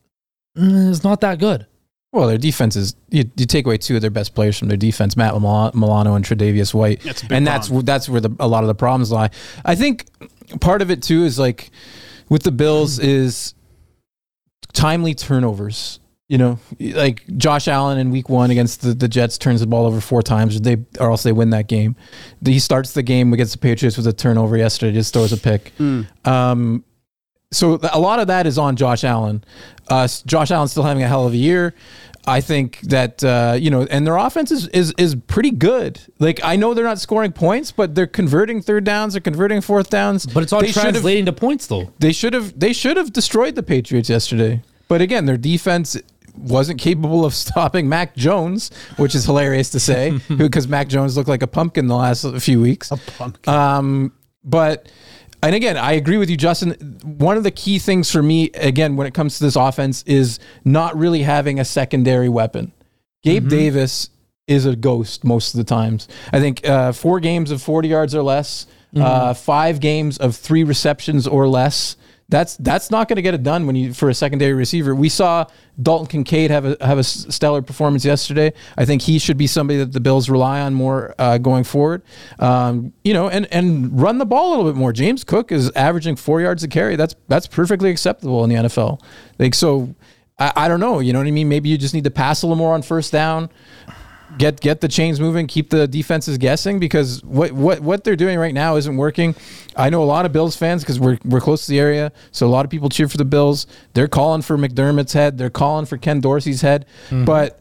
mm, 0.57 0.91
is 0.91 1.03
not 1.03 1.21
that 1.23 1.39
good. 1.39 1.67
Well, 2.15 2.29
their 2.29 2.39
defense 2.39 2.77
is 2.77 2.95
you, 3.11 3.25
you 3.37 3.45
take 3.45 3.67
away 3.67 3.77
two 3.77 3.97
of 3.97 4.01
their 4.01 4.11
best 4.11 4.35
players 4.35 4.57
from 4.59 4.69
their 4.69 4.77
defense, 4.77 5.17
Matt 5.17 5.33
Mil- 5.41 5.73
Milano 5.75 6.15
and 6.15 6.25
Tre'Davious 6.25 6.73
White, 6.73 7.03
That's 7.03 7.25
and 7.29 7.45
that's 7.47 7.67
problem. 7.69 7.85
that's 7.85 8.09
where 8.09 8.21
the, 8.21 8.35
a 8.39 8.47
lot 8.47 8.63
of 8.63 8.69
the 8.69 8.75
problems 8.75 9.11
lie. 9.11 9.31
I 9.65 9.75
think 9.75 10.07
part 10.61 10.81
of 10.81 10.91
it 10.91 11.03
too 11.03 11.25
is 11.25 11.39
like 11.41 11.71
with 12.29 12.45
the 12.45 12.53
Bills 12.53 12.99
is 13.01 13.55
timely 14.73 15.15
turnovers. 15.15 16.01
You 16.27 16.39
know, 16.39 16.59
like 16.81 17.23
Josh 17.37 17.69
Allen 17.69 17.99
in 17.99 18.11
Week 18.11 18.31
One 18.31 18.51
against 18.51 18.81
the, 18.81 18.95
the 18.95 19.09
Jets 19.09 19.37
turns 19.37 19.61
the 19.61 19.67
ball 19.67 19.85
over 19.85 20.01
four 20.01 20.23
times, 20.23 20.59
they 20.61 20.79
or 20.99 21.11
else 21.11 21.23
they 21.23 21.33
win 21.33 21.51
that 21.51 21.69
game. 21.69 21.97
He 22.45 22.59
starts 22.61 22.93
the 22.93 23.03
game 23.03 23.33
against 23.35 23.53
the 23.53 23.59
Patriots 23.59 23.99
with 23.99 24.07
a 24.07 24.13
turnover 24.13 24.57
yesterday, 24.57 24.93
just 24.95 25.13
throws 25.13 25.33
a 25.35 25.37
pick. 25.37 25.73
Um, 26.25 26.83
so 27.53 27.79
a 27.93 28.01
lot 28.01 28.21
of 28.21 28.29
that 28.29 28.47
is 28.47 28.57
on 28.57 28.75
Josh 28.75 29.05
Allen. 29.05 29.45
Uh, 29.89 30.09
Josh 30.27 30.51
Allen's 30.51 30.71
still 30.71 30.83
having 30.83 31.03
a 31.03 31.09
hell 31.09 31.27
of 31.27 31.33
a 31.33 31.37
year. 31.37 31.75
I 32.27 32.41
think 32.41 32.81
that 32.83 33.23
uh, 33.23 33.57
you 33.59 33.71
know, 33.71 33.83
and 33.91 34.07
their 34.07 34.17
offense 34.17 34.51
is, 34.51 34.69
is 34.69 34.95
is 34.97 35.15
pretty 35.15 35.51
good. 35.51 36.01
Like 36.19 36.41
I 36.43 36.57
know 36.57 36.73
they're 36.73 36.85
not 36.85 36.99
scoring 36.99 37.33
points, 37.33 37.71
but 37.71 37.95
they're 37.95 38.07
converting 38.07 38.63
third 38.63 38.85
downs, 38.85 39.13
they're 39.13 39.21
converting 39.21 39.61
fourth 39.61 39.91
downs. 39.91 40.25
But 40.25 40.43
it's 40.43 40.53
all 40.53 40.63
They 40.63 40.73
translating 40.73 41.27
to 41.27 41.33
points, 41.33 41.67
though. 41.67 41.93
They 41.99 42.13
should 42.13 42.33
have 42.33 42.59
they 42.59 42.73
should 42.73 42.97
have 42.97 43.13
destroyed 43.13 43.55
the 43.57 43.63
Patriots 43.63 44.09
yesterday. 44.09 44.63
But 44.89 45.03
again, 45.03 45.27
their 45.27 45.37
defense 45.37 45.97
wasn't 46.37 46.81
capable 46.81 47.25
of 47.25 47.35
stopping 47.45 47.89
Mac 47.89 48.17
Jones, 48.17 48.71
which 48.97 49.15
is 49.15 49.27
hilarious 49.27 49.71
to 49.71 49.81
say 49.81 50.19
because 50.37 50.67
Mac 50.67 50.89
Jones 50.89 51.17
looked 51.17 51.29
like 51.29 51.43
a 51.43 51.47
pumpkin 51.47 51.89
the 51.89 51.97
last 51.97 52.25
few 52.39 52.61
weeks. 52.61 52.91
A 52.91 52.97
pumpkin. 52.97 53.53
Um, 53.53 54.13
but 54.43 54.91
and 55.47 55.55
again, 55.55 55.77
I 55.77 55.93
agree 55.93 56.17
with 56.17 56.31
you, 56.31 56.37
Justin. 56.37 56.73
One 57.03 57.37
of 57.37 57.43
the 57.43 57.51
key 57.51 57.79
things 57.79 58.11
for 58.11 58.23
me, 58.23 58.51
again, 58.55 58.97
when 58.97 59.07
it 59.07 59.15
comes 59.15 59.39
to 59.39 59.45
this 59.45 59.57
offense, 59.57 60.03
is 60.05 60.39
not 60.65 60.97
really 60.97 61.23
having 61.23 61.61
a 61.61 61.65
secondary 61.65 62.29
weapon. 62.29 62.73
Gabe 63.23 63.49
Davis 63.49 64.11
is 64.47 64.67
a 64.67 64.77
ghost 64.77 65.25
most 65.25 65.55
of 65.55 65.59
the 65.59 65.65
times. 65.65 66.09
I 66.33 66.41
think 66.41 66.67
uh, 66.69 66.93
four 66.93 67.21
games 67.21 67.51
of 67.51 67.63
40 67.63 67.89
yards 67.89 68.15
or 68.15 68.23
less, 68.23 68.67
uh, 68.97 69.35
five 69.35 69.81
games 69.81 70.19
of 70.19 70.37
three 70.37 70.65
receptions 70.65 71.27
or 71.27 71.49
less. 71.49 71.97
That's 72.29 72.57
that's 72.57 72.91
not 72.91 73.09
going 73.09 73.17
to 73.17 73.23
get 73.23 73.35
it 73.35 73.43
done 73.43 73.67
when 73.67 73.77
you 73.77 73.93
for 73.93 74.09
a 74.09 74.15
secondary 74.15 74.55
receiver. 74.55 74.95
We 74.95 75.11
saw 75.11 75.47
Dalton 75.81 76.07
Kincaid 76.07 76.51
have 76.51 76.65
a 76.65 76.77
have 76.81 76.97
a 76.97 77.05
stellar 77.05 77.61
performance 77.61 78.05
yesterday. 78.05 78.53
I 78.79 78.87
think 78.87 79.03
he 79.03 79.19
should 79.19 79.37
be 79.37 79.47
somebody 79.47 79.79
that 79.79 79.93
the 79.93 80.01
Bills 80.01 80.31
rely 80.31 80.61
on 80.61 80.73
more 80.73 81.15
uh, 81.19 81.37
going 81.37 81.65
forward. 81.65 82.03
Um, 82.39 82.95
you 83.05 83.13
know, 83.13 83.29
and 83.29 83.47
and 83.53 84.01
run 84.01 84.19
the 84.19 84.27
ball 84.27 84.49
a 84.49 84.51
little 84.57 84.73
bit 84.73 84.79
more. 84.79 84.93
James 84.93 85.23
Cook 85.23 85.53
is 85.53 85.71
averaging 85.73 86.17
four 86.17 86.41
yards 86.41 86.63
a 86.63 86.69
carry. 86.69 86.97
That's 86.97 87.15
that's 87.29 87.47
perfectly 87.47 87.91
acceptable 87.91 88.43
in 88.43 88.51
the 88.51 88.57
NFL. 88.57 89.03
Like 89.39 89.55
so, 89.55 89.95
I, 90.39 90.53
I 90.57 90.69
don't 90.69 90.81
know. 90.81 91.01
You 91.01 91.13
know 91.13 91.19
what 91.19 91.29
I 91.29 91.33
mean? 91.33 91.51
Maybe 91.51 91.69
you 91.69 91.77
just 91.77 91.93
need 91.93 92.05
to 92.05 92.11
pass 92.11 92.43
a 92.43 92.47
little 92.47 92.57
more 92.57 92.73
on 92.73 92.81
first 92.81 93.13
down 93.13 93.51
get 94.39 94.61
get 94.61 94.81
the 94.81 94.89
chains 94.89 95.21
moving, 95.21 95.47
keep 95.47 95.71
the 95.71 95.87
defenses 95.87 96.39
guessing 96.39 96.79
because 96.79 97.23
what 97.25 97.53
what 97.53 97.81
what 97.81 98.05
they're 98.05 98.17
doing 98.17 98.39
right 98.39 98.55
now 98.55 98.77
isn't 98.77 98.97
working. 98.97 99.35
I 99.77 99.91
know 99.91 100.03
a 100.03 100.05
lot 100.05 100.27
of 100.27 100.33
Bills 100.33 100.57
fans 100.57 100.83
because 100.83 100.99
we're 100.99 101.19
we're 101.25 101.41
close 101.41 101.67
to 101.67 101.71
the 101.71 101.79
area, 101.81 102.13
so 102.33 102.47
a 102.47 102.49
lot 102.49 102.65
of 102.65 102.71
people 102.71 102.89
cheer 102.89 103.09
for 103.09 103.17
the 103.17 103.25
Bills. 103.25 103.67
They're 103.95 104.09
calling 104.09 104.43
for 104.43 104.57
McDermott's 104.59 105.13
head, 105.13 105.39
they're 105.39 105.51
calling 105.51 105.87
for 105.87 105.97
Ken 105.97 106.21
Dorsey's 106.21 106.63
head, 106.63 106.87
mm-hmm. 107.07 107.25
but 107.25 107.61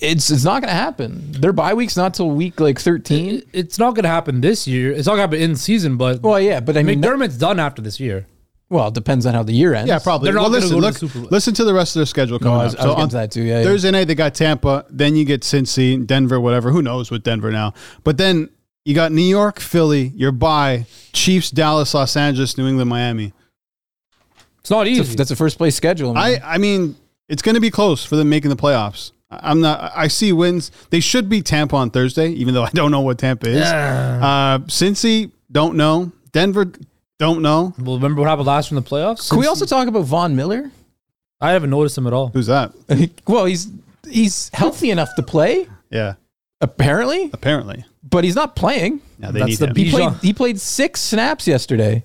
it's 0.00 0.30
it's 0.30 0.44
not 0.44 0.62
going 0.62 0.70
to 0.70 0.74
happen. 0.74 1.32
Their 1.32 1.52
bye 1.52 1.74
week's 1.74 1.96
not 1.96 2.14
till 2.14 2.30
week 2.30 2.58
like 2.60 2.78
thirteen. 2.80 3.36
It- 3.36 3.48
It's 3.52 3.78
not 3.78 3.94
going 3.94 4.04
to 4.04 4.08
happen 4.08 4.40
this 4.40 4.66
year. 4.66 4.90
It's 4.92 5.06
not 5.06 5.16
going 5.16 5.30
to 5.30 5.36
happen 5.36 5.50
in 5.50 5.56
season, 5.56 5.96
but 5.98 6.22
Well, 6.22 6.40
yeah, 6.40 6.60
but 6.60 6.76
I 6.76 6.82
mean, 6.82 7.02
McDermott's 7.02 7.36
done 7.36 7.60
after 7.60 7.82
this 7.82 8.00
year. 8.00 8.26
Well, 8.72 8.88
it 8.88 8.94
depends 8.94 9.26
on 9.26 9.34
how 9.34 9.42
the 9.42 9.52
year 9.52 9.74
ends. 9.74 9.88
Yeah, 9.88 9.98
probably. 9.98 10.26
They're 10.26 10.34
not 10.34 10.50
well, 10.50 10.50
gonna 10.50 10.60
listen, 10.62 10.76
go 10.76 10.80
to 10.80 10.86
look, 10.86 10.94
the 10.94 10.98
Super 11.00 11.18
Bowl. 11.20 11.28
listen 11.30 11.54
to 11.54 11.64
the 11.64 11.74
rest 11.74 11.94
of 11.94 12.00
their 12.00 12.06
schedule 12.06 12.38
No, 12.40 12.44
coming 12.46 12.60
I 12.60 12.64
was, 12.64 12.74
up. 12.74 12.80
I 12.80 12.84
was 12.86 12.90
getting 12.94 13.02
on 13.02 13.08
to 13.10 13.16
that 13.16 13.30
too. 13.30 13.42
Yeah, 13.42 13.58
yeah. 13.58 13.64
Thursday 13.64 13.90
night 13.90 14.04
they 14.08 14.14
got 14.14 14.34
Tampa. 14.34 14.84
Then 14.90 15.14
you 15.14 15.24
get 15.24 15.42
Cincy, 15.42 16.04
Denver, 16.06 16.40
whatever. 16.40 16.70
Who 16.70 16.82
knows 16.82 17.10
with 17.10 17.22
Denver 17.22 17.52
now? 17.52 17.74
But 18.02 18.16
then 18.18 18.48
you 18.84 18.94
got 18.94 19.12
New 19.12 19.22
York, 19.22 19.60
Philly. 19.60 20.12
Your 20.16 20.32
bye, 20.32 20.86
Chiefs, 21.12 21.50
Dallas, 21.50 21.94
Los 21.94 22.16
Angeles, 22.16 22.56
New 22.58 22.66
England, 22.66 22.88
Miami. 22.90 23.32
It's 24.60 24.70
not 24.70 24.84
That's 24.84 24.90
easy. 24.98 25.14
a, 25.14 25.16
that's 25.16 25.30
a 25.30 25.36
first 25.36 25.58
place 25.58 25.74
schedule. 25.74 26.16
I, 26.16 26.32
man. 26.32 26.40
I 26.44 26.58
mean, 26.58 26.96
it's 27.28 27.42
going 27.42 27.56
to 27.56 27.60
be 27.60 27.70
close 27.70 28.04
for 28.04 28.16
them 28.16 28.28
making 28.28 28.50
the 28.50 28.56
playoffs. 28.56 29.12
I- 29.30 29.50
I'm 29.50 29.60
not. 29.60 29.92
I 29.94 30.08
see 30.08 30.32
wins. 30.32 30.70
They 30.90 31.00
should 31.00 31.28
be 31.28 31.42
Tampa 31.42 31.76
on 31.76 31.90
Thursday, 31.90 32.28
even 32.30 32.54
though 32.54 32.62
I 32.64 32.70
don't 32.70 32.90
know 32.90 33.00
what 33.00 33.18
Tampa 33.18 33.48
is. 33.48 33.62
Uh, 33.62 34.58
Cincy, 34.66 35.32
don't 35.50 35.76
know. 35.76 36.12
Denver, 36.32 36.72
don't 37.22 37.40
know. 37.40 37.72
well, 37.78 37.96
remember 37.96 38.20
what 38.20 38.28
happened 38.28 38.46
last 38.48 38.70
year 38.70 38.76
in 38.78 38.84
the 38.84 38.88
playoffs? 38.90 39.30
Can 39.30 39.38
we 39.38 39.46
also 39.46 39.64
talk 39.64 39.88
about 39.88 40.04
Von 40.04 40.34
Miller? 40.36 40.70
I 41.40 41.52
haven't 41.52 41.70
noticed 41.70 41.96
him 41.96 42.06
at 42.06 42.12
all. 42.12 42.28
Who's 42.28 42.46
that? 42.48 42.72
well, 43.26 43.46
he's 43.46 43.68
he's 44.08 44.50
healthy 44.52 44.90
enough 44.90 45.14
to 45.16 45.22
play 45.22 45.66
Yeah, 45.90 46.14
apparently, 46.60 47.30
apparently. 47.32 47.84
but 48.02 48.24
he's 48.24 48.34
not 48.36 48.54
playing. 48.56 49.00
Yeah, 49.18 49.30
they 49.30 49.38
That's 49.40 49.50
need 49.50 49.58
the 49.58 49.66
him. 49.68 49.74
He 49.76 49.90
played 49.90 50.12
he 50.22 50.32
played 50.32 50.60
six 50.60 51.00
snaps 51.00 51.46
yesterday. 51.48 52.04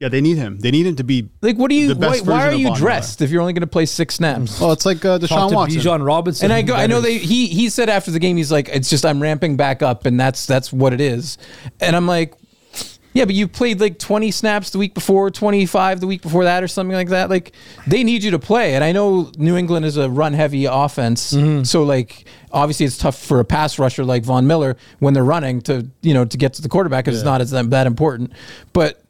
Yeah, 0.00 0.08
they 0.08 0.20
need 0.20 0.36
him. 0.36 0.58
They 0.58 0.72
need 0.72 0.86
him 0.86 0.96
to 0.96 1.04
be. 1.04 1.30
Like, 1.40 1.56
what 1.56 1.70
do 1.70 1.76
you? 1.76 1.94
The 1.94 1.94
Why, 1.94 2.12
best 2.14 2.26
why 2.26 2.40
version 2.50 2.66
are 2.66 2.70
you 2.70 2.76
dressed 2.76 3.22
if 3.22 3.30
you're 3.30 3.40
only 3.40 3.52
going 3.52 3.60
to 3.62 3.66
play 3.68 3.86
six 3.86 4.16
snaps? 4.16 4.60
Well, 4.60 4.72
it's 4.72 4.84
like 4.84 5.04
uh, 5.04 5.18
Talk 5.20 5.30
Deshaun 5.30 5.48
to 5.50 5.54
Watson. 5.54 5.80
Bijan 5.80 6.04
Robinson. 6.04 6.44
And 6.46 6.52
I 6.52 6.62
go, 6.62 6.74
I 6.74 6.86
know 6.88 7.00
better. 7.00 7.12
they. 7.14 7.18
He 7.18 7.46
he 7.46 7.68
said 7.68 7.88
after 7.88 8.10
the 8.10 8.18
game, 8.18 8.36
he's 8.36 8.50
like, 8.50 8.68
it's 8.68 8.90
just 8.90 9.06
I'm 9.06 9.22
ramping 9.22 9.56
back 9.56 9.82
up, 9.82 10.04
and 10.04 10.18
that's 10.18 10.46
that's 10.46 10.72
what 10.72 10.92
it 10.92 11.00
is. 11.00 11.38
And 11.80 11.94
I'm 11.94 12.06
like, 12.08 12.34
yeah, 13.14 13.24
but 13.24 13.36
you 13.36 13.46
played 13.46 13.80
like 13.80 14.00
20 14.00 14.32
snaps 14.32 14.70
the 14.70 14.78
week 14.78 14.92
before, 14.92 15.30
25 15.30 16.00
the 16.00 16.06
week 16.06 16.20
before 16.20 16.44
that, 16.44 16.64
or 16.64 16.68
something 16.68 16.96
like 16.96 17.08
that. 17.08 17.30
Like 17.30 17.52
they 17.86 18.02
need 18.02 18.24
you 18.24 18.32
to 18.32 18.40
play. 18.40 18.74
And 18.74 18.82
I 18.82 18.90
know 18.90 19.30
New 19.38 19.56
England 19.56 19.86
is 19.86 19.96
a 19.96 20.10
run 20.10 20.32
heavy 20.32 20.64
offense, 20.64 21.32
mm-hmm. 21.32 21.62
so 21.62 21.84
like 21.84 22.26
obviously 22.50 22.86
it's 22.86 22.98
tough 22.98 23.16
for 23.16 23.38
a 23.38 23.44
pass 23.44 23.78
rusher 23.78 24.04
like 24.04 24.24
Von 24.24 24.48
Miller 24.48 24.76
when 24.98 25.14
they're 25.14 25.24
running 25.24 25.60
to 25.62 25.88
you 26.02 26.12
know 26.12 26.24
to 26.24 26.36
get 26.36 26.54
to 26.54 26.62
the 26.62 26.68
quarterback 26.68 27.04
because 27.04 27.18
it's 27.18 27.24
not 27.24 27.40
as 27.40 27.52
that, 27.52 27.70
that 27.70 27.86
important. 27.86 28.32
But 28.72 29.00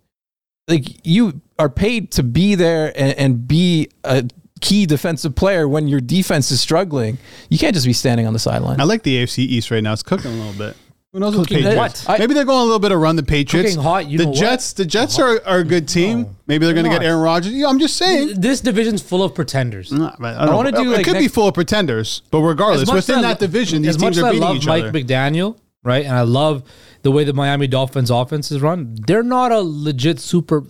like 0.68 1.06
you 1.06 1.40
are 1.58 1.70
paid 1.70 2.12
to 2.12 2.22
be 2.22 2.56
there 2.56 2.92
and, 2.94 3.18
and 3.18 3.48
be 3.48 3.88
a 4.04 4.28
key 4.60 4.84
defensive 4.84 5.34
player 5.34 5.66
when 5.66 5.88
your 5.88 6.00
defense 6.00 6.50
is 6.50 6.60
struggling. 6.60 7.16
You 7.48 7.58
can't 7.58 7.74
just 7.74 7.86
be 7.86 7.92
standing 7.94 8.26
on 8.26 8.34
the 8.34 8.38
sideline. 8.38 8.80
I 8.80 8.84
like 8.84 9.02
the 9.02 9.22
AFC 9.22 9.38
East 9.38 9.70
right 9.70 9.82
now. 9.82 9.94
It's 9.94 10.02
cooking 10.02 10.30
a 10.30 10.34
little 10.34 10.58
bit. 10.58 10.76
Who 11.14 11.20
knows 11.20 11.36
what 11.36 11.48
the 11.48 11.54
Cooking 11.54 11.64
Patriots? 11.70 12.06
what? 12.08 12.18
Maybe 12.18 12.34
they're 12.34 12.44
going 12.44 12.58
a 12.58 12.64
little 12.64 12.80
bit 12.80 12.90
of 12.90 12.98
run 12.98 13.14
the 13.14 13.22
Patriots. 13.22 13.70
Cooking 13.70 13.82
hot, 13.84 14.08
you 14.08 14.18
the 14.18 14.24
know 14.24 14.30
what? 14.30 14.38
Jets. 14.38 14.72
The 14.72 14.84
Jets 14.84 15.16
are, 15.20 15.40
are 15.46 15.60
a 15.60 15.64
good 15.64 15.86
team. 15.86 16.36
Maybe 16.48 16.66
they're 16.66 16.74
going 16.74 16.86
to 16.86 16.90
get 16.90 17.02
not. 17.02 17.06
Aaron 17.06 17.20
Rodgers. 17.22 17.52
Yeah, 17.52 17.68
I'm 17.68 17.78
just 17.78 17.96
saying. 17.96 18.40
This 18.40 18.60
division's 18.60 19.00
full 19.00 19.22
of 19.22 19.32
pretenders. 19.32 19.92
Nah, 19.92 20.16
but 20.18 20.36
I, 20.36 20.52
wanna 20.52 20.72
do, 20.72 20.92
it 20.92 20.96
like, 20.96 21.04
could 21.04 21.12
be 21.14 21.20
next- 21.20 21.34
full 21.34 21.46
of 21.46 21.54
pretenders, 21.54 22.22
but 22.32 22.40
regardless, 22.40 22.82
As 22.82 22.88
much 22.88 22.96
within 22.96 23.18
as 23.20 23.24
I 23.24 23.28
that 23.28 23.40
lo- 23.40 23.46
division, 23.46 23.82
these 23.82 23.90
as 23.90 23.98
much 24.00 24.14
teams 24.14 24.18
as 24.18 24.24
are 24.24 24.26
I 24.26 24.30
beating 24.32 24.42
love 24.42 24.56
each 24.56 24.66
Mike 24.66 24.84
other. 24.86 24.92
McDaniel, 24.92 25.56
right? 25.84 26.04
And 26.04 26.14
I 26.16 26.22
love 26.22 26.64
the 27.02 27.12
way 27.12 27.22
the 27.22 27.32
Miami 27.32 27.68
Dolphins 27.68 28.10
offense 28.10 28.50
is 28.50 28.60
run. 28.60 28.96
They're 29.06 29.22
not 29.22 29.52
a 29.52 29.60
legit 29.60 30.18
super. 30.18 30.64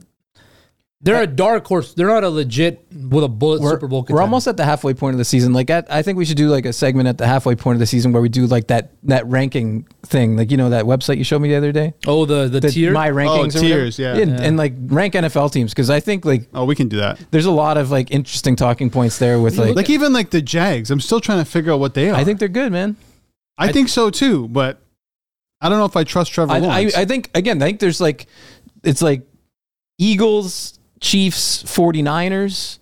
They're 1.04 1.22
a 1.22 1.26
dark 1.26 1.66
horse. 1.66 1.92
They're 1.92 2.06
not 2.06 2.24
a 2.24 2.30
legit 2.30 2.86
with 2.90 3.24
a 3.24 3.28
bullet 3.28 3.60
we're, 3.60 3.72
Super 3.72 3.88
Bowl. 3.88 4.02
Contender. 4.02 4.16
we're 4.16 4.22
almost 4.22 4.48
at 4.48 4.56
the 4.56 4.64
halfway 4.64 4.94
point 4.94 5.12
of 5.12 5.18
the 5.18 5.24
season. 5.24 5.52
Like 5.52 5.68
at, 5.68 5.90
I 5.92 6.00
think 6.00 6.16
we 6.16 6.24
should 6.24 6.38
do 6.38 6.48
like 6.48 6.64
a 6.64 6.72
segment 6.72 7.08
at 7.08 7.18
the 7.18 7.26
halfway 7.26 7.54
point 7.56 7.76
of 7.76 7.80
the 7.80 7.86
season 7.86 8.12
where 8.12 8.22
we 8.22 8.30
do 8.30 8.46
like 8.46 8.68
that 8.68 8.90
that 9.02 9.26
ranking 9.26 9.86
thing. 10.02 10.38
Like 10.38 10.50
you 10.50 10.56
know 10.56 10.70
that 10.70 10.86
website 10.86 11.18
you 11.18 11.24
showed 11.24 11.42
me 11.42 11.50
the 11.50 11.56
other 11.56 11.72
day. 11.72 11.92
oh 12.06 12.24
the 12.24 12.48
the, 12.48 12.60
The 12.60 12.70
tier. 12.70 12.92
my 12.92 13.10
oh, 13.10 13.14
rankings. 13.14 13.28
Oh, 13.28 13.40
or 13.40 13.44
whatever. 13.44 13.60
tiers, 13.60 13.98
yeah. 13.98 14.16
And, 14.16 14.40
and 14.40 14.56
like 14.56 14.72
rank 14.78 15.12
NFL 15.12 15.52
teams 15.52 15.72
because 15.72 15.90
I 15.90 16.00
think 16.00 16.24
like 16.24 16.48
oh, 16.54 16.64
we 16.64 16.74
can 16.74 16.88
do 16.88 16.96
that. 16.96 17.20
there's 17.30 17.46
a 17.46 17.52
lot 17.52 17.76
of 17.76 17.90
like 17.90 18.10
interesting 18.10 18.56
talking 18.56 18.88
points 18.88 19.18
there 19.18 19.38
with 19.38 19.58
like. 19.58 19.76
Like 19.76 19.90
even 19.90 20.14
like 20.14 20.30
the 20.30 20.40
Jags, 20.40 20.90
I'm 20.90 21.00
still 21.00 21.20
trying 21.20 21.44
to 21.44 21.50
figure 21.50 21.72
out 21.72 21.80
what 21.80 21.92
they 21.92 22.08
are. 22.08 22.14
I 22.14 22.24
think 22.24 22.38
they're 22.38 22.48
good, 22.48 22.72
man. 22.72 22.96
I 23.58 23.72
think 23.72 23.90
so 23.90 24.08
too, 24.08 24.48
but 24.48 24.80
I 25.60 25.68
don't 25.68 25.78
know 25.78 25.84
if 25.84 25.96
I 25.96 26.04
trust 26.04 26.32
Trevor 26.32 26.52
I, 26.52 26.58
I, 26.58 26.90
I 26.96 27.04
think 27.04 27.30
again, 27.34 27.62
I 27.62 27.66
think 27.66 27.80
there's 27.80 28.00
like 28.00 28.26
it's 28.82 29.02
like 29.02 29.22
Eagles, 29.98 30.78
Chiefs, 31.04 31.62
49ers, 31.64 32.78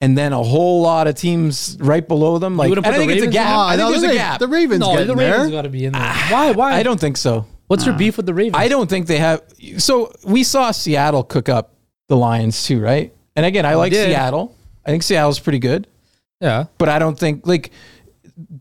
and 0.00 0.16
then 0.16 0.32
a 0.32 0.42
whole 0.42 0.80
lot 0.80 1.06
of 1.06 1.14
teams 1.16 1.76
right 1.80 2.06
below 2.06 2.38
them. 2.38 2.56
Like 2.56 2.70
wouldn't 2.70 2.86
I 2.86 2.90
put 2.90 2.96
the 2.96 2.98
think 3.00 3.12
it's 3.12 3.18
a 3.22 3.26
Ravens 3.26 3.34
gap. 3.34 3.50
Ah, 3.56 3.68
I 3.68 3.76
think 3.76 3.80
no, 3.80 3.90
there's 3.90 4.00
the 4.02 4.06
a 4.06 4.10
Ra- 4.10 4.14
gap. 4.16 4.38
The 4.40 4.48
Ravens 4.48 4.80
no, 4.80 5.04
the. 5.04 5.14
Ravens 5.16 5.50
got 5.50 5.62
to 5.62 5.68
be 5.68 5.84
in 5.84 5.92
there. 5.92 6.02
why? 6.30 6.52
Why? 6.52 6.72
I 6.72 6.82
don't 6.82 6.98
think 6.98 7.16
so. 7.16 7.46
What's 7.66 7.84
your 7.84 7.94
beef 7.96 8.16
with 8.16 8.24
the 8.24 8.32
Ravens? 8.32 8.56
I 8.56 8.68
don't 8.68 8.88
think 8.88 9.06
they 9.06 9.18
have. 9.18 9.42
So 9.76 10.10
we 10.24 10.42
saw 10.42 10.70
Seattle 10.70 11.22
cook 11.22 11.50
up 11.50 11.74
the 12.08 12.16
Lions 12.16 12.64
too, 12.64 12.80
right? 12.80 13.12
And 13.36 13.44
again, 13.44 13.66
I 13.66 13.74
like 13.74 13.92
did. 13.92 14.06
Seattle. 14.06 14.56
I 14.86 14.90
think 14.90 15.02
Seattle's 15.02 15.38
pretty 15.38 15.58
good, 15.58 15.86
Yeah. 16.40 16.64
but 16.78 16.88
I 16.88 16.98
don't 16.98 17.18
think 17.18 17.46
like 17.46 17.70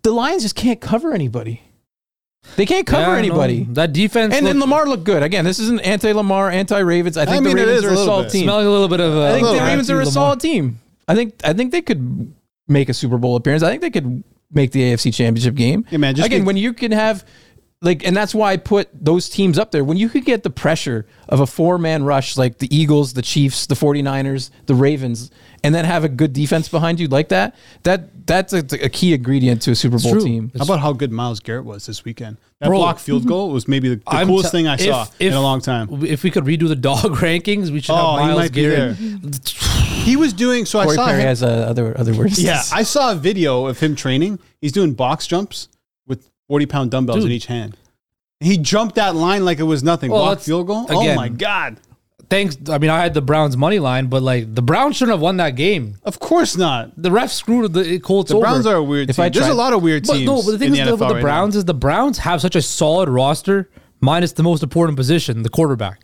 the 0.03 0.11
Lions 0.11 0.41
just 0.43 0.55
can't 0.55 0.81
cover 0.81 1.13
anybody. 1.13 1.61
They 2.55 2.65
can't 2.65 2.87
cover 2.87 3.01
Yeah, 3.03 3.07
no, 3.13 3.13
anybody. 3.17 3.67
that 3.71 3.93
defense. 3.93 4.33
And 4.33 4.45
then 4.45 4.55
looked- 4.59 4.69
Lamar 4.69 4.85
looked 4.87 5.03
good. 5.03 5.21
Again, 5.21 5.43
this 5.45 5.59
isn't 5.59 5.79
anti-Lamar, 5.81 6.49
anti-Ravens. 6.49 7.17
I 7.17 7.25
think 7.25 7.43
mean, 7.43 7.55
the 7.55 7.61
it 7.61 7.65
Ravens 7.65 7.77
is 7.79 7.83
a 7.83 7.87
are 7.87 7.89
a 7.89 7.91
little 7.95 8.05
solid 8.05 8.23
bit. 8.23 8.31
team. 8.31 8.43
smelling 8.45 8.67
a 8.67 8.71
little 8.71 8.87
bit 8.87 8.99
of. 8.99 9.13
Uh, 9.15 9.25
I 9.25 9.31
think 9.31 9.43
the 9.45 9.51
little 9.51 9.67
Ravens 9.67 9.89
are 9.91 9.95
a 9.95 9.97
Lamar. 9.99 10.11
solid 10.11 10.39
team. 10.39 10.79
I 11.07 11.15
think 11.15 11.35
I 11.43 11.53
think 11.53 11.71
they 11.71 11.81
could 11.81 12.33
make 12.67 12.89
a 12.89 12.93
Super 12.93 13.17
Bowl 13.17 13.35
appearance. 13.35 13.63
I 13.63 13.69
think 13.69 13.81
they 13.81 13.89
could 13.89 14.23
make 14.51 14.71
the 14.71 14.81
AFC 14.93 15.11
Championship 15.13 15.55
game. 15.55 15.85
Yeah, 15.91 15.97
man, 15.97 16.15
just 16.15 16.25
Again, 16.25 16.39
get- 16.41 16.47
when 16.47 16.57
you 16.57 16.73
can 16.73 16.91
have 16.93 17.25
like, 17.81 18.05
and 18.07 18.15
that's 18.17 18.33
why 18.33 18.53
I 18.53 18.57
put 18.57 18.89
those 18.93 19.29
teams 19.29 19.59
up 19.59 19.71
there. 19.71 19.83
When 19.83 19.97
you 19.97 20.09
could 20.09 20.25
get 20.25 20.41
the 20.43 20.49
pressure 20.49 21.05
of 21.29 21.39
a 21.41 21.45
four-man 21.45 22.03
rush 22.05 22.35
like 22.35 22.57
the 22.57 22.75
Eagles, 22.75 23.13
the 23.13 23.21
Chiefs, 23.21 23.67
the 23.67 23.75
49ers, 23.75 24.49
the 24.65 24.73
Ravens, 24.73 25.29
and 25.63 25.73
then 25.73 25.85
have 25.85 26.03
a 26.03 26.09
good 26.09 26.33
defense 26.33 26.67
behind 26.69 26.99
you 26.99 27.07
like 27.07 27.29
that, 27.29 27.55
that 27.83 28.25
that's 28.27 28.53
a, 28.53 28.59
a 28.83 28.89
key 28.89 29.13
ingredient 29.13 29.61
to 29.63 29.71
a 29.71 29.75
Super 29.75 29.97
Bowl 29.99 30.19
team. 30.19 30.51
How 30.57 30.65
about 30.65 30.79
how 30.81 30.93
good 30.93 31.11
Myles 31.11 31.39
Garrett 31.39 31.65
was 31.65 31.85
this 31.85 32.03
weekend? 32.05 32.37
That 32.59 32.67
Bro. 32.67 32.79
block 32.79 32.99
field 32.99 33.25
goal 33.27 33.49
was 33.51 33.67
maybe 33.67 33.89
the, 33.89 33.95
the 33.97 34.25
coolest 34.25 34.51
te- 34.51 34.57
thing 34.57 34.67
I 34.67 34.73
if- 34.75 34.81
saw 34.81 35.05
in 35.19 35.33
a 35.33 35.41
long 35.41 35.61
time. 35.61 36.03
If 36.03 36.23
we 36.23 36.31
could 36.31 36.43
redo 36.45 36.67
the 36.67 36.75
dog 36.91 37.03
rankings, 37.17 37.69
we 37.69 37.81
should 37.81 37.93
Oh, 37.93 38.17
have 38.17 38.35
Myles 38.35 38.49
Garrett. 38.49 38.97
He 38.97 40.15
was 40.15 40.33
doing 40.33 40.65
so. 40.65 40.81
Corey 40.83 40.93
I 40.93 40.95
saw 40.95 41.05
Perry 41.07 41.21
him. 41.21 41.27
has 41.27 41.43
uh, 41.43 41.47
other 41.47 41.97
other 41.97 42.13
words. 42.15 42.41
Yeah, 42.41 42.61
I 42.71 42.83
saw 42.83 43.11
a 43.11 43.15
video 43.15 43.65
of 43.67 43.79
him 43.79 43.95
training. 43.95 44.39
He's 44.61 44.71
doing 44.71 44.93
box 44.93 45.27
jumps 45.27 45.67
with 46.07 46.29
forty 46.47 46.65
pound 46.65 46.91
dumbbells 46.91 47.25
in 47.25 47.31
each 47.31 47.47
hand. 47.47 47.75
He 48.39 48.57
jumped 48.57 48.95
that 48.95 49.15
line 49.15 49.43
like 49.45 49.59
it 49.59 49.63
was 49.63 49.83
nothing. 49.83 50.11
Well, 50.11 50.23
Block 50.25 50.39
field 50.39 50.67
goal. 50.67 50.85
oh 50.89 51.15
my 51.15 51.27
god! 51.29 51.77
Thanks. 52.29 52.57
I 52.69 52.77
mean, 52.77 52.89
I 52.89 53.01
had 53.01 53.13
the 53.13 53.21
Browns 53.21 53.55
money 53.55 53.79
line, 53.79 54.07
but 54.07 54.21
like 54.21 54.53
the 54.53 54.61
Browns 54.61 54.97
shouldn't 54.97 55.13
have 55.13 55.21
won 55.21 55.37
that 55.37 55.51
game. 55.51 55.95
Of 56.03 56.19
course 56.19 56.57
not. 56.57 56.91
The 57.01 57.09
refs 57.09 57.29
screwed 57.29 57.71
the 57.73 57.99
Colts 57.99 58.29
The 58.31 58.35
over. 58.37 58.43
Browns 58.45 58.65
are 58.65 58.75
a 58.75 58.83
weird 58.83 59.09
If 59.09 59.15
team. 59.15 59.23
I 59.25 59.29
There's 59.29 59.47
a 59.47 59.53
lot 59.53 59.71
of 59.73 59.81
weird 59.81 60.05
But 60.05 60.13
teams. 60.15 60.25
no, 60.25 60.43
but 60.43 60.51
the 60.51 60.57
thing 60.59 60.73
is, 60.73 60.77
the 60.79 60.83
NFL 60.85 60.91
with 60.91 60.99
the 60.99 61.13
right 61.15 61.21
Browns 61.21 61.55
is 61.55 61.65
the 61.65 61.73
Browns 61.73 62.17
have 62.19 62.41
such 62.41 62.55
a 62.55 62.61
solid 62.61 63.07
roster, 63.07 63.69
minus 64.01 64.33
the 64.33 64.43
most 64.43 64.61
important 64.61 64.97
position, 64.97 65.43
the 65.43 65.49
quarterback. 65.49 66.01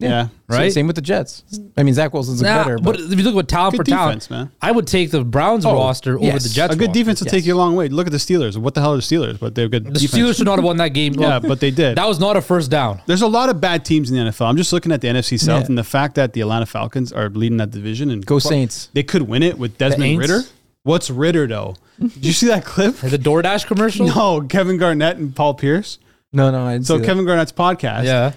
Now. 0.00 0.08
Yeah, 0.08 0.28
Right? 0.48 0.72
Same 0.72 0.88
with 0.88 0.96
the 0.96 1.02
Jets. 1.02 1.44
I 1.76 1.84
mean, 1.84 1.94
Zach 1.94 2.12
Wilson's 2.12 2.40
a 2.42 2.44
Nah, 2.44 2.64
better, 2.64 2.76
but, 2.78 2.96
but, 2.96 3.00
if 3.00 3.16
you 3.16 3.22
look 3.24 3.36
at 3.36 3.46
talent 3.48 3.72
Good 3.76 3.78
for 3.78 3.84
talent, 3.84 4.22
defense, 4.22 4.30
man. 4.30 4.50
I 4.60 4.72
would 4.72 4.88
take 4.88 5.12
the 5.12 5.22
Browns 5.24 5.64
Oh, 5.64 5.72
roster 5.74 6.16
over 6.16 6.24
yes. 6.24 6.42
the 6.42 6.48
Jets. 6.48 6.74
a 6.74 6.76
good 6.76 6.88
roster. 6.88 7.00
defense 7.00 7.20
will 7.20 7.26
yes. 7.26 7.30
take 7.32 7.46
you 7.46 7.54
a 7.54 7.56
long 7.56 7.76
way. 7.76 7.88
Look 7.88 8.06
at 8.06 8.10
the 8.12 8.18
Steelers. 8.18 8.56
What 8.56 8.74
the 8.74 8.80
hell 8.80 8.92
are 8.94 8.96
the 8.96 9.02
Steelers? 9.02 9.38
But 9.38 9.54
they're 9.54 9.68
good. 9.68 9.84
The 9.86 9.92
defense. 9.92 10.12
Steelers 10.20 10.36
should 10.36 10.46
not 10.46 10.56
have 10.58 10.64
won 10.64 10.78
that 10.78 10.88
game. 10.88 11.14
Yeah, 11.14 11.38
Well, 11.38 11.40
but 11.42 11.60
they 11.60 11.70
did. 11.70 11.96
that 11.96 12.08
was 12.08 12.18
not 12.18 12.36
a 12.36 12.40
first 12.42 12.72
down. 12.72 13.02
There's 13.06 13.22
a 13.22 13.28
lot 13.28 13.48
of 13.50 13.60
bad 13.60 13.84
teams 13.84 14.10
in 14.10 14.16
the 14.16 14.30
NFL. 14.32 14.46
I'm 14.48 14.56
just 14.56 14.72
looking 14.72 14.90
at 14.90 15.00
the 15.00 15.06
NFC 15.08 15.38
South 15.38 15.60
Yeah. 15.62 15.66
and 15.66 15.78
the 15.78 15.84
fact 15.84 16.16
that 16.16 16.32
the 16.32 16.40
Atlanta 16.40 16.66
Falcons 16.66 17.12
are 17.12 17.28
leading 17.30 17.58
that 17.58 17.70
division 17.70 18.10
and 18.10 18.26
Go 18.26 18.40
Saints. 18.40 18.88
They 18.94 19.04
could 19.04 19.22
win 19.22 19.44
it 19.44 19.58
with 19.58 19.78
Desmond 19.78 20.02
Aints? 20.02 20.18
Ridder. 20.18 20.40
What's 20.82 21.08
Ritter 21.08 21.46
though? 21.46 21.76
Did 22.00 22.26
you 22.26 22.32
see 22.32 22.48
that 22.48 22.64
clip? 22.64 22.96
The 22.96 23.16
DoorDash 23.18 23.66
commercial. 23.66 24.06
No, 24.14 24.42
Kevin 24.42 24.76
Garnett 24.76 25.18
and 25.18 25.34
Paul 25.36 25.54
Pierce. 25.54 25.98
no, 26.32 26.50
no. 26.50 26.66
I 26.66 26.72
didn't 26.74 26.86
So 26.86 26.96
see 26.96 27.02
that. 27.02 27.06
Kevin 27.06 27.24
Garnett's 27.24 27.52
podcast. 27.52 28.04
Yeah. 28.04 28.32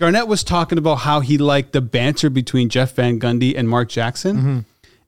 Garnett 0.00 0.26
was 0.26 0.42
talking 0.42 0.78
about 0.78 0.96
how 0.96 1.20
he 1.20 1.36
liked 1.36 1.72
the 1.72 1.82
banter 1.82 2.30
between 2.30 2.70
Jeff 2.70 2.94
Van 2.94 3.20
Gundy 3.20 3.54
and 3.54 3.68
Mark 3.68 3.90
Jackson. 3.90 4.36
Mm-hmm. 4.36 4.58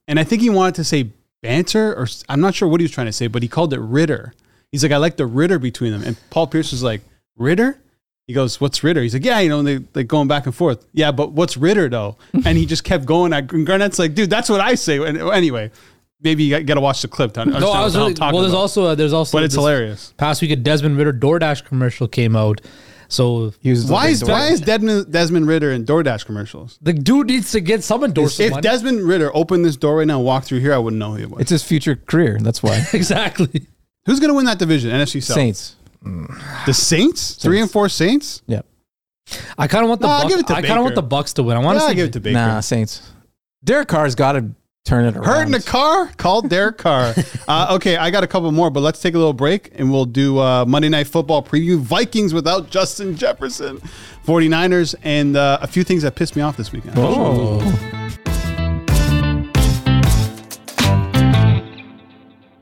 And 0.07 0.21
I 0.21 0.25
think 0.25 0.43
he 0.43 0.51
wanted 0.51 0.75
to 0.75 0.85
say 0.85 1.09
banter, 1.43 1.95
or 1.97 2.07
I'm 2.29 2.41
not 2.43 2.55
sure 2.55 2.69
what 2.69 2.81
he 2.81 2.85
was 2.85 2.91
trying 2.91 3.07
to 3.07 3.13
say, 3.13 3.27
but 3.27 3.43
he 3.43 3.49
called 3.49 3.73
it 3.73 3.81
Ritter. 3.81 4.35
He's 4.71 4.83
like, 4.83 4.93
I 4.93 4.99
like 4.99 5.17
the 5.17 5.25
Ritter 5.25 5.59
between 5.59 5.93
them. 5.93 6.03
And 6.03 6.17
Paul 6.29 6.47
Pierce 6.47 6.73
was 6.73 6.83
like, 6.83 7.01
Ritter? 7.37 7.79
He 8.27 8.35
goes, 8.35 8.61
What's 8.61 8.85
Ritter? 8.85 9.01
He's 9.01 9.15
like, 9.15 9.25
Yeah, 9.25 9.41
you 9.41 9.49
know, 9.49 9.63
they 9.63 9.81
like 9.95 10.09
going 10.09 10.29
back 10.29 10.45
and 10.45 10.55
forth. 10.55 10.87
Yeah, 10.93 11.11
but 11.11 11.33
what's 11.33 11.57
Ritter 11.57 11.89
though? 11.89 12.19
and 12.45 12.59
he 12.59 12.67
just 12.67 12.85
kept 12.85 13.07
going. 13.07 13.33
And 13.33 13.67
Garnett's 13.67 13.99
like, 13.99 14.15
Dude, 14.15 14.29
that's 14.29 14.51
what 14.51 14.61
I 14.61 14.75
say. 14.75 14.99
And 14.99 15.17
anyway, 15.19 15.71
maybe 16.21 16.45
you 16.45 16.63
got 16.63 16.75
to 16.75 16.81
watch 16.81 17.01
the 17.01 17.09
clip 17.09 17.33
to 17.33 17.47
No, 17.47 17.73
I 17.73 17.83
was 17.83 17.97
really, 17.97 18.13
talking 18.13 18.35
well. 18.35 18.43
There's 18.43 18.53
about. 18.53 18.61
also 18.61 18.85
uh, 18.85 18.95
there's 18.95 19.15
also 19.15 19.39
but 19.39 19.45
it's 19.45 19.55
hilarious. 19.55 20.13
Past 20.19 20.43
week, 20.43 20.51
a 20.51 20.57
Desmond 20.57 20.99
Ridder 20.99 21.13
DoorDash 21.15 21.65
commercial 21.65 22.07
came 22.07 22.37
out. 22.37 22.61
So 23.13 23.53
He 23.61 23.75
Why 23.75 24.09
is 24.09 24.25
why 24.25 24.47
is 24.49 24.61
Desmond, 24.63 25.13
Desmond 25.13 25.47
Ridder 25.47 25.71
in 25.73 25.85
DoorDash 25.85 26.25
commercials? 26.25 26.79
the 26.81 26.95
dude 26.95 27.27
needs 27.27 27.53
to 27.53 27.61
get 27.61 27.85
some 27.85 28.03
endorsement. 28.05 28.47
If 28.47 28.51
money. 28.53 28.63
Desmond 28.63 29.03
Ridder 29.03 29.31
opened 29.37 29.65
this 29.67 29.77
door 29.77 29.97
right 29.99 30.07
now 30.07 30.17
and 30.17 30.25
walked 30.25 30.47
through 30.47 30.61
here, 30.61 30.73
I 30.73 30.79
wouldn't 30.79 30.99
know 30.99 31.11
who 31.11 31.17
he 31.19 31.27
was. 31.27 31.43
It's 31.43 31.51
his 31.51 31.63
future 31.63 31.95
career. 31.95 32.39
That's 32.41 32.63
why. 32.63 32.83
exactly. 32.95 33.67
Who's 34.07 34.19
going 34.19 34.31
to 34.31 34.35
win 34.35 34.47
that 34.47 34.59
division? 34.59 34.91
NFC 34.91 35.23
South. 35.23 35.35
Saints. 35.35 35.77
The 36.67 36.73
Saints? 36.73 37.35
Three 37.35 37.61
and 37.61 37.71
four 37.71 37.89
Saints? 37.91 38.43
Yeah. 38.47 38.63
I 39.59 39.69
kind 39.69 39.85
of 39.85 39.89
want 39.91 40.01
the 40.01 40.07
No, 40.09 40.13
I'll 40.15 40.25
Bucs, 40.25 40.29
give 40.31 40.39
it 40.41 40.47
to 40.49 40.55
I 40.55 40.63
kind 40.63 40.79
of 40.79 40.83
want 40.83 40.95
the 40.95 41.03
Bucs 41.03 41.35
to 41.35 41.43
win. 41.43 41.57
I 41.57 41.61
want 41.61 41.77
Yeah, 41.77 41.81
to 41.81 41.85
I 41.85 41.89
see 41.91 41.95
give 41.97 42.07
it 42.07 42.13
to 42.15 42.21
Baker. 42.21 42.35
Nah, 42.35 42.61
Saints. 42.61 43.03
Derek 43.63 43.89
Carr's 43.89 44.15
got 44.15 44.33
to 44.33 44.51
turn 44.85 45.05
it 45.05 45.17
around. 45.17 45.25
Hurt 45.27 45.49
in 45.49 45.55
a 45.55 45.61
car? 45.61 46.11
Called 46.17 46.49
Derek 46.49 46.79
Carr. 46.79 47.15
uh, 47.49 47.75
okay, 47.77 47.97
I 47.97 48.11
got 48.11 48.25
a 48.25 48.27
couple 48.27 48.51
more, 48.53 48.71
but 48.71 48.81
let's 48.81 49.01
take 49.01 49.15
a 49.15 49.19
little 49.19 49.33
break 49.33 49.71
and 49.75 49.91
we'll 49.93 50.05
do 50.05 50.39
uh, 50.39 50.65
Monday 50.67 50.89
Night 50.89 51.07
Football 51.07 51.43
preview. 51.43 51.79
Vikings 51.79 52.35
without 52.35 52.71
Justin 52.71 53.17
Jefferson, 53.17 53.79
49ers, 54.27 54.95
and 55.03 55.37
uh, 55.37 55.59
a 55.63 55.67
few 55.67 55.85
things 55.85 56.03
that 56.03 56.15
pissed 56.15 56.37
me 56.37 56.43
off 56.43 56.57
this 56.57 56.73
weekend. 56.73 56.95
Oh. 56.97 57.61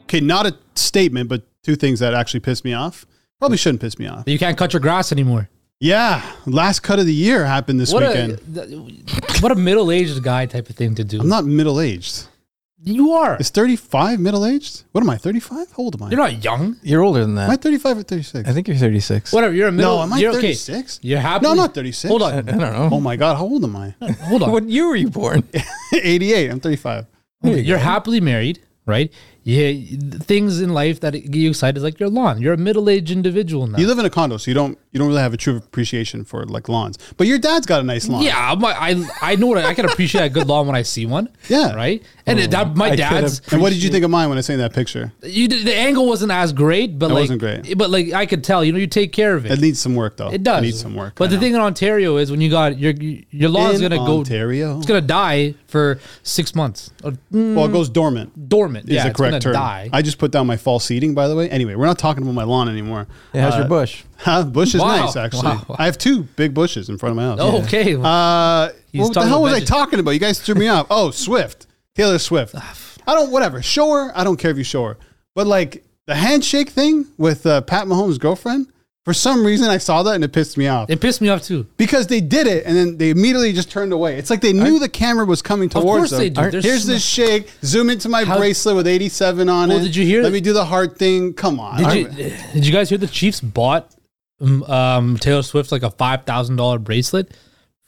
Okay, 0.02 0.20
not 0.20 0.44
a 0.46 0.56
statement, 0.74 1.28
but 1.28 1.44
two 1.62 1.76
things 1.76 2.00
that 2.00 2.14
actually 2.14 2.40
pissed 2.40 2.64
me 2.64 2.72
off. 2.74 3.06
Probably 3.38 3.56
shouldn't 3.56 3.80
piss 3.80 3.98
me 3.98 4.06
off. 4.08 4.24
You 4.26 4.38
can't 4.38 4.58
cut 4.58 4.72
your 4.72 4.80
grass 4.80 5.12
anymore. 5.12 5.48
Yeah, 5.82 6.22
last 6.44 6.80
cut 6.80 6.98
of 6.98 7.06
the 7.06 7.14
year 7.14 7.46
happened 7.46 7.80
this 7.80 7.90
What 7.92 8.02
weekend. 8.06 8.32
a 8.54 8.66
th- 8.66 9.40
what 9.42 9.50
a 9.50 9.54
middle 9.54 9.90
aged 9.90 10.22
guy 10.22 10.44
type 10.44 10.68
of 10.68 10.76
thing 10.76 10.94
to 10.96 11.04
do. 11.04 11.20
I'm 11.20 11.28
not 11.28 11.46
middle 11.46 11.80
aged. 11.80 12.26
You 12.82 13.12
are. 13.12 13.36
Is 13.38 13.48
35 13.50 14.20
middle 14.20 14.44
aged? 14.44 14.84
What 14.92 15.02
am 15.02 15.08
I, 15.10 15.16
35? 15.16 15.70
How 15.72 15.82
old 15.82 15.94
am 15.96 16.02
I? 16.02 16.10
You're 16.10 16.18
not 16.18 16.44
young. 16.44 16.76
You're 16.82 17.02
older 17.02 17.20
than 17.20 17.34
that. 17.34 17.44
am 17.44 17.50
I 17.50 17.54
that. 17.56 17.62
35 17.62 17.98
or 17.98 18.02
36? 18.02 18.48
I 18.48 18.52
think 18.52 18.68
you're 18.68 18.76
36. 18.76 19.32
Whatever. 19.32 19.54
You're 19.54 19.68
a 19.68 19.72
middle. 19.72 19.96
no, 19.96 20.02
am 20.02 20.12
I 20.12 20.18
you're 20.18 20.32
36? 20.34 20.98
Okay. 20.98 21.08
You're 21.08 21.18
happy. 21.20 21.44
No, 21.44 21.50
I'm 21.52 21.56
not 21.56 21.74
36. 21.74 22.08
Hold 22.10 22.22
on. 22.22 22.32
I 22.34 22.38
on. 22.38 22.44
don't 22.44 22.58
know. 22.58 22.88
Oh 22.92 23.00
my 23.00 23.16
God, 23.16 23.36
how 23.36 23.44
old 23.44 23.64
am 23.64 23.76
I? 23.76 23.94
Hold 24.24 24.42
on. 24.42 24.50
What 24.50 24.68
year 24.68 24.86
were 24.86 24.96
you 24.96 25.08
born? 25.10 25.44
88. 25.94 26.50
I'm 26.50 26.60
35. 26.60 27.06
You're 27.42 27.78
happily 27.78 28.20
married, 28.20 28.60
right? 28.86 29.10
Yeah, 29.42 29.72
things 30.20 30.60
in 30.60 30.70
life 30.74 31.00
that 31.00 31.12
get 31.12 31.34
you 31.34 31.48
excited 31.50 31.78
is 31.78 31.82
like 31.82 31.98
your 31.98 32.10
lawn. 32.10 32.40
You're 32.42 32.52
a 32.52 32.58
middle-aged 32.58 33.10
individual 33.10 33.66
now. 33.66 33.78
You 33.78 33.86
live 33.86 33.98
in 33.98 34.04
a 34.04 34.10
condo, 34.10 34.36
so 34.36 34.50
you 34.50 34.54
don't 34.54 34.78
you 34.92 34.98
don't 34.98 35.08
really 35.08 35.20
have 35.20 35.32
a 35.32 35.36
true 35.36 35.56
appreciation 35.56 36.24
for 36.24 36.44
like 36.46 36.68
lawns. 36.68 36.98
But 37.16 37.26
your 37.26 37.38
dad's 37.38 37.66
got 37.66 37.80
a 37.80 37.84
nice 37.84 38.08
lawn. 38.08 38.22
yeah, 38.22 38.52
I'm, 38.52 38.64
I 38.64 39.04
I 39.22 39.36
know 39.36 39.46
what 39.46 39.58
I, 39.58 39.68
I 39.70 39.74
can 39.74 39.84
appreciate 39.84 40.22
a 40.24 40.28
good 40.28 40.46
lawn 40.48 40.66
when 40.66 40.74
I 40.76 40.82
see 40.82 41.06
one. 41.06 41.28
Yeah. 41.48 41.74
right. 41.74 42.02
And 42.26 42.38
it- 42.40 42.50
that 42.50 42.76
my 42.76 42.90
I 42.90 42.96
dad's. 42.96 43.40
And 43.52 43.60
what 43.62 43.72
did 43.72 43.82
you 43.82 43.90
think 43.90 44.04
of 44.04 44.10
mine 44.10 44.28
when 44.28 44.38
I 44.38 44.40
seen 44.40 44.58
that 44.58 44.72
picture? 44.72 45.12
You 45.22 45.46
did, 45.48 45.64
the 45.66 45.74
angle 45.76 46.06
wasn't 46.06 46.32
as 46.32 46.52
great, 46.52 46.98
but 46.98 47.10
It 47.10 47.14
like 47.14 47.20
wasn't 47.22 47.40
great. 47.40 47.76
But 47.78 47.90
like 47.90 48.12
I 48.12 48.26
could 48.26 48.42
tell, 48.44 48.64
you 48.64 48.72
know, 48.72 48.78
you 48.78 48.86
take 48.86 49.12
care 49.12 49.34
of 49.36 49.46
it. 49.46 49.52
It 49.52 49.60
needs 49.60 49.80
some 49.80 49.94
work 49.94 50.16
though. 50.16 50.30
It 50.30 50.42
does. 50.42 50.58
It 50.58 50.66
needs 50.66 50.80
some 50.80 50.94
work. 50.96 51.14
But 51.16 51.24
I 51.24 51.26
the 51.28 51.34
know. 51.36 51.40
thing 51.40 51.54
in 51.54 51.60
Ontario 51.60 52.16
is 52.16 52.30
when 52.30 52.40
you 52.40 52.50
got 52.50 52.78
your 52.78 52.92
your 53.30 53.48
lawn's 53.50 53.80
In 53.80 53.88
gonna 53.90 54.04
go. 54.04 54.18
Ontario. 54.18 54.76
It's 54.78 54.86
gonna 54.86 55.00
die 55.00 55.54
for 55.68 56.00
six 56.24 56.54
months. 56.54 56.90
Mm, 57.02 57.54
well, 57.54 57.66
it 57.66 57.72
goes 57.72 57.88
dormant. 57.88 58.48
dormant. 58.48 58.88
Is 58.88 58.94
yeah, 58.96 59.08
the 59.08 59.14
correct 59.14 59.30
gonna 59.32 59.40
term. 59.40 59.52
die. 59.52 59.88
I 59.92 60.02
just 60.02 60.18
put 60.18 60.30
down 60.32 60.46
my 60.48 60.56
fall 60.56 60.80
seeding, 60.80 61.14
by 61.14 61.28
the 61.28 61.36
way. 61.36 61.48
Anyway, 61.48 61.74
we're 61.76 61.86
not 61.86 61.98
talking 61.98 62.22
about 62.24 62.34
my 62.34 62.44
lawn 62.44 62.68
anymore. 62.68 63.06
Yeah, 63.32 63.42
how's 63.42 63.54
Uh, 63.54 63.58
your 63.58 63.68
bush? 63.68 64.02
Huh? 64.20 64.44
Bush 64.44 64.74
is 64.74 64.80
Wow. 64.80 65.04
nice, 65.06 65.16
actually. 65.16 65.42
Wow. 65.44 65.76
I 65.78 65.86
have 65.86 65.96
two 65.98 66.22
big 66.36 66.52
bushes 66.54 66.88
in 66.88 66.98
front 66.98 67.12
of 67.12 67.16
my 67.16 67.22
house. 67.24 67.38
oh, 67.40 67.62
okay. 67.64 67.94
Uh, 67.98 68.68
He's 68.92 69.00
what 69.02 69.08
the 69.08 69.14
talking 69.14 69.28
hell 69.28 69.42
was 69.42 69.54
I 69.54 69.60
talking 69.60 69.98
about? 70.00 70.10
You 70.12 70.18
guys 70.20 70.40
threw 70.40 70.54
me 70.54 70.68
off. 70.68 70.86
Oh, 70.90 71.10
Swift. 71.10 71.66
Taylor 71.94 72.18
Swift. 72.18 72.54
I 73.06 73.14
don't, 73.14 73.30
whatever. 73.30 73.62
Show 73.62 73.90
her. 73.92 74.12
I 74.14 74.24
don't 74.24 74.36
care 74.36 74.50
if 74.50 74.56
you 74.58 74.64
show 74.64 74.84
her. 74.84 74.98
But 75.34 75.46
like 75.46 75.84
the 76.06 76.14
handshake 76.14 76.70
thing 76.70 77.06
with 77.18 77.46
uh, 77.46 77.62
Pat 77.62 77.86
Mahomes' 77.86 78.18
girlfriend, 78.18 78.66
for 79.04 79.14
some 79.14 79.44
reason 79.46 79.68
I 79.70 79.78
saw 79.78 80.02
that 80.02 80.14
and 80.16 80.22
it 80.24 80.32
pissed 80.32 80.58
me 80.58 80.68
off. 80.68 80.90
it 80.90 81.00
pissed 81.00 81.20
me 81.22 81.28
off 81.30 81.42
too. 81.42 81.66
because 81.78 82.06
they 82.08 82.20
did 82.20 82.46
it 82.46 82.66
and 82.66 82.76
then 82.76 82.98
they 82.98 83.08
immediately 83.10 83.52
just 83.54 83.70
turned 83.70 83.92
away. 83.94 84.16
It's 84.16 84.28
like 84.28 84.40
they 84.42 84.52
knew 84.52 84.78
the 84.78 84.88
camera 84.90 85.24
was 85.24 85.40
coming 85.40 85.68
towards 85.70 85.84
course 85.86 86.10
them. 86.10 86.18
they 86.20 86.28
do. 86.30 86.50
They're 86.50 86.60
Here's 86.60 86.84
this 86.84 87.02
shake. 87.04 87.50
Zoom 87.64 87.88
into 87.88 88.08
my 88.10 88.24
How- 88.24 88.36
bracelet 88.36 88.76
with 88.76 88.86
87 88.86 89.48
on 89.48 89.70
Well, 89.70 89.78
it. 89.78 89.82
did 89.82 89.96
you 89.96 90.04
hear 90.04 90.22
Let 90.22 90.28
that- 90.28 90.34
me 90.34 90.40
do 90.42 90.52
the 90.52 90.66
heart 90.66 90.98
thing. 90.98 91.32
Come 91.32 91.58
on. 91.58 91.78
Did 91.82 91.94
you 92.18 92.30
did 92.52 92.66
you 92.66 92.72
guys 92.72 92.90
hear 92.90 92.98
the 92.98 93.06
Chiefs 93.06 93.40
bought 93.40 93.90
um, 94.40 94.62
um, 94.64 95.16
Taylor 95.18 95.42
Swift 95.42 95.72
like 95.72 95.82
a 95.82 95.90
five 95.90 96.24
thousand 96.24 96.56
dollar 96.56 96.78
bracelet 96.78 97.36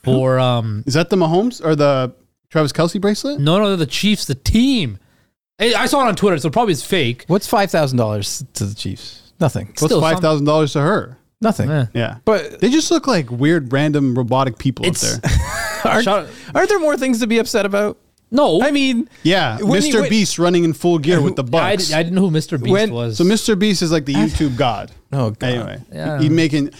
for 0.05 0.39
um 0.39 0.83
Is 0.87 0.95
that 0.95 1.11
the 1.11 1.17
Mahomes 1.17 1.65
or 1.65 1.75
the 1.77 2.15
Travis 2.51 2.73
Kelce 2.73 3.01
bracelet? 3.01 3.41
no 3.41 3.59
no 3.59 3.77
the 3.77 3.87
Chiefs 3.87 4.27
the 4.27 4.35
team. 4.35 4.99
Hey, 5.59 5.75
I 5.75 5.87
saw 5.87 6.05
it 6.05 6.09
on 6.09 6.17
Twitter, 6.17 6.39
so 6.39 6.51
probably 6.51 6.73
it's 6.73 6.85
fake. 6.85 7.25
What's 7.29 7.47
five 7.47 7.71
thousand 7.71 7.99
dollars 7.99 8.45
to 8.55 8.65
the 8.65 8.75
Chiefs? 8.75 9.33
Nothing. 9.41 9.67
What's 9.69 9.85
Still 9.85 10.01
five 10.01 10.21
thousand 10.21 10.47
dollars 10.47 10.73
to 10.75 10.81
her? 10.81 11.19
Nothing. 11.41 11.71
Eh. 11.71 11.87
Yeah, 11.93 12.19
But 12.25 12.61
they 12.61 12.71
just 12.71 12.91
look 12.93 13.09
like 13.09 13.29
weird, 13.29 13.73
random, 13.73 14.15
robotic 14.17 14.59
people 14.59 14.87
up 14.87 14.95
there. 14.95 15.21
aren't, 15.85 16.07
aren't 16.07 16.69
there 16.69 16.79
more 16.79 16.97
things 16.97 17.19
to 17.19 17.27
be 17.27 17.39
upset 17.39 17.67
about? 17.67 17.99
No, 18.33 18.61
I 18.63 18.71
mean, 18.73 19.09
Yeah, 19.23 19.59
When 19.59 19.83
you- 19.83 19.93
Mr. 19.93 20.01
when- 20.01 20.11
Beast 20.11 20.39
running 20.39 20.65
in 20.65 20.73
full 20.73 20.99
gear 20.99 21.21
with 21.21 21.37
the 21.37 21.43
I, 21.57 21.77
Bucs. 21.77 21.95
I 21.95 22.03
didn't 22.03 22.17
know 22.17 22.23
who 22.29 22.31
Mr. 22.31 22.59
Beast 22.61 22.73
When- 22.73 22.93
was. 22.93 23.19
so 23.19 23.25
Mr. 23.25 23.57
Beast 23.59 23.83
is 23.83 23.93
like 23.93 24.07
the 24.07 24.15
oh, 24.17 24.19
YouTube 24.19 24.57
god. 24.57 24.91
oh 25.13 25.31
god. 25.31 25.49
Anyway, 25.49 25.81
Yeah. 25.93 26.19
he 26.21 26.29
making 26.29 26.71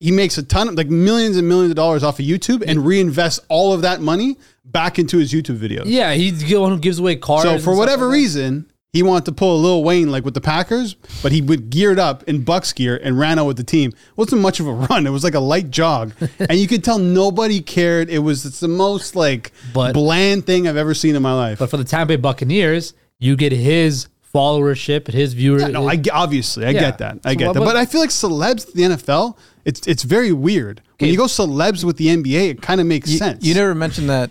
he 0.00 0.12
makes 0.12 0.38
a 0.38 0.44
ton 0.44 0.68
of 0.68 0.74
like 0.76 0.88
millions 0.88 1.36
and 1.36 1.48
millions 1.48 1.70
of 1.70 1.76
dollars 1.76 2.04
off 2.04 2.20
of 2.20 2.24
YouTube 2.26 2.62
and 2.64 2.80
reinvests 2.80 3.40
all 3.48 3.72
of 3.72 3.82
that 3.82 4.00
money 4.00 4.36
back 4.64 4.98
into 4.98 5.18
his 5.18 5.32
YouTube 5.32 5.58
videos. 5.58 5.84
yeah, 5.86 6.12
he's 6.14 6.44
the 6.44 6.56
one 6.56 6.70
who 6.72 6.78
gives 6.78 6.98
away 7.00 7.16
cars. 7.16 7.42
So 7.42 7.50
and 7.54 7.58
for 7.58 7.70
stuff 7.70 7.78
whatever 7.78 8.04
like 8.04 8.12
that. 8.12 8.18
reason, 8.18 8.66
he 8.92 9.02
wanted 9.02 9.26
to 9.26 9.32
pull 9.32 9.56
a 9.56 9.60
Lil 9.60 9.84
Wayne 9.84 10.10
like 10.10 10.24
with 10.24 10.34
the 10.34 10.40
Packers, 10.40 10.94
but 11.22 11.30
he 11.30 11.42
would 11.42 11.68
geared 11.70 11.98
up 11.98 12.22
in 12.24 12.42
Bucs 12.44 12.74
gear 12.74 12.98
and 13.02 13.18
ran 13.18 13.38
out 13.38 13.46
with 13.46 13.56
the 13.58 13.64
team. 13.64 13.92
wasn't 14.16 14.40
much 14.40 14.60
of 14.60 14.66
a 14.66 14.72
run. 14.72 15.06
It 15.06 15.10
was 15.10 15.22
like 15.24 15.34
a 15.34 15.40
light 15.40 15.70
jog, 15.70 16.12
and 16.38 16.54
you 16.58 16.66
could 16.66 16.82
tell 16.82 16.98
nobody 16.98 17.60
cared. 17.60 18.08
It 18.08 18.20
was 18.20 18.46
it's 18.46 18.60
the 18.60 18.68
most 18.68 19.14
like 19.14 19.52
But- 19.74 19.92
bland 19.92 20.46
thing 20.46 20.66
I've 20.66 20.76
ever 20.78 20.94
seen 20.94 21.14
in 21.16 21.22
my 21.22 21.34
life. 21.34 21.58
But 21.58 21.68
for 21.70 21.76
the 21.76 21.84
Tampa 21.84 22.08
Bay 22.14 22.16
Buccaneers, 22.16 22.94
you 23.18 23.36
get 23.36 23.52
his 23.52 24.08
followership 24.34 25.06
and 25.06 25.14
his 25.14 25.32
viewers. 25.34 25.62
Yeah, 25.62 25.68
no, 25.68 25.88
I 25.88 26.00
obviously 26.12 26.64
I 26.66 26.70
Yeah. 26.70 26.80
get 26.80 26.98
that. 26.98 27.18
I 27.24 27.32
So 27.32 27.38
get 27.38 27.46
what- 27.48 27.54
that. 27.54 27.64
But 27.64 27.76
I 27.76 27.86
feel 27.86 28.00
like 28.00 28.10
celebs 28.10 28.66
to 28.66 28.72
the 28.76 28.82
NFL, 28.84 29.36
it's 29.64 29.86
it's 29.86 30.02
very 30.02 30.32
weird. 30.32 30.80
When 30.98 31.06
Okay. 31.08 31.12
you 31.12 31.16
go 31.18 31.24
celebs 31.26 31.84
with 31.84 31.96
the 31.98 32.08
NBA, 32.08 32.48
it 32.50 32.62
kind 32.62 32.80
of 32.80 32.86
makes 32.86 33.10
You, 33.10 33.18
sense. 33.18 33.44
you 33.44 33.54
never 33.54 33.74
mentioned 33.74 34.08
that 34.10 34.30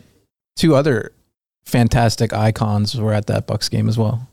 two 0.55 0.75
other 0.75 1.11
fantastic 1.65 2.33
icons 2.33 2.95
were 2.95 3.13
at 3.13 3.27
that 3.27 3.47
Bucs 3.47 3.69
game 3.69 3.87
as 3.89 3.97
well. 3.97 4.27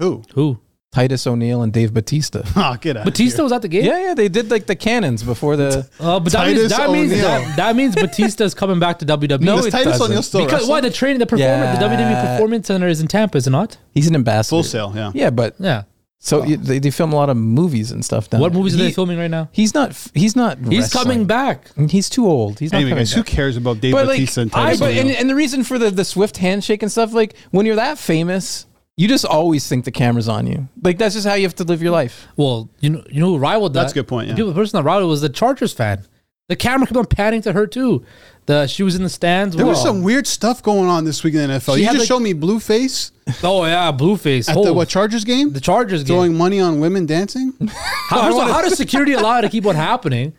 Who? 0.00 0.22
who 0.34 0.58
Titus 0.92 1.24
O'Neil 1.24 1.62
and 1.62 1.72
Dave 1.72 1.94
Batista. 1.94 2.42
Oh, 2.56 2.76
get 2.80 2.96
out. 2.96 3.04
Batista 3.04 3.44
was 3.44 3.52
at 3.52 3.62
the 3.62 3.68
game. 3.68 3.84
yeah, 3.84 4.06
yeah, 4.08 4.14
they 4.14 4.28
did 4.28 4.50
like 4.50 4.66
the 4.66 4.74
cannons 4.74 5.22
before 5.22 5.54
the. 5.56 5.88
Uh, 6.00 6.18
but 6.18 6.32
that 6.32 6.46
means 6.48 6.58
Titus 6.62 6.76
that 6.78 6.90
means 6.90 7.12
O'Neil. 7.12 7.24
that, 7.28 7.56
that 7.56 7.76
means 7.76 7.94
Batista's 7.94 8.54
coming 8.54 8.80
back 8.80 8.98
to 8.98 9.06
WWE. 9.06 9.40
No, 9.40 9.56
Does 9.58 9.66
it 9.66 9.70
Titus 9.70 9.92
doesn't. 9.92 10.06
O'Neil 10.06 10.22
still 10.24 10.40
because 10.44 10.60
wrestle? 10.62 10.70
why 10.70 10.80
the 10.80 10.90
training, 10.90 11.20
the 11.20 11.26
performance, 11.26 11.78
the 11.78 11.84
WWE 11.84 12.32
Performance 12.32 12.66
Center 12.66 12.88
is 12.88 13.00
in 13.00 13.06
Tampa, 13.06 13.38
is 13.38 13.46
it 13.46 13.50
not? 13.50 13.76
He's 13.92 14.08
an 14.08 14.16
ambassador. 14.16 14.48
Full 14.56 14.62
Sail, 14.64 14.92
yeah. 14.96 15.12
Yeah, 15.14 15.30
but 15.30 15.54
Yeah. 15.60 15.82
so 16.18 16.42
you- 16.44 16.56
they, 16.56 16.80
they 16.80 16.90
film 16.90 17.12
a 17.12 17.16
lot 17.16 17.30
of 17.30 17.36
movies 17.36 17.92
and 17.92 18.04
stuff 18.04 18.28
down 18.28 18.40
What 18.40 18.50
there. 18.52 18.58
movies 18.58 18.74
are 18.74 18.78
they 18.78 18.86
He- 18.86 18.92
filming 18.92 19.18
right 19.18 19.30
now? 19.30 19.48
He's 19.52 19.74
not. 19.74 19.92
He's 20.14 20.34
not. 20.34 20.58
He's 20.58 20.80
wrestling. 20.80 21.04
coming 21.04 21.24
back. 21.26 21.70
He's 21.88 22.08
too 22.08 22.26
old. 22.26 22.58
He's 22.58 22.72
not 22.72 22.78
Anyway, 22.78 22.90
coming 22.90 23.02
guys, 23.02 23.12
who 23.12 23.22
back. 23.22 23.30
cares 23.30 23.56
about 23.56 23.80
Dave 23.80 23.92
But 23.92 24.06
like, 24.08 24.16
Batista 24.18 24.40
and 24.42 24.50
I, 24.54 24.64
Titus 24.64 24.80
but, 24.80 24.86
O'Neil? 24.90 25.00
and, 25.08 25.10
and 25.16 25.30
the 25.30 25.34
reason 25.36 25.62
for 25.62 25.78
the 25.78 25.90
the 25.90 26.04
Swift 26.04 26.38
handshake 26.38 26.82
and 26.82 26.90
stuff, 26.90 27.12
like 27.12 27.36
when 27.52 27.64
you're 27.64 27.76
that 27.76 27.96
famous, 27.98 28.66
you 29.00 29.08
just 29.08 29.24
always 29.24 29.66
think 29.68 29.84
the 29.86 29.90
camera's 29.90 30.28
on 30.28 30.46
you. 30.46 30.68
Like 30.82 30.98
that's 30.98 31.14
just 31.14 31.26
how 31.26 31.34
you 31.34 31.44
have 31.44 31.54
to 31.56 31.64
live 31.64 31.80
your 31.82 31.92
life. 31.92 32.26
Well, 32.36 32.68
you 32.80 32.90
know, 32.90 33.02
you 33.10 33.20
know 33.20 33.28
who 33.28 33.38
rivaled 33.38 33.72
that? 33.74 33.80
That's 33.80 33.92
a 33.92 33.94
good 33.94 34.08
point, 34.08 34.28
yeah. 34.28 34.34
The 34.34 34.52
person 34.52 34.76
that 34.78 34.82
rivaled 34.84 35.08
was 35.10 35.22
the 35.22 35.28
Chargers 35.30 35.72
fan. 35.72 36.04
The 36.48 36.56
camera 36.56 36.86
kept 36.86 36.96
on 36.98 37.06
panning 37.06 37.40
to 37.42 37.52
her 37.52 37.66
too. 37.66 38.04
The 38.46 38.66
she 38.66 38.82
was 38.82 38.96
in 38.96 39.02
the 39.02 39.08
stands. 39.08 39.54
There 39.56 39.64
with- 39.64 39.76
was 39.76 39.82
some 39.82 40.02
weird 40.02 40.26
stuff 40.26 40.62
going 40.62 40.88
on 40.88 41.04
this 41.04 41.22
week 41.24 41.34
in 41.34 41.48
the 41.48 41.54
NFL. 41.54 41.74
She 41.76 41.80
You 41.82 41.86
just 41.86 41.98
like- 42.00 42.08
showed 42.08 42.20
me 42.20 42.34
Blueface 42.34 43.12
Oh 43.44 43.64
yeah, 43.64 43.92
Blueface. 43.92 44.48
at 44.50 44.56
Oh, 44.56 44.64
the 44.64 44.72
what 44.74 44.88
Chargers 44.88 45.24
game, 45.24 45.52
the 45.52 45.60
Chargers 45.60 46.02
game. 46.02 46.08
throwing 46.16 46.36
money 46.36 46.60
on 46.60 46.80
women 46.80 47.06
dancing. 47.06 47.52
How, 48.10 48.22
first 48.24 48.36
of 48.38 48.42
all, 48.48 48.52
how 48.52 48.60
does 48.62 48.76
security 48.76 49.12
allow 49.12 49.38
it 49.38 49.42
to 49.42 49.48
keep 49.48 49.64
on 49.66 49.76
happening? 49.76 50.32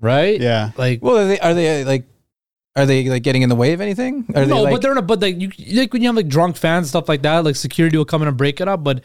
Right? 0.00 0.40
Yeah. 0.40 0.70
Like 0.76 1.02
Well, 1.02 1.18
are 1.18 1.26
they, 1.26 1.40
are 1.40 1.54
they 1.54 1.84
like, 1.84 2.04
are 2.78 2.86
they 2.86 3.08
like 3.08 3.22
getting 3.22 3.42
in 3.42 3.48
the 3.48 3.56
way 3.56 3.72
of 3.72 3.80
anything? 3.80 4.24
Are 4.34 4.46
no, 4.46 4.56
they 4.56 4.62
like, 4.62 4.72
but 4.72 4.82
they're 4.82 4.94
not. 4.94 5.06
But 5.06 5.20
like 5.20 5.40
you, 5.40 5.50
like 5.74 5.92
when 5.92 6.02
you 6.02 6.08
have 6.08 6.16
like 6.16 6.28
drunk 6.28 6.56
fans 6.56 6.84
and 6.84 6.88
stuff 6.88 7.08
like 7.08 7.22
that, 7.22 7.44
like 7.44 7.56
security 7.56 7.96
will 7.96 8.04
come 8.04 8.22
in 8.22 8.28
and 8.28 8.36
break 8.36 8.60
it 8.60 8.68
up. 8.68 8.82
But 8.84 9.02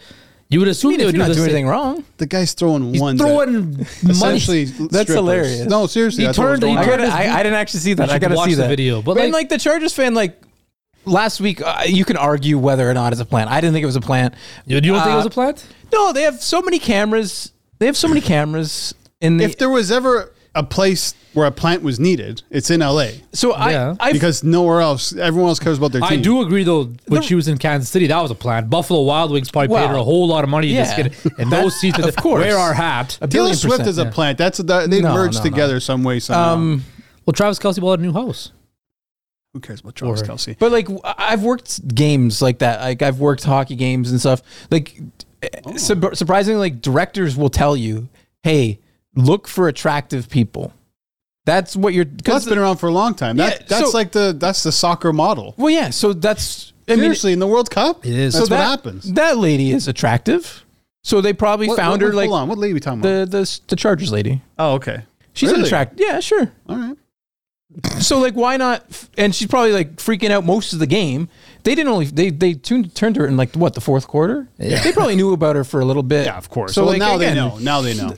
you 0.49 0.59
would 0.59 0.67
I 0.67 0.71
assume 0.71 0.89
mean, 0.91 0.99
they 0.99 1.05
would 1.05 1.15
you're 1.15 1.25
do 1.25 1.29
not 1.29 1.35
the 1.35 1.35
doing 1.35 1.45
same. 1.47 1.55
anything 1.55 1.67
wrong, 1.67 2.03
The 2.17 2.25
guy's 2.27 2.53
throwing 2.53 2.93
He's 2.93 3.01
one. 3.01 3.17
throwing 3.17 3.53
money. 3.77 3.85
essentially 4.05 4.65
That's 4.65 4.87
strippers. 4.87 5.15
hilarious. 5.15 5.65
No, 5.67 5.87
seriously, 5.87 6.21
He 6.23 6.25
that's 6.27 6.37
what 6.37 6.51
was 6.51 6.59
turned- 6.59 6.71
he 6.71 6.77
on. 6.77 6.83
I, 6.83 6.85
gotta, 6.85 7.03
I, 7.07 7.39
I 7.39 7.43
didn't 7.43 7.57
actually 7.57 7.79
see 7.79 7.93
that. 7.95 8.09
I 8.09 8.13
should 8.13 8.21
gotta 8.21 8.35
watch 8.35 8.49
see 8.49 8.55
the 8.55 8.61
that 8.63 8.67
video. 8.69 9.01
But, 9.01 9.15
But 9.15 9.23
like- 9.25 9.33
like, 9.33 9.49
the 9.49 9.57
Chargers 9.57 9.93
fan, 9.93 10.13
like 10.13 10.39
last 11.05 11.41
week, 11.41 11.61
uh, 11.61 11.83
you 11.87 12.05
can 12.05 12.17
argue 12.17 12.57
whether 12.59 12.87
or 12.89 12.93
not 12.93 13.13
it's 13.13 13.21
a 13.21 13.25
plant. 13.25 13.49
I 13.49 13.61
didn't 13.61 13.73
think 13.73 13.83
it 13.83 13.87
was 13.87 13.95
a 13.95 14.01
plant. 14.01 14.35
You, 14.67 14.75
you 14.75 14.81
don't 14.81 14.99
think 15.01 15.13
it 15.13 15.15
was 15.15 15.25
Uh, 15.25 15.29
a 15.29 15.31
plant? 15.31 15.65
No, 15.91 16.13
they 16.13 16.21
have 16.23 16.41
so 16.41 16.61
many 16.61 16.77
cameras. 16.77 17.51
They 17.79 17.87
have 17.87 17.97
so 17.97 18.07
many 18.07 18.21
cameras 18.21 18.93
in 19.21 19.37
the. 19.37 19.45
If 19.45 19.57
there 19.57 19.69
was 19.69 19.91
ever 19.91 20.31
a 20.55 20.63
place 20.63 21.15
where 21.33 21.47
a 21.47 21.51
plant 21.51 21.81
was 21.81 21.99
needed, 21.99 22.43
it's 22.51 22.69
in 22.69 22.81
LA 22.81 23.07
so 23.33 23.57
Yeah. 23.57 23.95
I, 23.99 24.09
I 24.09 24.13
because 24.13 24.43
nowhere 24.43 24.81
else, 24.81 25.11
everyone 25.15 25.49
else 25.49 25.59
cares 25.59 25.79
about 25.79 25.91
their 25.91 26.01
team. 26.01 26.19
I 26.19 26.21
do 26.21 26.41
agree 26.41 26.63
though. 26.63 26.91
When 27.07 27.23
she 27.23 27.33
was 27.33 27.47
in 27.47 27.57
Kansas 27.57 27.89
City, 27.89 28.05
that 28.07 28.21
was 28.21 28.29
a 28.29 28.35
plan. 28.35 28.67
Buffalo 28.67 29.01
Wild 29.01 29.31
Wings 29.31 29.49
probably 29.49 29.75
paid 29.75 29.87
her 29.89 29.95
a 29.95 30.03
whole 30.03 30.27
lot 30.27 30.43
of 30.43 30.49
money 30.51 30.67
to 30.69 30.73
just 30.75 30.95
yeah. 30.97 31.07
get 31.07 31.39
in 31.39 31.49
those 31.49 31.75
seats. 31.79 31.97
of 31.97 32.15
course. 32.17 32.43
wear 32.43 32.57
our 32.57 32.73
hat. 32.75 33.17
A 33.21 33.27
Taylor 33.27 33.45
billion 33.45 33.55
Swift 33.55 33.71
percent, 33.79 33.89
is 33.89 33.97
a 33.97 34.03
yeah. 34.03 34.09
plant. 34.11 34.37
That's 34.37 34.59
a, 34.59 34.63
they 34.63 35.01
No, 35.01 35.13
merged 35.15 35.35
no, 35.35 35.43
no. 35.43 35.49
together 35.49 35.79
some 35.79 36.03
way 36.03 36.19
somehow. 36.19 36.53
um, 36.53 36.83
Well, 37.25 37.33
Travis 37.33 37.57
Kelce 37.57 37.81
bought 37.81 37.97
a 37.99 38.01
new 38.03 38.13
house. 38.13 38.51
Who 39.53 39.59
cares 39.59 39.81
about 39.81 39.95
Travis 39.95 40.21
Or- 40.21 40.25
Kelce? 40.25 40.57
But 40.59 40.71
like 40.71 40.87
I- 41.03 41.15
I've 41.33 41.43
worked 41.43 41.87
games 41.95 42.41
like 42.43 42.59
that. 42.59 42.79
Like 42.81 43.01
I've 43.01 43.19
worked 43.19 43.43
hockey 43.43 43.75
games 43.75 44.11
and 44.11 44.19
stuff. 44.19 44.41
Like 44.69 44.99
Oh. 45.65 45.75
sub- 45.77 46.15
surprisingly, 46.15 46.59
like 46.59 46.81
directors 46.81 47.35
will 47.35 47.49
tell 47.49 47.75
you, 47.75 48.07
"Hey, 48.43 48.79
look 49.15 49.47
for 49.47 49.67
attractive 49.67 50.29
people." 50.29 50.73
That's 51.45 51.75
what 51.75 51.93
you're. 51.93 52.05
That's 52.05 52.45
been 52.45 52.57
around 52.57 52.77
for 52.77 52.87
a 52.87 52.93
long 52.93 53.15
time. 53.15 53.35
That, 53.37 53.59
Yeah, 53.61 53.65
that's 53.67 53.91
so- 53.91 53.97
like 53.97 54.11
the 54.13 54.33
that's 54.37 54.63
the 54.63 54.71
soccer 54.71 55.11
model. 55.11 55.53
well, 55.57 55.69
yeah. 55.69 55.89
So 55.89 56.13
that's 56.13 56.71
I 56.87 56.95
mean, 56.95 57.13
in 57.25 57.39
the 57.39 57.47
World 57.47 57.69
Cup, 57.69 58.05
It 58.05 58.13
is. 58.15 58.33
That's 58.33 58.47
so 58.47 58.53
what 58.53 58.59
that, 58.59 58.69
happens. 58.69 59.11
That 59.13 59.37
lady 59.37 59.71
is 59.71 59.87
attractive. 59.87 60.63
So 61.03 61.19
they 61.19 61.33
probably 61.33 61.67
What- 61.67 61.77
found 61.77 62.01
what- 62.01 62.07
her 62.07 62.13
like 62.13 62.29
hold 62.29 62.41
on, 62.41 62.47
what 62.47 62.57
lady 62.57 62.71
are 62.71 62.75
we 62.75 62.79
talking 62.79 62.99
about? 63.01 63.29
the 63.31 63.39
the 63.39 63.59
the 63.67 63.75
Chargers 63.75 64.11
lady. 64.11 64.41
oh, 64.57 64.73
okay. 64.75 65.03
She's 65.33 65.49
an 65.49 65.55
Really? 65.57 65.67
attractive. 65.67 65.99
Yeah, 65.99 66.19
sure. 66.21 66.51
All 66.69 66.77
right. 66.77 66.97
So 67.99 68.19
like, 68.19 68.35
why 68.35 68.55
not? 68.55 68.85
And 69.17 69.33
she's 69.33 69.47
probably 69.47 69.71
like 69.73 69.95
freaking 69.95 70.29
out 70.29 70.45
most 70.45 70.73
of 70.73 70.79
the 70.79 70.85
game. 70.87 71.27
They 71.63 71.73
didn't 71.75 71.91
only 71.91 72.05
they 72.05 72.29
they 72.29 72.53
tuned, 72.53 72.93
turned 72.95 73.15
her 73.17 73.25
in 73.25 73.35
like 73.35 73.53
what 73.55 73.73
the 73.73 73.81
fourth 73.81 74.07
quarter. 74.07 74.47
Yeah. 74.59 74.81
They 74.83 74.91
probably 74.93 75.15
knew 75.15 75.33
about 75.33 75.55
her 75.55 75.63
for 75.63 75.81
a 75.81 75.85
little 75.85 76.03
bit. 76.03 76.25
Yeah, 76.27 76.37
of 76.37 76.49
course. 76.49 76.73
So 76.73 76.83
well, 76.83 76.91
like, 76.91 76.99
now 76.99 77.15
again, 77.15 77.35
they 77.35 77.41
know. 77.41 77.57
Now 77.57 77.81
they 77.81 77.95
know. 77.95 78.13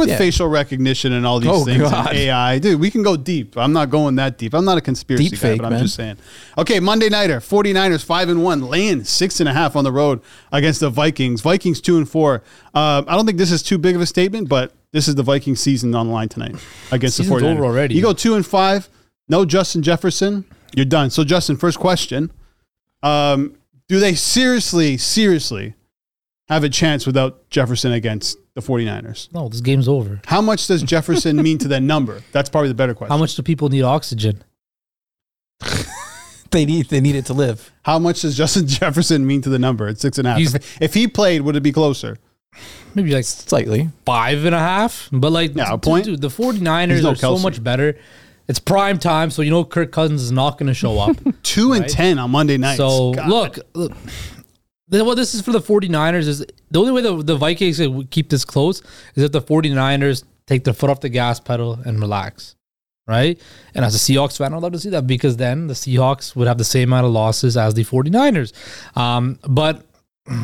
With 0.00 0.08
Yeah. 0.08 0.18
facial 0.18 0.48
recognition 0.48 1.12
and 1.12 1.24
all 1.24 1.38
these 1.38 1.50
Oh, 1.50 1.64
things 1.64 1.82
and 1.92 2.08
AI. 2.08 2.58
Dude, 2.58 2.80
we 2.80 2.90
can 2.90 3.02
go 3.04 3.16
deep. 3.16 3.56
I'm 3.56 3.72
not 3.72 3.88
going 3.90 4.16
that 4.16 4.36
deep. 4.38 4.52
I'm 4.54 4.64
not 4.64 4.76
a 4.78 4.80
conspiracy 4.80 5.28
Deep 5.28 5.32
guy, 5.32 5.48
fake, 5.50 5.58
but 5.58 5.66
I'm 5.66 5.72
man. 5.74 5.82
just 5.82 5.94
saying. 5.94 6.16
Okay, 6.58 6.80
Monday 6.80 7.08
nighter, 7.08 7.38
49ers 7.40 8.02
5 8.02 8.28
and 8.28 8.42
1, 8.42 8.62
laying 8.62 9.04
six 9.04 9.38
and 9.38 9.48
a 9.48 9.52
half 9.52 9.76
on 9.76 9.84
the 9.84 9.92
road 9.92 10.20
against 10.50 10.80
the 10.80 10.90
Vikings. 10.90 11.40
Vikings 11.42 11.80
2 11.80 11.96
and 11.98 12.08
4. 12.08 12.42
Uh, 12.74 13.02
I 13.06 13.14
don't 13.14 13.26
think 13.26 13.38
this 13.38 13.52
is 13.52 13.62
too 13.62 13.78
big 13.78 13.94
of 13.94 14.00
a 14.02 14.06
statement, 14.06 14.48
but 14.48 14.72
this 14.92 15.06
is 15.06 15.14
the 15.14 15.22
Viking 15.22 15.54
season 15.54 15.94
on 15.94 16.08
the 16.08 16.12
line 16.12 16.28
tonight 16.28 16.56
against 16.90 17.16
the 17.18 17.22
Season's 17.22 17.42
49ers. 17.42 17.52
over 17.56 17.64
already. 17.64 17.94
You 17.94 18.02
go 18.02 18.12
2 18.12 18.34
and 18.34 18.44
5, 18.44 18.88
no 19.28 19.44
Justin 19.44 19.82
Jefferson, 19.82 20.44
you're 20.74 20.84
done. 20.84 21.10
So 21.10 21.22
Justin, 21.24 21.56
first 21.56 21.78
question. 21.78 22.30
Um, 23.02 23.54
do 23.88 23.98
they 24.00 24.14
seriously, 24.14 24.96
seriously 24.96 25.74
have 26.50 26.64
a 26.64 26.68
chance 26.68 27.06
without 27.06 27.48
Jefferson 27.50 27.92
against 27.92 28.36
the 28.54 28.60
49ers? 28.60 29.32
No, 29.32 29.48
this 29.48 29.60
game's 29.60 29.88
over. 29.88 30.20
How 30.26 30.40
much 30.42 30.66
does 30.66 30.82
Jefferson 30.94 31.36
mean 31.36 31.58
to 31.58 31.68
that 31.68 31.82
number? 31.82 32.22
That's 32.32 32.48
probably 32.50 32.68
the 32.68 32.74
better 32.74 32.94
question. 32.94 33.10
How 33.12 33.18
much 33.18 33.34
do 33.34 33.42
people 33.42 33.68
need 33.68 33.82
oxygen? 33.82 34.42
They 36.52 36.64
need 36.64 36.86
they 36.88 37.00
need 37.00 37.14
it 37.14 37.26
to 37.26 37.32
live. 37.32 37.70
How 37.84 38.00
much 38.00 38.22
does 38.22 38.36
Justin 38.36 38.66
Jefferson 38.78 39.24
mean 39.24 39.40
to 39.42 39.48
the 39.48 39.58
number? 39.60 39.86
It's 39.86 40.00
six 40.00 40.18
and 40.18 40.26
a 40.26 40.30
half. 40.30 40.38
He's- 40.40 40.52
If, 40.56 40.82
if 40.82 40.94
he 40.94 41.06
played, 41.06 41.42
would 41.42 41.54
it 41.54 41.62
be 41.62 41.70
closer? 41.70 42.18
Maybe 42.96 43.12
like 43.14 43.24
Slightly. 43.24 43.88
five 44.04 44.44
and 44.44 44.52
a 44.52 44.58
half. 44.58 45.08
But 45.12 45.30
like, 45.30 45.54
Yeah, 45.54 45.68
a 45.68 45.72
dude, 45.74 45.82
point. 45.82 46.04
dude, 46.06 46.20
the 46.20 46.26
49ers 46.28 46.90
He's 46.90 47.02
no 47.04 47.10
are 47.10 47.14
so 47.14 47.34
Kelce. 47.36 47.42
much 47.44 47.62
better. 47.62 47.96
It's 48.48 48.58
prime 48.58 48.98
time, 48.98 49.30
so 49.30 49.42
you 49.42 49.50
know 49.52 49.62
Kirk 49.64 49.92
Cousins 49.92 50.22
is 50.22 50.32
not 50.32 50.58
going 50.58 50.66
to 50.66 50.74
show 50.74 50.98
up. 50.98 51.16
Two 51.44 51.72
and 51.72 51.88
ten 51.88 52.18
on 52.18 52.32
Monday 52.32 52.56
night. 52.56 52.78
So 52.78 53.12
God. 53.14 53.28
look, 53.28 53.58
look, 53.74 53.92
what 54.90 55.14
this 55.16 55.34
is 55.34 55.40
for 55.42 55.52
the 55.52 55.60
49ers 55.60 56.26
is 56.26 56.44
the 56.70 56.80
only 56.80 56.92
way 56.92 57.02
the, 57.02 57.22
the 57.22 57.36
Vikings 57.36 57.78
can 57.78 58.06
keep 58.08 58.28
this 58.30 58.44
close 58.44 58.82
is 59.14 59.22
if 59.24 59.32
the 59.32 59.40
49ers 59.42 60.24
take 60.46 60.64
their 60.64 60.74
foot 60.74 60.90
off 60.90 61.00
the 61.00 61.08
gas 61.08 61.38
pedal 61.40 61.78
and 61.84 62.00
relax. 62.00 62.56
Right? 63.06 63.40
And 63.74 63.84
as 63.84 63.94
a 63.94 63.98
Seahawks 63.98 64.38
fan, 64.38 64.54
I'd 64.54 64.62
love 64.62 64.72
to 64.72 64.78
see 64.78 64.90
that 64.90 65.06
because 65.06 65.36
then 65.36 65.66
the 65.66 65.74
Seahawks 65.74 66.36
would 66.36 66.46
have 66.46 66.58
the 66.58 66.64
same 66.64 66.90
amount 66.90 67.06
of 67.06 67.12
losses 67.12 67.56
as 67.56 67.74
the 67.74 67.84
49ers. 67.84 68.52
Um, 68.96 69.38
but 69.48 69.84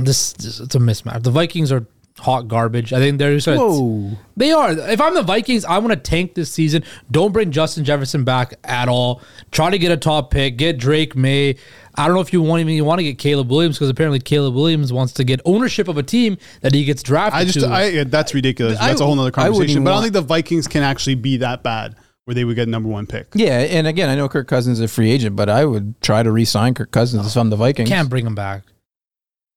this, 0.00 0.32
this 0.32 0.58
it's 0.58 0.74
a 0.74 0.78
mismatch. 0.80 1.22
The 1.22 1.30
Vikings 1.30 1.70
are 1.70 1.86
hot 2.18 2.48
garbage. 2.48 2.92
I 2.92 2.98
think 2.98 3.18
they're 3.18 3.38
gonna- 3.38 3.58
Whoa. 3.58 4.16
they 4.36 4.50
are. 4.50 4.72
If 4.72 5.00
I'm 5.00 5.14
the 5.14 5.22
Vikings, 5.22 5.64
I 5.64 5.78
want 5.78 5.90
to 5.92 5.96
tank 5.96 6.34
this 6.34 6.50
season. 6.50 6.82
Don't 7.10 7.30
bring 7.32 7.50
Justin 7.52 7.84
Jefferson 7.84 8.24
back 8.24 8.54
at 8.64 8.88
all. 8.88 9.20
Try 9.50 9.70
to 9.70 9.78
get 9.78 9.92
a 9.92 9.96
top 9.96 10.30
pick. 10.30 10.56
Get 10.56 10.78
Drake 10.78 11.14
Maye. 11.14 11.56
I 11.98 12.06
don't 12.06 12.14
know 12.14 12.20
if 12.20 12.32
you 12.32 12.42
want 12.42 12.60
even 12.60 12.74
you 12.74 12.84
want 12.84 12.98
to 12.98 13.04
get 13.04 13.18
Caleb 13.18 13.50
Williams 13.50 13.76
because 13.76 13.88
apparently 13.88 14.18
Caleb 14.20 14.54
Williams 14.54 14.92
wants 14.92 15.12
to 15.14 15.24
get 15.24 15.40
ownership 15.44 15.88
of 15.88 15.96
a 15.96 16.02
team 16.02 16.36
that 16.60 16.74
he 16.74 16.84
gets 16.84 17.02
drafted 17.02 17.40
I 17.40 17.44
just, 17.44 17.60
to. 17.60 17.66
I, 17.72 17.86
yeah, 17.86 18.04
that's 18.04 18.34
ridiculous. 18.34 18.78
I- 18.78 18.88
That's 18.88 19.00
a 19.00 19.06
whole 19.06 19.18
other 19.18 19.30
conversation. 19.30 19.70
even 19.70 19.84
But 19.84 19.90
I 19.90 19.94
don't 19.94 20.02
think 20.02 20.12
the 20.14 20.20
Vikings 20.22 20.68
can 20.68 20.82
actually 20.82 21.14
be 21.16 21.38
that 21.38 21.62
bad 21.62 21.96
where 22.26 22.34
they 22.34 22.44
would 22.44 22.56
get 22.56 22.68
number 22.68 22.88
one 22.88 23.06
pick. 23.06 23.28
Yeah, 23.34 23.58
and 23.60 23.86
again, 23.86 24.08
I 24.08 24.14
know 24.16 24.28
Kirk 24.28 24.48
Cousins 24.48 24.78
is 24.80 24.84
a 24.84 24.92
free 24.92 25.10
agent, 25.10 25.36
but 25.36 25.48
I 25.48 25.64
would 25.64 26.00
try 26.02 26.22
to 26.22 26.30
re-sign 26.32 26.74
Kirk 26.74 26.90
Cousins 26.90 27.26
if 27.26 27.36
I'm 27.36 27.50
the 27.50 27.56
Vikings. 27.56 27.88
can't 27.88 28.10
bring 28.10 28.26
him 28.26 28.34
back. 28.34 28.62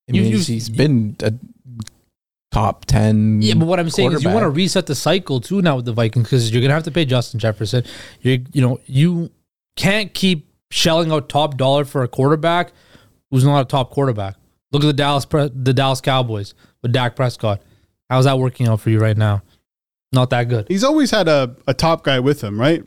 I 0.07 0.11
mean, 0.13 0.23
You- 0.25 0.29
he's, 0.37 0.49
you- 0.49 0.53
he's 0.55 0.69
been 0.69 1.15
a 1.21 1.33
top 2.51 2.85
ten. 2.85 3.41
Yeah, 3.41 3.53
but 3.55 3.65
what 3.65 3.79
I'm 3.79 3.89
saying 3.89 4.11
is 4.13 4.23
you 4.23 4.29
want 4.29 4.43
to 4.43 4.49
reset 4.49 4.85
the 4.87 4.95
cycle 4.95 5.39
too 5.41 5.61
now 5.61 5.75
with 5.77 5.85
the 5.85 5.93
Vikings 5.93 6.25
because 6.25 6.51
you're 6.51 6.61
gonna 6.61 6.73
have 6.73 6.83
to 6.83 6.91
pay 6.91 7.05
Justin 7.05 7.39
Jefferson. 7.39 7.83
You 8.21 8.43
you 8.53 8.61
know 8.61 8.79
you 8.85 9.29
can't 9.75 10.13
keep 10.13 10.47
shelling 10.71 11.11
out 11.11 11.29
top 11.29 11.57
dollar 11.57 11.85
for 11.85 12.03
a 12.03 12.07
quarterback 12.07 12.71
who's 13.31 13.43
not 13.43 13.61
a 13.61 13.65
top 13.65 13.89
quarterback. 13.91 14.35
Look 14.71 14.83
at 14.83 14.87
the 14.87 14.93
Dallas 14.93 15.25
the 15.25 15.73
Dallas 15.73 16.01
Cowboys 16.01 16.53
with 16.81 16.91
Dak 16.91 17.15
Prescott. 17.15 17.61
How's 18.09 18.25
that 18.25 18.37
working 18.39 18.67
out 18.67 18.81
for 18.81 18.89
you 18.89 18.99
right 18.99 19.17
now? 19.17 19.41
Not 20.11 20.29
that 20.31 20.45
good. 20.49 20.65
He's 20.67 20.83
always 20.83 21.11
had 21.11 21.27
a, 21.27 21.55
a 21.67 21.73
top 21.73 22.03
guy 22.03 22.19
with 22.19 22.43
him, 22.43 22.59
right? 22.59 22.83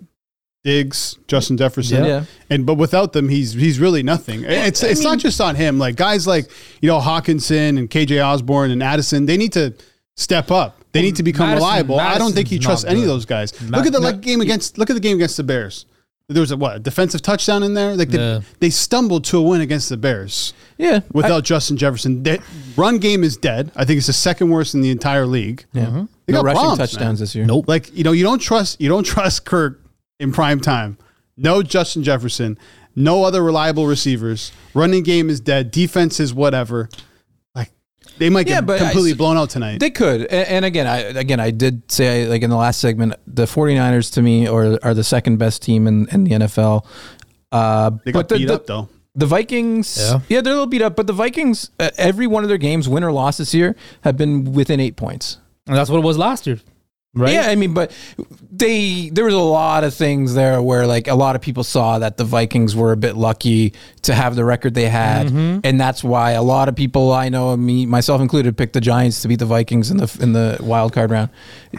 Diggs, 0.64 1.18
Justin 1.26 1.56
Jefferson, 1.56 2.04
Yeah. 2.04 2.24
and 2.48 2.64
but 2.64 2.74
without 2.74 3.12
them, 3.12 3.28
he's 3.28 3.52
he's 3.52 3.80
really 3.80 4.04
nothing. 4.04 4.44
It's 4.44 4.82
it's 4.84 5.02
not 5.02 5.18
just 5.18 5.40
on 5.40 5.56
him. 5.56 5.78
Like 5.80 5.96
guys 5.96 6.24
like 6.24 6.48
you 6.80 6.86
know 6.88 7.00
Hockenson 7.00 7.78
and 7.78 7.90
KJ 7.90 8.24
Osborn 8.24 8.70
and 8.70 8.80
Addison, 8.80 9.26
they 9.26 9.36
need 9.36 9.52
to 9.54 9.74
step 10.16 10.52
up. 10.52 10.76
They 10.92 11.02
need 11.02 11.16
to 11.16 11.24
become 11.24 11.48
Madison- 11.48 11.64
reliable. 11.66 11.98
I 11.98 12.16
don't 12.18 12.32
think 12.32 12.46
he 12.46 12.60
trusts 12.60 12.84
any 12.84 13.00
of 13.00 13.06
those 13.08 13.24
guys. 13.24 13.60
Ma- 13.60 13.78
look 13.78 13.86
at 13.86 13.92
the 13.92 13.98
Ma- 14.00 14.06
like 14.08 14.20
game 14.20 14.40
against 14.40 14.78
look 14.78 14.88
at 14.88 14.94
the 14.94 15.00
game 15.00 15.16
against 15.16 15.36
the 15.36 15.42
Bears. 15.42 15.84
There 16.32 16.40
was 16.40 16.50
a 16.50 16.56
what 16.56 16.76
a 16.76 16.78
defensive 16.78 17.22
touchdown 17.22 17.62
in 17.62 17.74
there. 17.74 17.94
Like 17.96 18.08
they, 18.10 18.18
Yeah. 18.18 18.40
they 18.60 18.70
stumbled 18.70 19.24
to 19.26 19.38
a 19.38 19.42
win 19.42 19.60
against 19.60 19.88
the 19.88 19.96
Bears 19.96 20.52
Yeah, 20.78 21.00
without 21.12 21.44
Justin 21.44 21.76
Jefferson. 21.76 22.22
That 22.24 22.40
run 22.76 22.98
game 22.98 23.22
is 23.24 23.36
dead. 23.36 23.70
I 23.76 23.84
think 23.84 23.98
it's 23.98 24.06
the 24.06 24.12
second 24.12 24.50
worst 24.50 24.74
in 24.74 24.80
the 24.80 24.90
entire 24.90 25.26
league. 25.26 25.64
I, 25.74 25.78
yeah. 25.78 26.04
They 26.26 26.32
no 26.32 26.38
got 26.42 26.44
rushing 26.46 26.60
problems, 26.60 26.78
touchdowns 26.78 27.18
man. 27.20 27.22
this 27.22 27.34
year. 27.34 27.44
Nope. 27.46 27.66
Like 27.68 27.94
you 27.96 28.04
know, 28.04 28.12
you 28.12 28.24
don't 28.24 28.38
trust 28.40 28.80
you 28.80 28.88
don't 28.88 29.04
trust 29.14 29.44
Kirk 29.44 29.80
in 30.20 30.32
prime 30.32 30.60
time. 30.60 30.98
No 31.36 31.62
Justin 31.62 32.02
Jefferson. 32.02 32.58
No 32.94 33.24
other 33.24 33.42
reliable 33.42 33.86
receivers. 33.86 34.52
Running 34.74 35.02
game 35.02 35.30
is 35.30 35.40
dead. 35.40 35.70
Defense 35.70 36.20
is 36.20 36.34
whatever. 36.34 36.90
Like 38.12 38.18
they 38.18 38.30
might 38.30 38.46
Yeah, 38.48 38.56
get 38.60 38.66
but 38.66 38.80
I- 38.80 38.84
completely 38.84 39.14
blown 39.14 39.36
out 39.36 39.50
tonight. 39.50 39.80
They 39.80 39.90
could, 39.90 40.22
and, 40.26 40.48
and 40.48 40.64
again, 40.64 40.86
I 40.86 40.98
again 41.00 41.40
I 41.40 41.50
did 41.50 41.90
say 41.90 42.26
like 42.26 42.42
in 42.42 42.50
the 42.50 42.56
last 42.56 42.80
segment, 42.80 43.14
the 43.26 43.44
49ers 43.44 44.12
to 44.14 44.22
me 44.22 44.46
are 44.46 44.78
are 44.82 44.94
the 44.94 45.04
second 45.04 45.38
best 45.38 45.62
team 45.62 45.86
in, 45.86 46.08
in 46.10 46.24
the 46.24 46.30
NFL. 46.32 46.84
Uh, 47.50 47.90
They 48.04 48.12
got 48.12 48.20
but 48.20 48.28
the, 48.30 48.36
beat 48.38 48.48
the, 48.48 48.54
up 48.54 48.66
though. 48.66 48.88
the 49.14 49.26
Vikings, 49.26 49.98
Yeah. 50.00 50.20
yeah. 50.28 50.40
they're 50.40 50.52
a 50.52 50.56
little 50.56 50.66
beat 50.66 50.82
up, 50.82 50.96
but 50.96 51.06
the 51.06 51.12
Vikings, 51.12 51.70
uh, 51.78 51.90
every 51.98 52.26
one 52.26 52.42
of 52.44 52.48
their 52.48 52.58
games, 52.58 52.88
win 52.88 53.04
or 53.04 53.12
loss 53.12 53.36
this 53.36 53.52
year, 53.54 53.76
have 54.02 54.16
been 54.16 54.52
within 54.52 54.80
eight 54.80 54.96
points. 54.96 55.38
And 55.66 55.76
that's 55.76 55.90
what 55.90 55.98
it 55.98 56.04
was 56.04 56.16
last 56.18 56.46
year, 56.46 56.58
right? 57.14 57.32
Yeah, 57.32 57.42
I 57.48 57.54
mean, 57.54 57.74
but 57.74 57.92
they 58.54 59.08
there 59.10 59.24
was 59.24 59.34
a 59.34 59.38
lot 59.38 59.82
of 59.84 59.94
things 59.94 60.34
there 60.34 60.60
where 60.62 60.86
like 60.86 61.08
a 61.08 61.14
lot 61.14 61.36
of 61.36 61.42
people 61.42 61.64
saw 61.64 61.98
that 61.98 62.16
the 62.16 62.24
Vikings 62.24 62.76
were 62.76 62.92
a 62.92 62.96
bit 62.96 63.16
lucky 63.16 63.72
to 64.02 64.14
have 64.14 64.34
the 64.36 64.44
record 64.44 64.74
they 64.74 64.88
had, 64.88 65.28
Mm-hmm. 65.28 65.60
and 65.64 65.80
that's 65.80 66.02
why 66.04 66.32
a 66.32 66.42
lot 66.42 66.68
of 66.68 66.74
people 66.76 67.12
I 67.12 67.28
know, 67.28 67.56
me 67.56 67.86
myself 67.86 68.20
included, 68.20 68.56
picked 68.56 68.72
the 68.74 68.80
Giants 68.80 69.22
to 69.22 69.28
beat 69.28 69.38
the 69.38 69.46
Vikings 69.46 69.90
in 69.90 69.96
the 69.98 70.18
in 70.20 70.32
the 70.32 70.58
wild 70.60 70.92
card 70.92 71.10
round, 71.10 71.30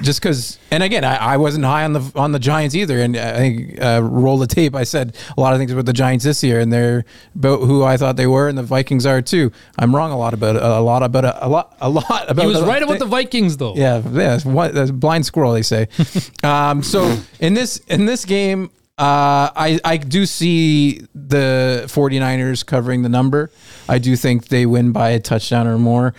just 0.02 0.22
because. 0.22 0.58
And 0.72 0.82
again, 0.82 1.04
I, 1.04 1.16
I 1.18 1.38
wasn't 1.38 1.66
high 1.66 1.84
on 1.84 1.94
the 1.94 2.12
on 2.16 2.32
the 2.32 2.40
Giants 2.40 2.74
either, 2.76 3.00
and 3.00 3.16
I 3.16 3.34
think 3.38 3.82
uh, 3.82 4.02
roll 4.04 4.38
the 4.40 4.48
tape. 4.48 4.74
I 4.76 4.84
said 4.86 5.16
a 5.38 5.40
lot 5.42 5.54
of 5.54 5.60
things 5.60 5.72
about 5.72 5.86
the 5.86 5.94
Giants 5.94 6.26
this 6.26 6.44
year, 6.44 6.60
and 6.60 6.74
they're 6.74 7.06
about 7.36 7.58
who 7.62 7.84
I 7.84 7.98
thought 7.98 8.16
they 8.16 8.26
were, 8.28 8.48
and 8.50 8.58
the 8.58 8.64
Vikings 8.64 9.06
are 9.06 9.22
too. 9.22 9.52
I'm 9.78 9.96
wrong 9.96 10.12
a 10.12 10.18
lot 10.18 10.34
about 10.34 10.56
a 10.56 10.80
lot 10.80 11.04
about 11.04 11.26
a, 11.26 11.46
a 11.46 11.50
lot 11.50 11.76
a 11.80 11.90
lot 11.90 12.26
about. 12.30 12.42
he 12.42 12.48
was 12.48 12.62
right 12.64 12.82
about 12.82 12.98
the 13.00 13.06
Vikings 13.06 13.58
though. 13.58 13.76
yeah, 13.76 14.02
yeah, 14.12 14.40
one, 14.44 14.74
that's 14.74 14.90
a 14.90 14.94
blind 15.24 15.26
squirrel, 15.26 15.54
they 15.54 15.62
say. 15.62 15.88
um, 16.44 16.84
so 16.84 17.18
in 17.40 17.54
this 17.54 17.78
in 17.88 18.06
this 18.06 18.26
game, 18.26 18.70
uh, 18.98 19.50
I 19.56 19.80
I 19.84 19.98
do 19.98 20.26
see 20.26 21.02
the 21.16 21.86
49ers 21.88 22.66
covering 22.66 23.04
the 23.04 23.10
number. 23.10 23.52
I 23.90 24.00
do 24.00 24.16
think 24.16 24.48
they 24.48 24.66
win 24.66 24.92
by 24.92 25.12
a 25.12 25.20
touchdown 25.20 25.68
or 25.68 25.78
more. 25.78 26.14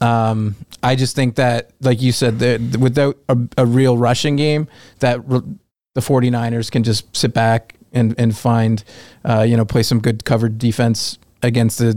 Um, 0.00 0.54
I 0.82 0.94
just 0.94 1.16
think 1.16 1.34
that, 1.36 1.70
like 1.80 2.00
you 2.00 2.12
said, 2.12 2.38
that 2.38 2.76
without 2.78 3.18
a, 3.28 3.36
a 3.56 3.66
real 3.66 3.98
rushing 3.98 4.36
game, 4.36 4.68
that 5.00 5.28
re- 5.28 5.40
the 5.94 6.00
49ers 6.00 6.70
can 6.70 6.84
just 6.84 7.16
sit 7.16 7.34
back 7.34 7.74
and 7.92 8.14
and 8.18 8.36
find, 8.36 8.84
uh, 9.24 9.42
you 9.42 9.56
know, 9.56 9.64
play 9.64 9.82
some 9.82 10.00
good 10.00 10.24
covered 10.24 10.58
defense 10.58 11.18
against 11.42 11.78
the 11.78 11.94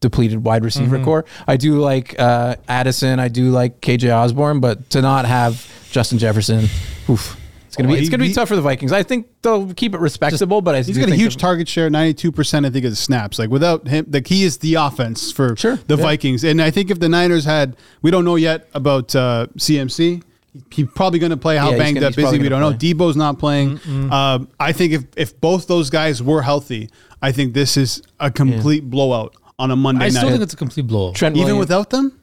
depleted 0.00 0.44
wide 0.44 0.64
receiver 0.64 0.96
Mm-hmm. 0.96 1.04
corps. 1.04 1.24
I 1.46 1.56
do 1.56 1.76
like 1.78 2.18
uh, 2.18 2.56
Addison. 2.68 3.18
I 3.20 3.28
do 3.28 3.50
like 3.50 3.80
KJ 3.80 4.14
Osborn, 4.14 4.60
but 4.60 4.90
to 4.90 5.02
not 5.02 5.24
have 5.26 5.66
Justin 5.90 6.18
Jefferson, 6.18 6.64
oof, 7.08 7.36
it's 7.66 7.76
gonna 7.76 7.88
Oh, 7.88 7.92
be 7.92 7.98
it's 7.98 8.08
he- 8.08 8.10
gonna 8.10 8.22
be 8.22 8.28
he- 8.28 8.34
tough 8.34 8.48
for 8.48 8.56
the 8.56 8.62
Vikings. 8.62 8.92
I 8.92 9.02
think 9.02 9.28
they'll 9.42 9.72
keep 9.74 9.94
it 9.94 10.00
respectable, 10.00 10.60
but 10.62 10.74
I 10.74 10.82
He's 10.82 10.98
got 10.98 11.08
a 11.10 11.14
huge 11.14 11.36
target 11.36 11.68
share, 11.68 11.88
ninety-two 11.90 12.32
percent. 12.32 12.66
I 12.66 12.70
think 12.70 12.84
of 12.84 12.92
the 12.92 12.96
snaps. 12.96 13.38
Like 13.38 13.50
without 13.50 13.86
him, 13.88 14.06
the 14.08 14.20
key 14.22 14.42
is 14.44 14.58
the 14.58 14.74
offense 14.74 15.30
for 15.32 15.56
Sure, 15.56 15.76
the 15.86 15.96
yeah. 15.96 16.02
Vikings. 16.02 16.44
And 16.44 16.60
I 16.60 16.70
think 16.70 16.90
if 16.90 16.98
the 16.98 17.08
Niners 17.08 17.44
had, 17.44 17.76
we 18.02 18.10
don't 18.10 18.24
know 18.24 18.36
yet 18.36 18.68
about 18.74 19.14
uh, 19.14 19.46
CMC. 19.58 20.22
He's 20.70 20.86
probably 20.94 21.18
going 21.18 21.30
to 21.30 21.38
play. 21.38 21.56
How 21.56 21.70
Yeah, 21.70 21.78
banged 21.78 21.94
gonna- 21.94 22.08
up 22.08 22.18
is 22.18 22.30
he? 22.30 22.38
We 22.38 22.48
don't 22.50 22.60
gonna 22.60 22.72
know. 22.72 22.78
Debo's 22.78 23.16
not 23.16 23.38
playing. 23.38 23.80
Um, 24.12 24.48
I 24.60 24.72
think 24.72 24.92
if 24.92 25.04
if 25.16 25.40
both 25.40 25.66
those 25.66 25.88
guys 25.88 26.22
were 26.22 26.42
healthy, 26.42 26.90
I 27.22 27.32
think 27.32 27.54
this 27.54 27.76
is 27.76 28.02
a 28.20 28.30
complete 28.30 28.90
blowout 28.90 29.34
on 29.58 29.70
a 29.70 29.76
Monday 29.76 30.06
I 30.06 30.08
still 30.08 30.24
night. 30.24 30.30
think 30.32 30.42
it's 30.42 30.54
a 30.54 30.56
complete 30.56 30.86
blowout. 30.88 31.14
Trent 31.14 31.36
Even 31.36 31.46
Williams- 31.46 31.60
without 31.60 31.90
them, 31.90 32.18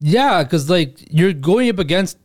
Yeah, 0.00 0.44
because 0.44 0.70
like 0.70 0.98
you're 1.10 1.32
going 1.32 1.68
up 1.68 1.78
against 1.80 2.16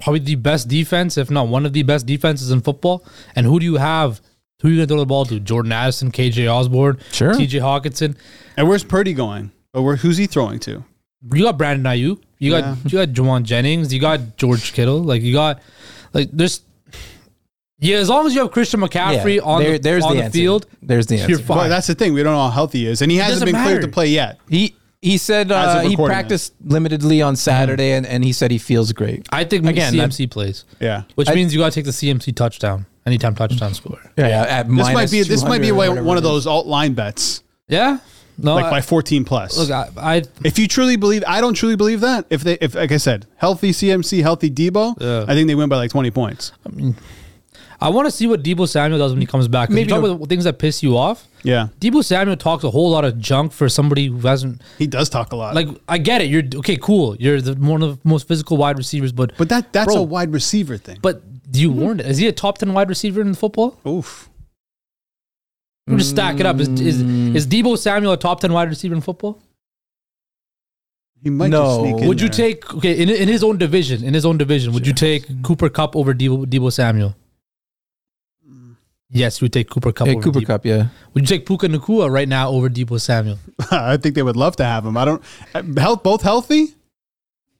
probably 0.00 0.20
the 0.20 0.34
best 0.36 0.66
defense, 0.68 1.18
if 1.18 1.30
not 1.30 1.48
one 1.48 1.66
of 1.66 1.72
the 1.74 1.82
best 1.82 2.06
defenses 2.06 2.50
in 2.50 2.60
football. 2.62 3.04
And 3.36 3.46
who 3.46 3.60
do 3.60 3.66
you 3.66 3.76
have? 3.76 4.20
Who 4.62 4.68
are 4.68 4.70
you 4.70 4.76
gonna 4.78 4.86
throw 4.86 4.98
the 5.00 5.06
ball 5.06 5.24
to? 5.26 5.38
Jordan 5.40 5.72
Addison, 5.72 6.10
KJ 6.10 6.48
Osborn, 6.48 6.98
Sure. 7.12 7.34
TJ 7.34 7.60
Hockenson. 7.60 8.16
and 8.56 8.68
where's 8.68 8.84
Purdy 8.84 9.12
going? 9.12 9.50
But 9.72 9.82
where, 9.82 9.96
who's 9.96 10.16
he 10.16 10.26
throwing 10.26 10.58
to? 10.60 10.84
You 11.34 11.42
got 11.44 11.58
Brandon 11.58 11.84
Aiyuk. 11.84 12.18
You 12.38 12.50
got 12.50 12.78
you 12.84 12.90
got 12.98 13.08
Jauan 13.10 13.42
Jennings. 13.44 13.92
You 13.92 14.00
got 14.00 14.36
George 14.36 14.72
Kittle. 14.72 15.02
Like 15.02 15.22
you 15.22 15.32
got 15.32 15.60
like 16.14 16.30
there's 16.32 16.62
yeah. 17.82 17.96
As 17.98 18.08
long 18.08 18.26
as 18.26 18.34
you 18.34 18.40
have 18.40 18.50
Christian 18.50 18.80
McCaffrey 18.80 19.36
Yeah, 19.36 19.42
on 19.42 19.60
there- 19.62 19.72
the 19.72 19.78
there's 19.78 20.04
on 20.04 20.12
the 20.12 20.16
the 20.20 20.24
answer. 20.24 20.38
field, 20.38 20.66
There's 20.82 21.06
the 21.06 21.16
you're 21.16 21.30
answer. 21.30 21.42
fine. 21.44 21.56
Well, 21.58 21.68
that's 21.68 21.86
the 21.86 21.94
thing. 21.94 22.14
We 22.14 22.22
don't 22.22 22.32
know 22.32 22.42
how 22.44 22.50
healthy 22.50 22.78
he 22.80 22.86
is, 22.86 23.02
and 23.02 23.10
he 23.10 23.18
hasn't 23.18 23.40
doesn't 23.40 23.46
been 23.54 23.62
cleared 23.62 23.78
matter. 23.80 23.86
to 23.88 23.92
play 23.92 24.06
yet. 24.08 24.38
He 24.48 24.74
He 25.02 25.18
said 25.18 25.50
As 25.50 25.76
uh, 25.76 25.80
he 25.80 25.88
recording 25.90 26.14
practiced 26.14 26.52
limitedly 26.66 27.26
on 27.26 27.34
Saturday, 27.34 27.90
and, 27.92 28.06
and 28.06 28.22
he 28.22 28.32
said 28.32 28.52
he 28.52 28.58
feels 28.58 28.92
great. 28.92 29.26
I 29.32 29.42
think 29.44 29.64
Again, 29.66 29.92
Again, 29.94 29.96
that- 29.96 30.10
CMC 30.10 30.30
plays, 30.30 30.64
Yeah. 30.80 31.02
which 31.16 31.28
I- 31.28 31.34
means 31.34 31.52
you 31.52 31.58
got 31.60 31.72
to 31.72 31.74
take 31.74 31.86
the 31.86 31.92
CMC 31.92 32.30
touchdown 32.32 32.86
anytime 33.04 33.34
touchdown 33.34 33.74
score. 33.74 33.98
Yeah, 34.16 34.42
at 34.48 34.68
This 34.68 34.92
might 34.94 35.10
be 35.10 35.22
this 35.24 35.42
might 35.42 35.60
be 35.60 35.70
or 35.70 35.74
one 35.74 35.88
whatever 35.88 36.06
one 36.06 36.16
of 36.18 36.22
it 36.24 36.26
is. 36.28 36.32
those 36.32 36.46
alt 36.46 36.68
line 36.68 36.92
bets, 36.92 37.42
Yeah, 37.68 37.98
no, 38.38 38.54
like 38.54 38.66
I, 38.66 38.70
by 38.70 38.80
14 38.80 39.24
plus. 39.24 39.58
look, 39.58 39.72
I, 39.72 39.88
I 39.96 40.22
if 40.44 40.56
you 40.56 40.68
truly 40.68 40.94
believe, 40.94 41.24
I 41.26 41.40
don't 41.40 41.54
truly 41.54 41.74
believe 41.74 42.00
that. 42.02 42.26
If 42.30 42.44
they, 42.44 42.56
if 42.60 42.76
like 42.76 42.92
I 42.92 42.96
said, 42.98 43.26
healthy 43.38 43.72
CMC, 43.72 44.22
healthy 44.22 44.50
Debo, 44.52 44.94
Yeah. 45.00 45.24
I 45.26 45.34
think 45.34 45.48
they 45.48 45.56
win 45.56 45.68
by 45.68 45.78
like 45.78 45.90
20 45.90 46.12
points. 46.12 46.52
I 47.82 47.88
want 47.88 48.06
to 48.06 48.10
see 48.10 48.26
what 48.26 48.42
Debo 48.42 48.68
Samuel 48.68 48.98
does 48.98 49.12
when 49.12 49.20
he 49.20 49.26
comes 49.26 49.48
back. 49.48 49.68
'Cause 49.68 49.74
Maybe 49.74 49.88
you 49.92 50.00
talk 50.00 50.08
about 50.08 50.28
things 50.28 50.44
that 50.44 50.58
piss 50.58 50.82
you 50.82 50.96
off. 50.96 51.26
Yeah, 51.42 51.68
Debo 51.80 52.04
Samuel 52.04 52.36
talks 52.36 52.64
a 52.64 52.70
whole 52.70 52.90
lot 52.90 53.04
of 53.04 53.18
junk 53.18 53.52
for 53.52 53.68
somebody 53.68 54.06
who 54.06 54.18
hasn't. 54.20 54.62
he 54.78 54.86
does 54.86 55.08
talk 55.08 55.32
a 55.32 55.36
lot. 55.36 55.54
Like, 55.54 55.68
I 55.88 55.98
get 55.98 56.20
it. 56.20 56.28
You're 56.28 56.44
okay, 56.56 56.76
cool. 56.76 57.16
You're 57.16 57.40
the 57.40 57.54
one 57.54 57.82
of 57.82 58.02
the 58.02 58.08
most 58.08 58.28
physical 58.28 58.56
wide 58.56 58.78
receivers, 58.78 59.12
but 59.12 59.32
but 59.36 59.48
that 59.48 59.72
that's 59.72 59.92
Bro. 59.92 59.96
a 59.96 60.02
wide 60.02 60.32
receiver 60.32 60.76
thing. 60.76 60.98
but 61.02 61.22
do 61.50 61.60
you 61.60 61.70
hmm. 61.72 61.80
warn 61.80 62.00
it? 62.00 62.06
Is 62.06 62.18
he 62.18 62.28
a 62.28 62.32
top 62.32 62.58
ten 62.58 62.72
wide 62.72 62.88
receiver 62.88 63.20
in 63.20 63.34
football? 63.34 63.76
Oof. 63.86 64.28
We'll 65.86 65.98
just 65.98 66.10
stack 66.10 66.38
it 66.38 66.46
up. 66.46 66.60
Is, 66.60 66.68
is 66.68 67.02
hmm. 67.02 67.34
is 67.34 67.46
Debo 67.46 67.76
Samuel 67.76 68.12
a 68.12 68.16
top 68.16 68.40
ten 68.40 68.52
wide 68.52 68.68
receiver 68.68 68.94
in 68.94 69.00
football? 69.00 69.40
He 71.22 71.30
might 71.30 71.48
No. 71.50 71.62
just 71.62 71.80
sneak 71.80 72.02
in 72.02 72.08
Would 72.08 72.20
you 72.20 72.28
there. 72.28 72.36
take 72.36 72.74
okay 72.74 73.00
in, 73.00 73.08
in 73.08 73.28
his 73.28 73.44
own 73.44 73.56
division? 73.56 74.02
In 74.04 74.14
his 74.14 74.24
own 74.24 74.38
division, 74.38 74.72
would 74.72 74.86
you 74.86 74.92
take 74.92 75.42
Cooper 75.42 75.68
Kupp 75.68 75.94
over 75.94 76.14
Debo, 76.14 76.46
Debo 76.46 76.72
Samuel? 76.72 77.14
Yes, 79.14 79.40
you 79.40 79.44
would 79.44 79.52
take 79.52 79.68
Cooper 79.68 79.92
Kupp. 79.92 80.06
Yeah, 80.08 80.14
over 80.14 80.22
Cooper 80.22 80.40
Debo. 80.40 80.46
Cup, 80.46 80.64
yeah. 80.66 80.86
Would 81.12 81.22
you 81.28 81.36
take 81.36 81.44
Puka 81.46 81.68
Nacua 81.68 82.10
right 82.10 82.26
now 82.28 82.48
over 82.48 82.68
Debo 82.70 82.98
Samuel? 83.00 83.38
I 83.70 83.98
think 83.98 84.14
they 84.14 84.22
would 84.22 84.36
love 84.36 84.56
to 84.56 84.64
have 84.64 84.86
him. 84.86 84.96
I 84.96 85.04
don't 85.04 85.22
uh, 85.54 85.62
health 85.78 86.02
both 86.02 86.22
healthy. 86.22 86.74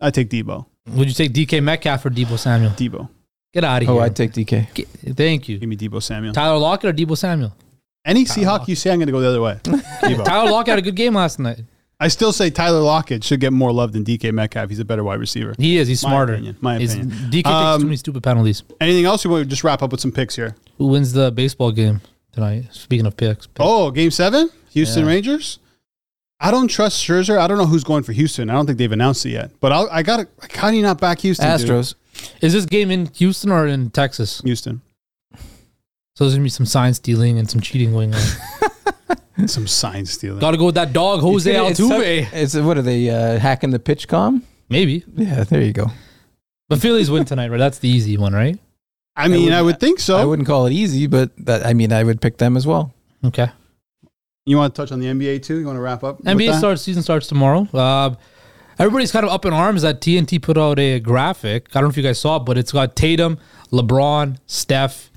I 0.00 0.10
take 0.10 0.30
Debo. 0.30 0.64
Would 0.94 1.08
you 1.08 1.14
take 1.14 1.32
DK 1.32 1.62
Metcalf 1.62 2.06
or 2.06 2.10
Debo 2.10 2.38
Samuel? 2.38 2.70
Debo. 2.70 3.08
Get 3.52 3.64
out 3.64 3.82
of 3.82 3.88
Oh, 3.88 3.92
here. 3.92 4.00
Oh, 4.02 4.04
I'd 4.04 4.16
take 4.16 4.32
DK. 4.32 4.72
Get- 4.74 4.88
Thank 5.16 5.48
you. 5.48 5.58
Give 5.58 5.68
me 5.68 5.76
Debo 5.76 6.02
Samuel. 6.02 6.32
Tyler 6.32 6.56
Lockett 6.58 6.90
or 6.90 6.92
Debo 6.94 7.16
Samuel? 7.18 7.54
Any 8.04 8.24
Seahawk 8.24 8.66
you 8.66 8.74
say, 8.74 8.90
I'm 8.90 8.98
going 8.98 9.06
to 9.06 9.12
go 9.12 9.20
the 9.20 9.28
other 9.28 9.40
way. 9.42 9.60
Debo. 9.62 10.24
Tyler 10.24 10.50
Lockett 10.50 10.70
had 10.70 10.78
a 10.78 10.82
good 10.82 10.96
game 10.96 11.14
last 11.14 11.38
night. 11.38 11.60
I 12.02 12.08
still 12.08 12.32
say 12.32 12.50
Tyler 12.50 12.80
Lockett 12.80 13.22
should 13.22 13.38
get 13.40 13.52
more 13.52 13.72
love 13.72 13.92
than 13.92 14.04
DK 14.04 14.32
Metcalf. 14.32 14.68
He's 14.68 14.80
a 14.80 14.84
better 14.84 15.04
wide 15.04 15.20
receiver. 15.20 15.54
He 15.58 15.78
is. 15.78 15.86
He's 15.88 16.02
My 16.02 16.10
smarter. 16.10 16.32
opinion, 16.34 16.56
my 16.60 16.78
He's- 16.78 16.94
opinion. 16.94 17.16
DK 17.30 17.32
takes 17.44 17.48
Um, 17.48 17.80
too 17.80 17.86
many 17.86 17.96
stupid 17.96 18.22
penalties. 18.22 18.62
Anything 18.80 19.04
else? 19.04 19.24
You 19.24 19.30
want 19.30 19.44
to 19.44 19.48
just 19.48 19.62
wrap 19.62 19.82
up 19.82 19.92
with 19.92 20.00
some 20.00 20.10
picks 20.12 20.34
here? 20.36 20.56
Who 20.78 20.88
wins 20.88 21.12
the 21.12 21.30
baseball 21.30 21.70
game 21.72 22.00
tonight? 22.32 22.64
Speaking 22.72 23.06
of 23.06 23.16
picks. 23.16 23.46
picks. 23.46 23.60
Oh, 23.60 23.90
game 23.90 24.10
seven, 24.10 24.50
Houston 24.70 25.04
Yeah. 25.04 25.10
Rangers. 25.10 25.58
I 26.40 26.50
don't 26.50 26.66
trust 26.66 27.02
Scherzer. 27.06 27.38
I 27.38 27.46
don't 27.46 27.56
know 27.58 27.66
who's 27.66 27.84
going 27.84 28.02
for 28.02 28.12
Houston. 28.12 28.50
I 28.50 28.54
don't 28.54 28.66
think 28.66 28.78
they've 28.78 28.90
announced 28.90 29.24
it 29.24 29.30
yet. 29.30 29.52
But 29.60 29.70
I'll, 29.70 29.88
I 29.92 30.02
got 30.02 30.16
to. 30.16 30.58
How 30.58 30.70
do 30.72 30.76
you 30.76 30.82
not 30.82 31.00
back 31.00 31.20
Houston? 31.20 31.46
dude? 31.56 31.68
Astros. 31.70 31.94
Is 32.40 32.52
this 32.52 32.66
game 32.66 32.90
in 32.90 33.06
Houston 33.14 33.52
or 33.52 33.66
in 33.68 33.90
Texas? 33.90 34.40
Houston. 34.44 34.80
So 36.16 36.24
there's 36.24 36.34
gonna 36.34 36.42
be 36.42 36.48
some 36.50 36.66
sign 36.66 36.94
stealing 36.94 37.38
and 37.38 37.48
some 37.48 37.60
cheating 37.60 37.92
going 37.92 38.12
on. 38.14 38.20
Some 39.48 39.66
sign 39.66 40.06
stealing. 40.06 40.40
Got 40.40 40.52
to 40.52 40.56
go 40.56 40.66
with 40.66 40.74
that 40.76 40.92
dog, 40.92 41.20
Jose 41.20 41.50
It's- 41.50 41.78
Altuve. 41.80 42.28
It's, 42.32 42.54
what 42.56 42.76
are 42.78 42.82
they 42.82 43.10
uh, 43.10 43.38
hacking 43.38 43.70
the 43.70 43.78
PitchCom? 43.78 44.42
Maybe, 44.68 45.04
Yeah, 45.16 45.44
there 45.44 45.60
you 45.62 45.72
go. 45.72 45.90
The 46.68 46.76
Phillies 46.76 47.10
win 47.10 47.24
tonight, 47.26 47.50
right? 47.50 47.58
That's 47.58 47.78
the 47.78 47.88
easy 47.88 48.16
one, 48.16 48.32
right? 48.32 48.58
I 49.14 49.28
mean, 49.28 49.44
would- 49.46 49.52
I 49.52 49.60
would 49.62 49.78
think 49.80 50.00
so. 50.00 50.16
I 50.16 50.24
wouldn't 50.24 50.48
call 50.48 50.66
it 50.66 50.72
easy, 50.72 51.06
but 51.06 51.30
that 51.44 51.66
I 51.66 51.74
mean, 51.74 51.92
I 51.92 52.02
would 52.02 52.20
pick 52.22 52.38
them 52.38 52.56
as 52.56 52.66
well. 52.66 52.94
Okay. 53.24 53.48
You 54.46 54.56
want 54.56 54.74
to 54.74 54.80
touch 54.82 54.90
on 54.90 54.98
the 54.98 55.06
NBA 55.06 55.42
too? 55.42 55.58
You 55.58 55.66
want 55.66 55.76
to 55.76 55.80
wrap 55.82 56.02
up? 56.02 56.20
NBA 56.22 56.58
starts 56.58 56.82
season 56.82 57.02
starts 57.02 57.26
tomorrow. 57.28 57.68
Uh, 57.72 58.14
everybody's 58.78 59.12
kind 59.12 59.24
of 59.24 59.30
up 59.30 59.44
in 59.44 59.52
arms 59.52 59.82
that 59.82 60.00
TNT 60.00 60.40
put 60.42 60.56
out 60.58 60.78
a 60.78 60.98
graphic. 60.98 61.68
I 61.70 61.80
don't 61.80 61.84
know 61.84 61.90
if 61.90 61.96
you 61.96 62.02
guys 62.02 62.18
saw 62.18 62.36
it, 62.36 62.40
but 62.40 62.56
it's 62.58 62.72
got 62.72 62.96
Tatum, 62.96 63.38
LeBron, 63.70 64.38
Steph, 64.46 65.10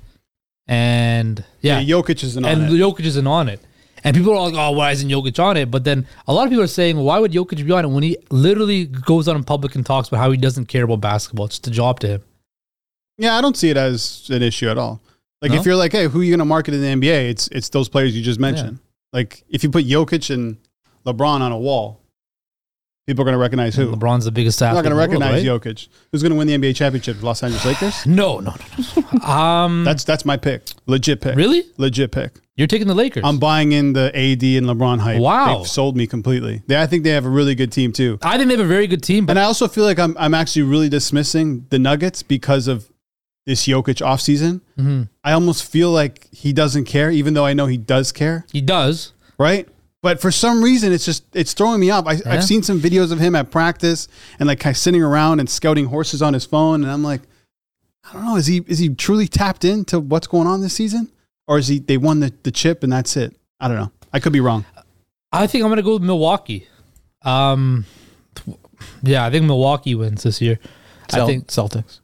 and 0.67 1.43
yeah, 1.61 1.80
Yeah, 1.80 1.95
Jokic 1.95 2.23
isn't 2.23 2.45
on 2.45 2.51
and 2.51 2.73
it. 2.73 2.80
Jokic 2.80 3.01
isn't 3.05 3.28
on 3.28 3.49
it. 3.49 3.61
And 4.06 4.16
people 4.16 4.32
are 4.34 4.49
like, 4.49 4.53
"Oh, 4.56 4.72
why 4.72 4.91
isn't 4.91 5.10
Jokic 5.10 5.43
on 5.43 5.58
it?" 5.58 5.70
But 5.72 5.84
then 5.84 6.08
a 6.28 6.34
lot 6.34 6.43
of 6.45 6.49
people 6.51 6.64
are 6.64 6.68
saying, 6.68 6.97
"Why 6.97 7.20
would 7.20 7.32
Jokic 7.34 7.66
be 7.66 7.72
on 7.72 7.84
it 7.84 7.89
when 7.89 8.03
he 8.03 8.18
literally 8.30 8.86
goes 8.86 9.28
out 9.28 9.36
in 9.36 9.43
public 9.43 9.76
and 9.76 9.86
talks 9.86 10.08
about 10.08 10.20
how 10.20 10.32
he 10.32 10.38
doesn't 10.38 10.68
care 10.68 10.84
about 10.84 11.01
basketball? 11.01 11.47
It's 11.47 11.56
just 11.56 11.68
a 11.68 11.72
job 11.72 11.99
to 12.01 12.08
him." 12.08 12.22
Yeah, 13.18 13.36
I 13.36 13.41
don't 13.41 13.58
see 13.58 13.70
it 13.70 13.78
as 13.78 14.30
an 14.30 14.41
issue 14.43 14.70
at 14.70 14.78
all. 14.78 15.01
Like 15.41 15.51
No? 15.51 15.58
if 15.58 15.66
you're 15.66 15.76
like, 15.76 15.91
hey, 15.91 16.08
who 16.08 16.22
are 16.22 16.24
you 16.24 16.32
going 16.32 16.39
to 16.39 16.45
market 16.45 16.74
in 16.74 16.82
the 16.82 16.88
NBA? 16.88 17.30
It's 17.30 17.47
it's 17.49 17.70
those 17.70 17.89
players 17.89 18.16
you 18.16 18.22
just 18.24 18.39
mentioned. 18.39 18.80
Like 19.12 19.43
if 19.49 19.64
you 19.64 19.70
put 19.70 19.86
Jokic 19.86 20.34
and 20.34 20.58
LeBron 21.06 21.41
on 21.41 21.51
a 21.51 21.58
wall, 21.58 21.99
people 23.08 23.22
are 23.22 23.26
going 23.26 23.34
to 23.34 23.39
recognize 23.39 23.76
who. 23.76 23.91
LeBron's 23.95 24.26
the 24.26 24.32
biggest 24.32 24.60
They're 24.60 24.70
athlete. 24.70 24.86
not 24.86 24.89
going 24.97 25.10
to 25.10 25.18
the 25.18 25.20
world, 25.20 25.32
recognize 25.34 25.47
right? 25.47 25.76
Jokic. 25.76 25.88
Who's 26.12 26.22
going 26.24 26.32
to 26.32 26.38
win 26.38 26.47
the 26.47 26.58
NBA 26.58 26.76
championship? 26.76 27.22
Los 27.22 27.43
Angeles 27.43 27.66
Lakers. 27.66 28.06
No, 28.06 28.39
no, 28.39 28.53
no. 28.95 29.03
no. 29.14 29.20
um, 29.28 29.84
That's 29.84 30.03
that's 30.03 30.26
my 30.26 30.38
pick. 30.38 30.64
Legit 30.88 31.22
pick. 31.22 31.36
really. 31.36 31.64
Legit 31.78 32.12
pick. 32.12 32.34
You're 32.58 32.68
taking 32.68 32.88
the 32.88 32.95
Lakers. 32.95 33.24
I'm 33.26 33.38
buying 33.38 33.74
in 33.74 33.91
the 33.93 34.06
AD 34.16 34.41
and 34.43 34.66
LeBron 34.66 34.99
hype. 34.99 35.20
Wow. 35.20 35.58
They've 35.58 35.68
sold 35.68 35.97
me 35.97 36.08
completely. 36.08 36.62
They, 36.68 36.82
I 36.82 36.88
think 36.88 37.03
they 37.03 37.10
have 37.10 37.26
a 37.26 37.30
really 37.30 37.53
good 37.53 37.72
team 37.72 37.91
too. 37.91 38.18
I 38.22 38.38
think 38.38 38.47
they 38.47 38.56
have 38.56 38.66
a 38.66 38.68
very 38.70 38.88
good 38.88 39.03
team, 39.03 39.26
but 39.26 39.32
And 39.32 39.39
I 39.39 39.43
also 39.43 39.68
feel 39.68 39.84
like 39.84 39.99
I'm 39.99 40.16
I'm 40.18 40.34
actually 40.34 40.62
really 40.64 40.88
dismissing 40.89 41.66
the 41.70 41.78
Nuggets 41.80 42.24
because 42.24 42.68
of 42.70 42.89
this 43.45 43.68
Jokic 43.68 44.01
offseason. 44.01 44.62
Mhm. 44.80 45.10
I 45.24 45.34
almost 45.34 45.70
feel 45.70 45.91
like 45.91 46.28
he 46.34 46.53
doesn't 46.53 46.86
care, 46.86 47.12
even 47.12 47.34
though 47.34 47.45
I 47.45 47.53
know 47.53 47.66
he 47.68 47.78
does 47.78 48.12
care, 48.14 48.45
he 48.51 48.62
does. 48.62 49.12
right? 49.38 49.68
But 50.06 50.22
for 50.22 50.30
some 50.30 50.64
reason, 50.64 50.93
it's 50.93 51.03
just 51.03 51.24
it's 51.34 51.53
throwing 51.53 51.80
me 51.80 51.89
off. 51.89 52.06
I, 52.06 52.14
Yeah. 52.14 52.34
I've 52.34 52.43
seen 52.43 52.62
some 52.62 52.80
videos 52.80 53.12
of 53.12 53.18
him 53.18 53.34
at 53.34 53.49
practice 53.49 54.08
and 54.38 54.45
like 54.45 54.60
kind 54.60 54.72
of 54.72 54.78
sitting 54.78 55.01
around 55.01 55.39
and 55.39 55.49
scouting 55.49 55.86
horses 55.86 56.22
on 56.22 56.36
his 56.36 56.45
phone, 56.45 56.84
and 56.84 56.91
I'm 56.91 57.01
like, 57.01 57.22
I 58.08 58.14
don't 58.14 58.24
know, 58.24 58.36
is 58.36 58.45
he 58.45 58.64
is 58.68 58.78
he 58.78 58.89
truly 58.89 59.28
tapped 59.28 59.66
into 59.66 59.99
what's 59.99 60.28
going 60.28 60.45
on 60.45 60.62
this 60.62 60.76
season, 60.76 61.12
or 61.47 61.58
is 61.58 61.70
he 61.70 61.80
they 61.80 61.97
won 61.97 62.20
the, 62.20 62.32
the 62.43 62.51
chip 62.51 62.84
and 62.84 62.93
that's 62.93 63.18
it? 63.18 63.36
I 63.60 63.68
don't 63.68 63.78
know. 63.78 63.91
I 64.14 64.20
could 64.20 64.32
be 64.32 64.41
wrong. 64.41 64.64
I 65.32 65.47
think 65.47 65.64
I'm 65.64 65.70
going 65.70 65.78
to 65.78 65.82
go 65.82 65.93
with 65.93 66.03
Milwaukee. 66.03 66.68
Um, 67.24 67.86
yeah, 69.01 69.26
I 69.26 69.32
think 69.32 69.45
Milwaukee 69.45 69.95
wins 69.95 70.22
this 70.22 70.39
year. 70.39 70.60
I 71.12 71.26
think 71.26 71.47
Celtics. 71.47 72.01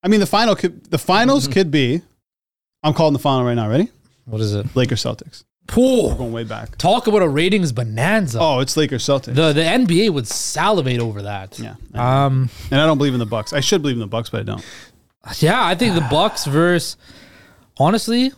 I 0.00 0.06
mean, 0.06 0.20
the 0.20 0.26
final 0.26 0.54
could 0.54 0.84
the 0.92 0.98
finals 0.98 1.48
could 1.48 1.72
be. 1.72 2.02
I'm 2.84 2.94
calling 2.94 3.14
the 3.14 3.18
final 3.18 3.44
right 3.44 3.54
now. 3.54 3.68
Ready? 3.68 3.90
what 4.26 4.40
is 4.40 4.54
it? 4.54 4.76
Lakers 4.76 5.02
Celtics. 5.02 5.42
Poor. 5.66 6.14
Going 6.16 6.32
way 6.32 6.44
back. 6.44 6.76
Talk 6.78 7.06
about 7.06 7.22
a 7.22 7.28
ratings 7.28 7.72
bonanza. 7.72 8.38
Oh, 8.40 8.60
it's 8.60 8.76
Lakers 8.76 9.04
Celtics. 9.04 9.34
The 9.34 9.52
the 9.52 9.62
NBA 9.62 10.10
would 10.10 10.26
salivate 10.28 11.00
over 11.00 11.22
that. 11.22 11.58
yeah, 11.58 11.74
Um. 11.94 12.50
and 12.70 12.80
I 12.80 12.86
don't 12.86 12.98
believe 12.98 13.14
in 13.14 13.18
the 13.18 13.26
Bucks. 13.26 13.52
I 13.52 13.60
should 13.60 13.82
believe 13.82 13.96
in 13.96 14.00
the 14.00 14.06
Bucks, 14.06 14.30
but 14.30 14.40
I 14.40 14.42
don't. 14.44 14.64
Yeah, 15.38 15.64
I 15.64 15.74
think 15.74 15.94
the 15.94 16.00
Bucks 16.10 16.44
versus. 16.46 16.96
Honestly, 17.78 18.32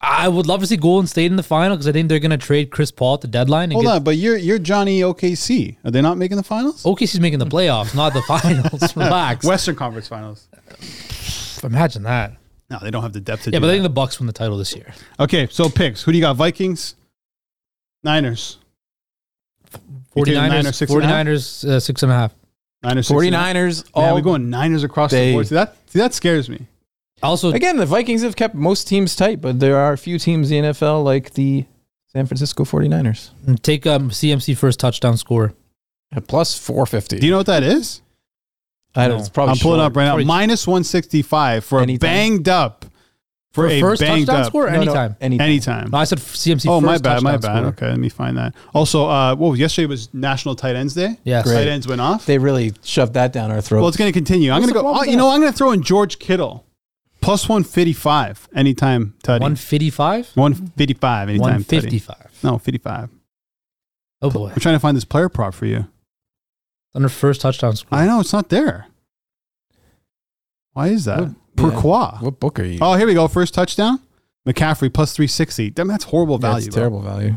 I 0.00 0.28
would 0.28 0.46
love 0.46 0.60
to 0.60 0.66
see 0.66 0.76
Golden 0.76 1.06
State 1.06 1.30
in 1.30 1.36
the 1.36 1.42
final 1.42 1.74
because 1.76 1.88
I 1.88 1.92
think 1.92 2.08
they're 2.08 2.18
going 2.18 2.30
to 2.30 2.36
trade 2.36 2.70
Chris 2.70 2.90
Paul 2.90 3.14
at 3.14 3.20
the 3.22 3.28
deadline. 3.28 3.70
Hold 3.70 3.86
on, 3.86 4.04
but 4.04 4.16
you're 4.16 4.36
you're 4.36 4.58
Johnny 4.58 5.00
OKC. 5.00 5.76
Are 5.84 5.90
they 5.90 6.02
not 6.02 6.18
making 6.18 6.36
the 6.36 6.42
finals? 6.42 6.82
OKC's 6.82 7.20
making 7.20 7.38
the 7.38 7.46
playoffs, 7.56 7.94
not 7.94 8.12
the 8.12 8.22
finals. 8.28 8.94
Relax. 8.96 9.46
Western 9.46 9.74
Conference 9.76 10.08
Finals. 10.08 10.48
Imagine 11.64 12.02
that. 12.02 12.36
No, 12.68 12.78
they 12.82 12.90
don't 12.90 13.02
have 13.02 13.12
the 13.12 13.20
depth 13.20 13.44
to 13.44 13.50
Yeah, 13.50 13.58
do 13.58 13.60
but 13.60 13.70
I 13.70 13.72
think 13.74 13.82
the 13.84 13.88
Bucks 13.90 14.18
win 14.18 14.26
the 14.26 14.32
title 14.32 14.58
this 14.58 14.74
year. 14.74 14.92
Okay, 15.20 15.46
so 15.50 15.68
picks. 15.68 16.02
Who 16.02 16.12
do 16.12 16.18
you 16.18 16.22
got? 16.22 16.34
Vikings, 16.36 16.96
Niners. 18.02 18.58
You 20.14 20.24
taking 20.24 20.40
49ers, 20.40 20.48
Niners, 20.48 20.76
six 20.76 20.92
and 20.92 21.02
a 21.02 21.06
half? 21.06 21.26
49ers, 21.26 21.64
uh, 21.68 21.80
six 21.80 22.02
and 22.02 22.12
a 22.12 22.14
half. 22.14 22.34
Niners. 22.82 23.06
six 23.08 23.22
and 23.22 23.34
a 23.34 23.38
half? 23.38 23.54
49ers. 23.56 23.84
Man, 23.84 23.90
All 23.94 24.14
we're 24.14 24.20
going 24.22 24.50
Niners 24.50 24.84
across 24.84 25.10
the 25.10 25.16
they- 25.16 25.32
board. 25.32 25.46
See 25.48 25.54
that? 25.54 25.76
See 25.86 25.98
that 25.98 26.14
scares 26.14 26.48
me. 26.48 26.66
Also, 27.22 27.50
Again, 27.52 27.76
the 27.78 27.86
Vikings 27.86 28.22
have 28.22 28.36
kept 28.36 28.54
most 28.54 28.86
teams 28.88 29.16
tight, 29.16 29.40
but 29.40 29.58
there 29.58 29.76
are 29.78 29.92
a 29.94 29.98
few 29.98 30.18
teams 30.18 30.50
in 30.50 30.64
the 30.64 30.68
NFL 30.70 31.02
like 31.02 31.32
the 31.34 31.64
San 32.12 32.26
Francisco 32.26 32.64
49ers. 32.64 33.30
take 33.62 33.86
um, 33.86 34.10
CMC 34.10 34.56
first 34.56 34.78
touchdown 34.80 35.16
score. 35.16 35.54
At 36.12 36.28
plus 36.28 36.56
450. 36.58 37.18
Do 37.18 37.26
you 37.26 37.32
know 37.32 37.38
what 37.38 37.46
that 37.46 37.62
is? 37.62 38.00
I 38.96 39.08
don't 39.08 39.16
No. 39.16 39.20
it's 39.20 39.28
probably 39.28 39.52
I'm 39.52 39.58
pulling 39.58 39.78
short. 39.80 39.90
up 39.92 39.96
right 39.96 40.04
now. 40.04 40.10
Probably- 40.12 40.24
Minus 40.24 40.66
165 40.66 41.64
for 41.64 41.80
Anytime. 41.80 41.96
a 41.96 42.12
banged 42.12 42.48
up. 42.48 42.84
For, 43.52 43.62
For 43.62 43.68
a 43.72 43.80
first 43.80 44.00
banged 44.02 44.26
touchdown 44.26 44.40
up. 44.42 44.46
score 44.48 44.66
or 44.66 44.70
No, 44.70 44.76
no, 44.76 44.82
anytime? 44.82 45.16
anytime. 45.18 45.46
Anytime. 45.46 45.90
No, 45.90 45.96
I 45.96 46.04
said 46.04 46.18
CMC 46.18 46.68
Oh, 46.68 46.78
first 46.78 46.86
my 46.86 46.98
bad, 46.98 47.22
my 47.22 47.32
touchdown 47.32 47.54
bad. 47.54 47.58
score. 47.60 47.86
Okay, 47.86 47.88
let 47.88 47.98
me 47.98 48.10
find 48.10 48.36
that. 48.36 48.54
Also, 48.74 49.06
uh, 49.06 49.34
whoa, 49.34 49.54
yesterday 49.54 49.86
was 49.86 50.12
National 50.12 50.54
Tight 50.54 50.76
Ends 50.76 50.92
Day. 50.92 51.16
Yes. 51.24 51.44
Great. 51.46 51.54
Tight 51.64 51.68
ends 51.68 51.88
went 51.88 52.02
off. 52.02 52.26
They 52.26 52.36
really 52.36 52.74
shoved 52.84 53.14
that 53.14 53.32
down 53.32 53.50
our 53.50 53.62
throat. 53.62 53.80
Well, 53.80 53.88
it's 53.88 53.96
going 53.96 54.10
to 54.10 54.12
continue. 54.12 54.50
I'm 54.50 54.60
What's 54.60 54.66
going 54.66 54.74
to 54.74 54.78
the 54.78 54.78
go. 54.80 54.82
problem 54.82 54.96
Oh, 54.98 55.00
with 55.00 55.10
you 55.10 55.16
know, 55.16 55.30
I'm 55.30 55.40
going 55.40 55.50
to 55.50 55.56
throw 55.56 55.70
in 55.70 55.82
George 55.82 56.18
Kittle 56.18 56.66
plus 57.22 57.48
155 57.48 58.46
anytime 58.54 59.14
Tutty. 59.22 59.40
155? 59.40 60.32
155 60.34 61.28
anytime 61.30 61.40
155. 61.44 62.16
Tutty. 62.18 62.44
No, 62.44 62.58
55. 62.58 63.08
Oh, 64.20 64.28
boy. 64.30 64.50
I'm 64.54 64.60
trying 64.60 64.74
to 64.74 64.80
find 64.80 64.94
this 64.94 65.06
player 65.06 65.30
prop 65.30 65.54
for 65.54 65.64
you. 65.64 65.86
Under 66.96 67.08
first 67.08 67.40
touchdown 67.42 67.76
score. 67.76 67.96
I 67.98 68.06
know 68.06 68.18
it's 68.20 68.32
not 68.32 68.48
there. 68.48 68.86
Why 70.72 70.88
is 70.88 71.04
that? 71.04 71.20
What- 71.20 71.34
Pourquoi? 71.56 72.18
what 72.20 72.38
book 72.40 72.58
are 72.60 72.64
you? 72.64 72.78
Oh, 72.82 72.94
here 72.94 73.06
we 73.06 73.14
go. 73.14 73.28
First 73.28 73.54
touchdown. 73.54 74.00
McCaffrey 74.46 74.92
plus 74.92 75.12
360. 75.14 75.70
Damn, 75.70 75.88
that's 75.88 76.04
horrible 76.04 76.38
That's 76.38 76.52
value. 76.66 76.70
bro. 76.70 76.80
terrible 76.80 77.00
value. 77.00 77.36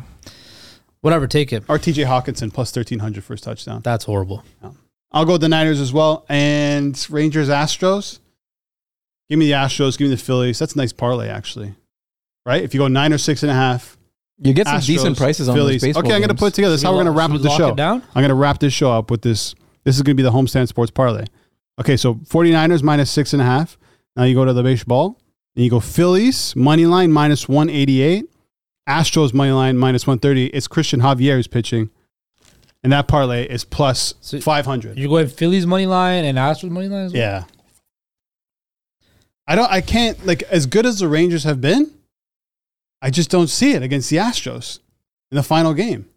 Whatever, 1.01 1.26
take 1.28 1.53
it. 1.53 1.64
Or 1.70 1.78
TJ 1.78 2.05
Hockenson 2.05 2.53
plus 2.53 2.76
1300 2.76 3.24
for 3.24 3.34
his 3.34 3.41
touchdown. 3.41 3.82
That's 3.82 4.03
horrible. 4.05 4.43
I'll 5.12 5.26
go 5.26 5.34
with 5.34 5.41
the 5.41 5.49
Niners 5.49 5.80
as 5.80 5.93
well. 5.93 6.26
And 6.28 7.05
Rangers 7.10 7.47
Astros. 7.49 8.20
Give 9.30 9.39
me 9.39 9.45
the 9.47 9.53
Astros. 9.53 9.97
Give 9.97 10.10
me 10.10 10.16
the 10.16 10.22
Phillies. 10.22 10.60
That's 10.60 10.74
a 10.76 10.78
nice 10.78 10.91
parlay, 10.91 11.30
actually. 11.30 11.76
Right? 12.45 12.62
If 12.64 12.74
you 12.74 12.80
go 12.80 12.88
nine 12.89 13.14
or 13.14 13.18
six 13.18 13.41
and 13.43 13.51
a 13.51 13.55
half, 13.55 13.97
You 14.42 14.54
get 14.54 14.68
some 14.68 14.78
Astros, 14.78 14.86
decent 14.86 15.18
prices 15.18 15.50
on 15.50 15.56
Phillies. 15.56 15.82
those 15.82 15.90
baseball 15.90 16.04
Okay, 16.06 16.14
I'm 16.16 16.22
going 16.22 16.30
to 16.30 16.34
games. 16.34 16.40
put 16.40 16.48
it 16.48 16.56
together. 16.56 16.74
That's 16.74 16.84
how 16.84 16.92
we're 16.92 17.04
going 17.04 17.06
to 17.08 17.12
wrap 17.12 17.30
Should 17.32 17.36
up 17.36 17.42
we 17.42 17.44
the 17.44 17.50
lock 17.50 17.58
show. 17.58 17.70
it 17.70 17.76
down? 17.76 18.02
I'm 18.16 18.22
going 18.22 18.30
to 18.30 18.36
wrap 18.36 18.60
this 18.60 18.74
show 18.74 18.92
up 18.92 19.12
with 19.12 19.22
this. 19.22 19.54
This 19.84 19.96
is 19.98 20.02
going 20.02 20.16
to 20.16 20.22
be 20.22 20.24
the 20.24 20.32
homestand 20.32 20.68
sports 20.70 20.92
parlay. 20.92 21.26
Okay, 21.80 21.98
so 21.98 22.16
49ers 22.16 22.82
minus 22.84 23.10
six 23.12 23.34
and 23.34 23.42
a 23.42 23.46
half. 23.46 23.78
Now 24.16 24.24
you 24.24 24.36
go 24.36 24.46
to 24.46 24.54
the 24.54 24.64
baseball 24.64 25.20
and 25.56 25.64
you 25.66 25.70
go 25.70 25.80
Phillies 25.80 26.56
money 26.56 26.86
line 26.86 27.12
minus 27.12 27.48
188, 27.50 28.26
Astros 28.88 29.34
money 29.34 29.52
line 29.52 29.78
minus 29.78 30.06
130. 30.08 30.48
It's 30.48 30.68
Cristian 30.68 31.02
Javier 31.02 31.36
who's 31.36 31.48
pitching, 31.48 31.90
and 32.84 32.92
that 32.94 33.08
parlay 33.08 33.46
is 33.46 33.64
plus 33.66 34.14
So- 34.22 34.40
500. 34.40 34.98
You're 34.98 35.10
going 35.10 35.28
Phillies 35.28 35.66
money 35.68 35.86
line 35.86 36.24
and 36.26 36.38
Astros 36.38 36.70
money 36.70 36.88
line. 36.88 37.06
As 37.08 37.14
well? 37.14 37.22
Yeah. 37.22 37.44
I 39.48 39.56
don't. 39.56 39.72
I 39.72 39.82
can't 39.82 40.26
like 40.26 40.44
as 40.44 40.66
good 40.66 40.86
as 40.86 41.00
the 41.00 41.08
Rangers 41.08 41.44
have 41.44 41.60
been. 41.60 41.92
I 43.02 43.10
just 43.10 43.30
don't 43.30 43.47
see 43.47 43.74
it 43.74 43.84
against 43.84 44.10
the 44.10 44.18
Astros 44.18 44.80
in 45.32 45.36
the 45.36 45.43
final 45.43 45.74
game. 45.74 46.08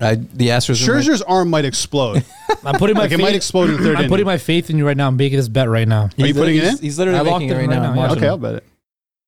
I, 0.00 0.16
the 0.16 0.48
Astros. 0.48 0.86
are 0.86 0.92
my- 0.94 1.00
Scherzer's 1.00 1.22
arm 1.22 1.48
might 1.50 1.64
explode. 1.64 2.24
I'm 2.64 2.74
putting 2.78 2.94
my 2.96 3.02
like 3.02 3.12
it 3.12 3.16
faith, 3.16 3.24
might 3.24 3.34
explode 3.34 3.70
in 3.70 3.76
the 3.76 3.82
third 3.82 3.94
I'm 3.94 4.00
inning. 4.00 4.10
putting 4.10 4.26
my 4.26 4.38
faith 4.38 4.68
in 4.70 4.76
you 4.78 4.86
right 4.86 4.96
now. 4.96 5.08
I'm 5.08 5.16
making 5.16 5.38
this 5.38 5.48
bet 5.48 5.68
right 5.68 5.88
now. 5.88 6.02
Are 6.04 6.10
you 6.16 6.26
he's 6.26 6.36
putting 6.36 6.56
it 6.56 6.64
in? 6.64 6.78
He's 6.78 6.98
literally 6.98 7.18
I 7.18 7.22
making 7.22 7.48
it 7.48 7.52
it 7.52 7.56
right 7.56 7.68
right 7.68 7.76
now. 7.76 7.94
now, 7.94 8.04
yeah. 8.06 8.10
okay, 8.12 8.20
him. 8.26 8.30
I'll 8.30 8.38
bet 8.38 8.54
it. 8.56 8.64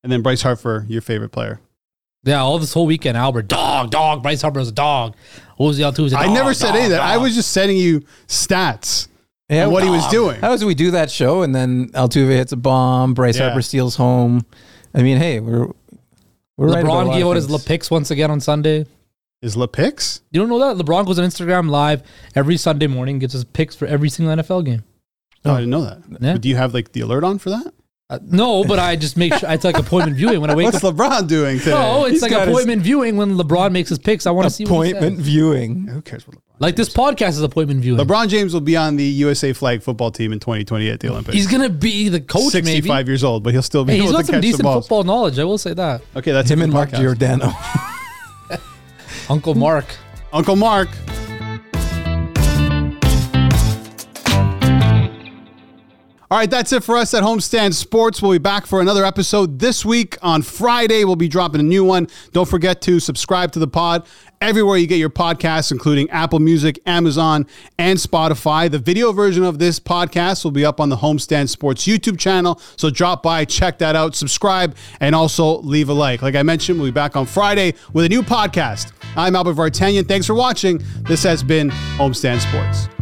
And 0.03 0.11
then 0.11 0.21
Bryce 0.21 0.41
Harper, 0.41 0.85
your 0.87 1.01
favorite 1.01 1.29
player. 1.29 1.59
Yeah, 2.23 2.39
all 2.41 2.59
this 2.59 2.73
whole 2.73 2.85
weekend, 2.85 3.17
Albert, 3.17 3.47
dog, 3.47 3.91
dog. 3.91 4.21
Bryce 4.21 4.41
Harper 4.41 4.59
is 4.59 4.67
a 4.67 4.73
dog. 4.73 5.15
What 5.57 5.67
was 5.67 5.77
the 5.77 5.85
other 5.85 5.95
Tuesday? 5.95 6.17
I 6.17 6.25
Dog, 6.25 6.33
never 6.33 6.53
said 6.53 6.67
dog, 6.67 6.75
any 6.75 6.85
of 6.85 6.91
that. 6.91 7.01
I 7.01 7.17
was 7.17 7.33
just 7.33 7.51
sending 7.51 7.77
you 7.77 8.01
stats 8.27 9.07
Yeah, 9.49 9.65
on 9.65 9.71
what 9.71 9.83
he 9.83 9.89
was 9.89 10.05
doing. 10.09 10.39
How 10.41 10.51
was 10.51 10.63
we 10.63 10.75
do 10.75 10.91
that 10.91 11.09
show 11.09 11.41
and 11.41 11.55
then 11.55 11.89
Altuve 11.89 12.27
hits 12.29 12.51
a 12.51 12.57
bomb, 12.57 13.13
Bryce 13.13 13.37
Yeah. 13.37 13.45
Harper 13.47 13.61
steals 13.61 13.95
home. 13.95 14.45
I 14.93 15.01
mean, 15.01 15.17
hey, 15.17 15.39
we're 15.39 15.67
we're 16.59 16.73
right 16.73 16.83
about 16.83 16.91
a 16.91 16.93
LeBron 16.93 17.05
lot 17.07 17.13
gave 17.13 17.25
of 17.25 17.31
out 17.31 17.35
his 17.37 17.45
things. 17.47 17.61
La 17.61 17.67
picks 17.67 17.91
once 17.91 18.11
again 18.11 18.31
on 18.31 18.39
Sunday. 18.39 18.85
Is 19.41 19.55
LePix? 19.55 20.19
You 20.31 20.41
don't 20.41 20.49
know 20.49 20.59
that? 20.59 20.83
LeBron 20.83 21.05
goes 21.05 21.17
on 21.17 21.25
Instagram 21.25 21.69
live 21.69 22.03
every 22.35 22.57
Sunday 22.57 22.87
morning, 22.87 23.19
gives 23.19 23.33
us 23.33 23.45
picks 23.45 23.73
for 23.73 23.85
every 23.85 24.09
single 24.09 24.35
NFL 24.35 24.65
game. 24.65 24.83
Oh, 25.45 25.53
I 25.53 25.59
didn't 25.59 25.69
know 25.69 25.85
that. 25.85 25.99
Yeah. 26.19 26.33
But 26.33 26.41
do 26.41 26.49
you 26.49 26.57
have 26.57 26.73
like 26.73 26.91
the 26.91 26.99
alert 26.99 27.23
on 27.23 27.39
for 27.39 27.49
that? 27.49 27.73
Uh, 28.11 28.17
no, 28.23 28.63
but 28.63 28.79
I 28.79 28.95
just 28.95 29.17
make 29.17 29.31
sure 29.35 29.47
it's 29.51 29.63
like 29.63 29.77
appointment 29.77 30.17
viewing 30.17 30.41
when 30.41 30.49
I 30.49 30.55
wake 30.55 30.65
up. 30.67 30.73
What's 30.73 30.83
up. 30.83 30.95
LeBron 30.95 31.27
doing 31.27 31.59
today? 31.59 31.71
No, 31.71 32.05
it's 32.05 32.13
He's 32.13 32.21
like 32.23 32.31
got 32.31 32.47
his- 32.47 32.55
appointment 32.55 32.81
viewing 32.81 33.17
when 33.17 33.35
LeBron 33.37 33.71
makes 33.71 33.89
his 33.89 33.99
picks. 33.99 34.25
I 34.25 34.31
want 34.31 34.45
to 34.45 34.49
see 34.49 34.63
what 34.65 34.87
he 34.87 34.93
appointment 34.93 35.19
viewing. 35.21 35.85
Who 35.87 36.01
cares 36.01 36.27
what 36.27 36.37
LeBron? 36.37 36.41
Like 36.57 36.75
this 36.75 36.89
podcast 36.89 37.29
is 37.29 37.41
appointment 37.43 37.81
viewing. 37.81 37.99
LeBron 38.03 38.27
James 38.27 38.51
will 38.51 38.61
be 38.61 38.75
on 38.75 38.95
the 38.95 39.03
USA 39.03 39.53
flag 39.53 39.83
football 39.83 40.09
team 40.09 40.33
in 40.33 40.39
2028 40.39 40.91
at 40.91 40.99
the 40.99 41.09
Olympics. 41.09 41.35
He's 41.35 41.45
gonna 41.45 41.69
be 41.69 42.09
the 42.09 42.19
coach, 42.19 42.51
65 42.51 42.83
maybe. 42.89 43.11
years 43.11 43.23
old, 43.23 43.43
but 43.43 43.53
he'll 43.53 43.61
still 43.61 43.85
be 43.85 43.93
Hey, 43.93 43.99
he's 43.99 44.09
able 44.09 44.13
got 44.13 44.19
to 44.21 44.25
some 44.25 44.33
catch 44.33 44.41
the 44.41 44.47
decent 44.47 44.63
balls. 44.63 44.85
football 44.85 45.03
knowledge. 45.03 45.37
I 45.37 45.43
will 45.43 45.59
say 45.59 45.73
that. 45.75 46.01
Okay, 46.15 46.31
that's 46.31 46.49
Him 46.49 46.63
and 46.63 46.73
Mark 46.73 46.89
podcast. 46.89 47.01
Giordano. 47.01 47.51
Uncle 49.29 49.53
Mark. 49.53 49.85
Uncle 50.33 50.55
Mark. 50.55 50.89
All 56.31 56.37
right, 56.37 56.49
that's 56.49 56.71
it 56.73 56.83
for 56.83 56.95
us 56.95 57.15
at 57.15 57.23
Homestand 57.23 57.73
Sports. 57.73 58.21
We'll 58.21 58.33
be 58.33 58.37
back 58.37 58.67
for 58.67 58.81
another 58.81 59.03
episode 59.03 59.57
this 59.57 59.83
week 59.83 60.15
on 60.21 60.43
Friday. 60.43 61.03
We'll 61.03 61.15
be 61.15 61.27
dropping 61.27 61.59
a 61.59 61.63
new 61.63 61.83
one. 61.83 62.07
Don't 62.33 62.47
forget 62.47 62.81
to 62.81 62.99
subscribe 62.99 63.51
to 63.53 63.59
the 63.59 63.67
pod 63.67 64.05
everywhere 64.39 64.77
you 64.77 64.85
get 64.85 64.97
your 64.97 65.09
podcasts, 65.09 65.71
including 65.71 66.07
Apple 66.11 66.37
Music, 66.37 66.79
Amazon, 66.85 67.47
and 67.79 67.97
Spotify. 67.97 68.69
The 68.69 68.77
video 68.77 69.11
version 69.11 69.43
of 69.43 69.57
this 69.57 69.79
podcast 69.79 70.43
will 70.43 70.51
be 70.51 70.63
up 70.63 70.79
on 70.79 70.89
the 70.89 70.97
Homestand 70.97 71.49
Sports 71.49 71.87
YouTube 71.87 72.19
channel. 72.19 72.61
So 72.75 72.91
drop 72.91 73.23
by, 73.23 73.43
check 73.43 73.79
that 73.79 73.95
out, 73.95 74.15
subscribe, 74.15 74.75
and 74.99 75.15
also 75.15 75.61
leave 75.61 75.89
a 75.89 75.93
like. 75.93 76.21
Like 76.21 76.35
I 76.35 76.43
mentioned, 76.43 76.79
we'll 76.79 76.89
be 76.89 76.93
back 76.93 77.15
on 77.15 77.25
Friday 77.25 77.73
with 77.91 78.05
a 78.05 78.09
new 78.09 78.21
podcast. 78.21 78.91
I'm 79.15 79.35
Albert 79.35 79.55
Vartanian. 79.55 80.07
Thanks 80.07 80.27
for 80.27 80.35
watching. 80.35 80.79
This 81.07 81.23
has 81.23 81.41
been 81.41 81.71
Homestand 81.97 82.41
Sports. 82.41 82.98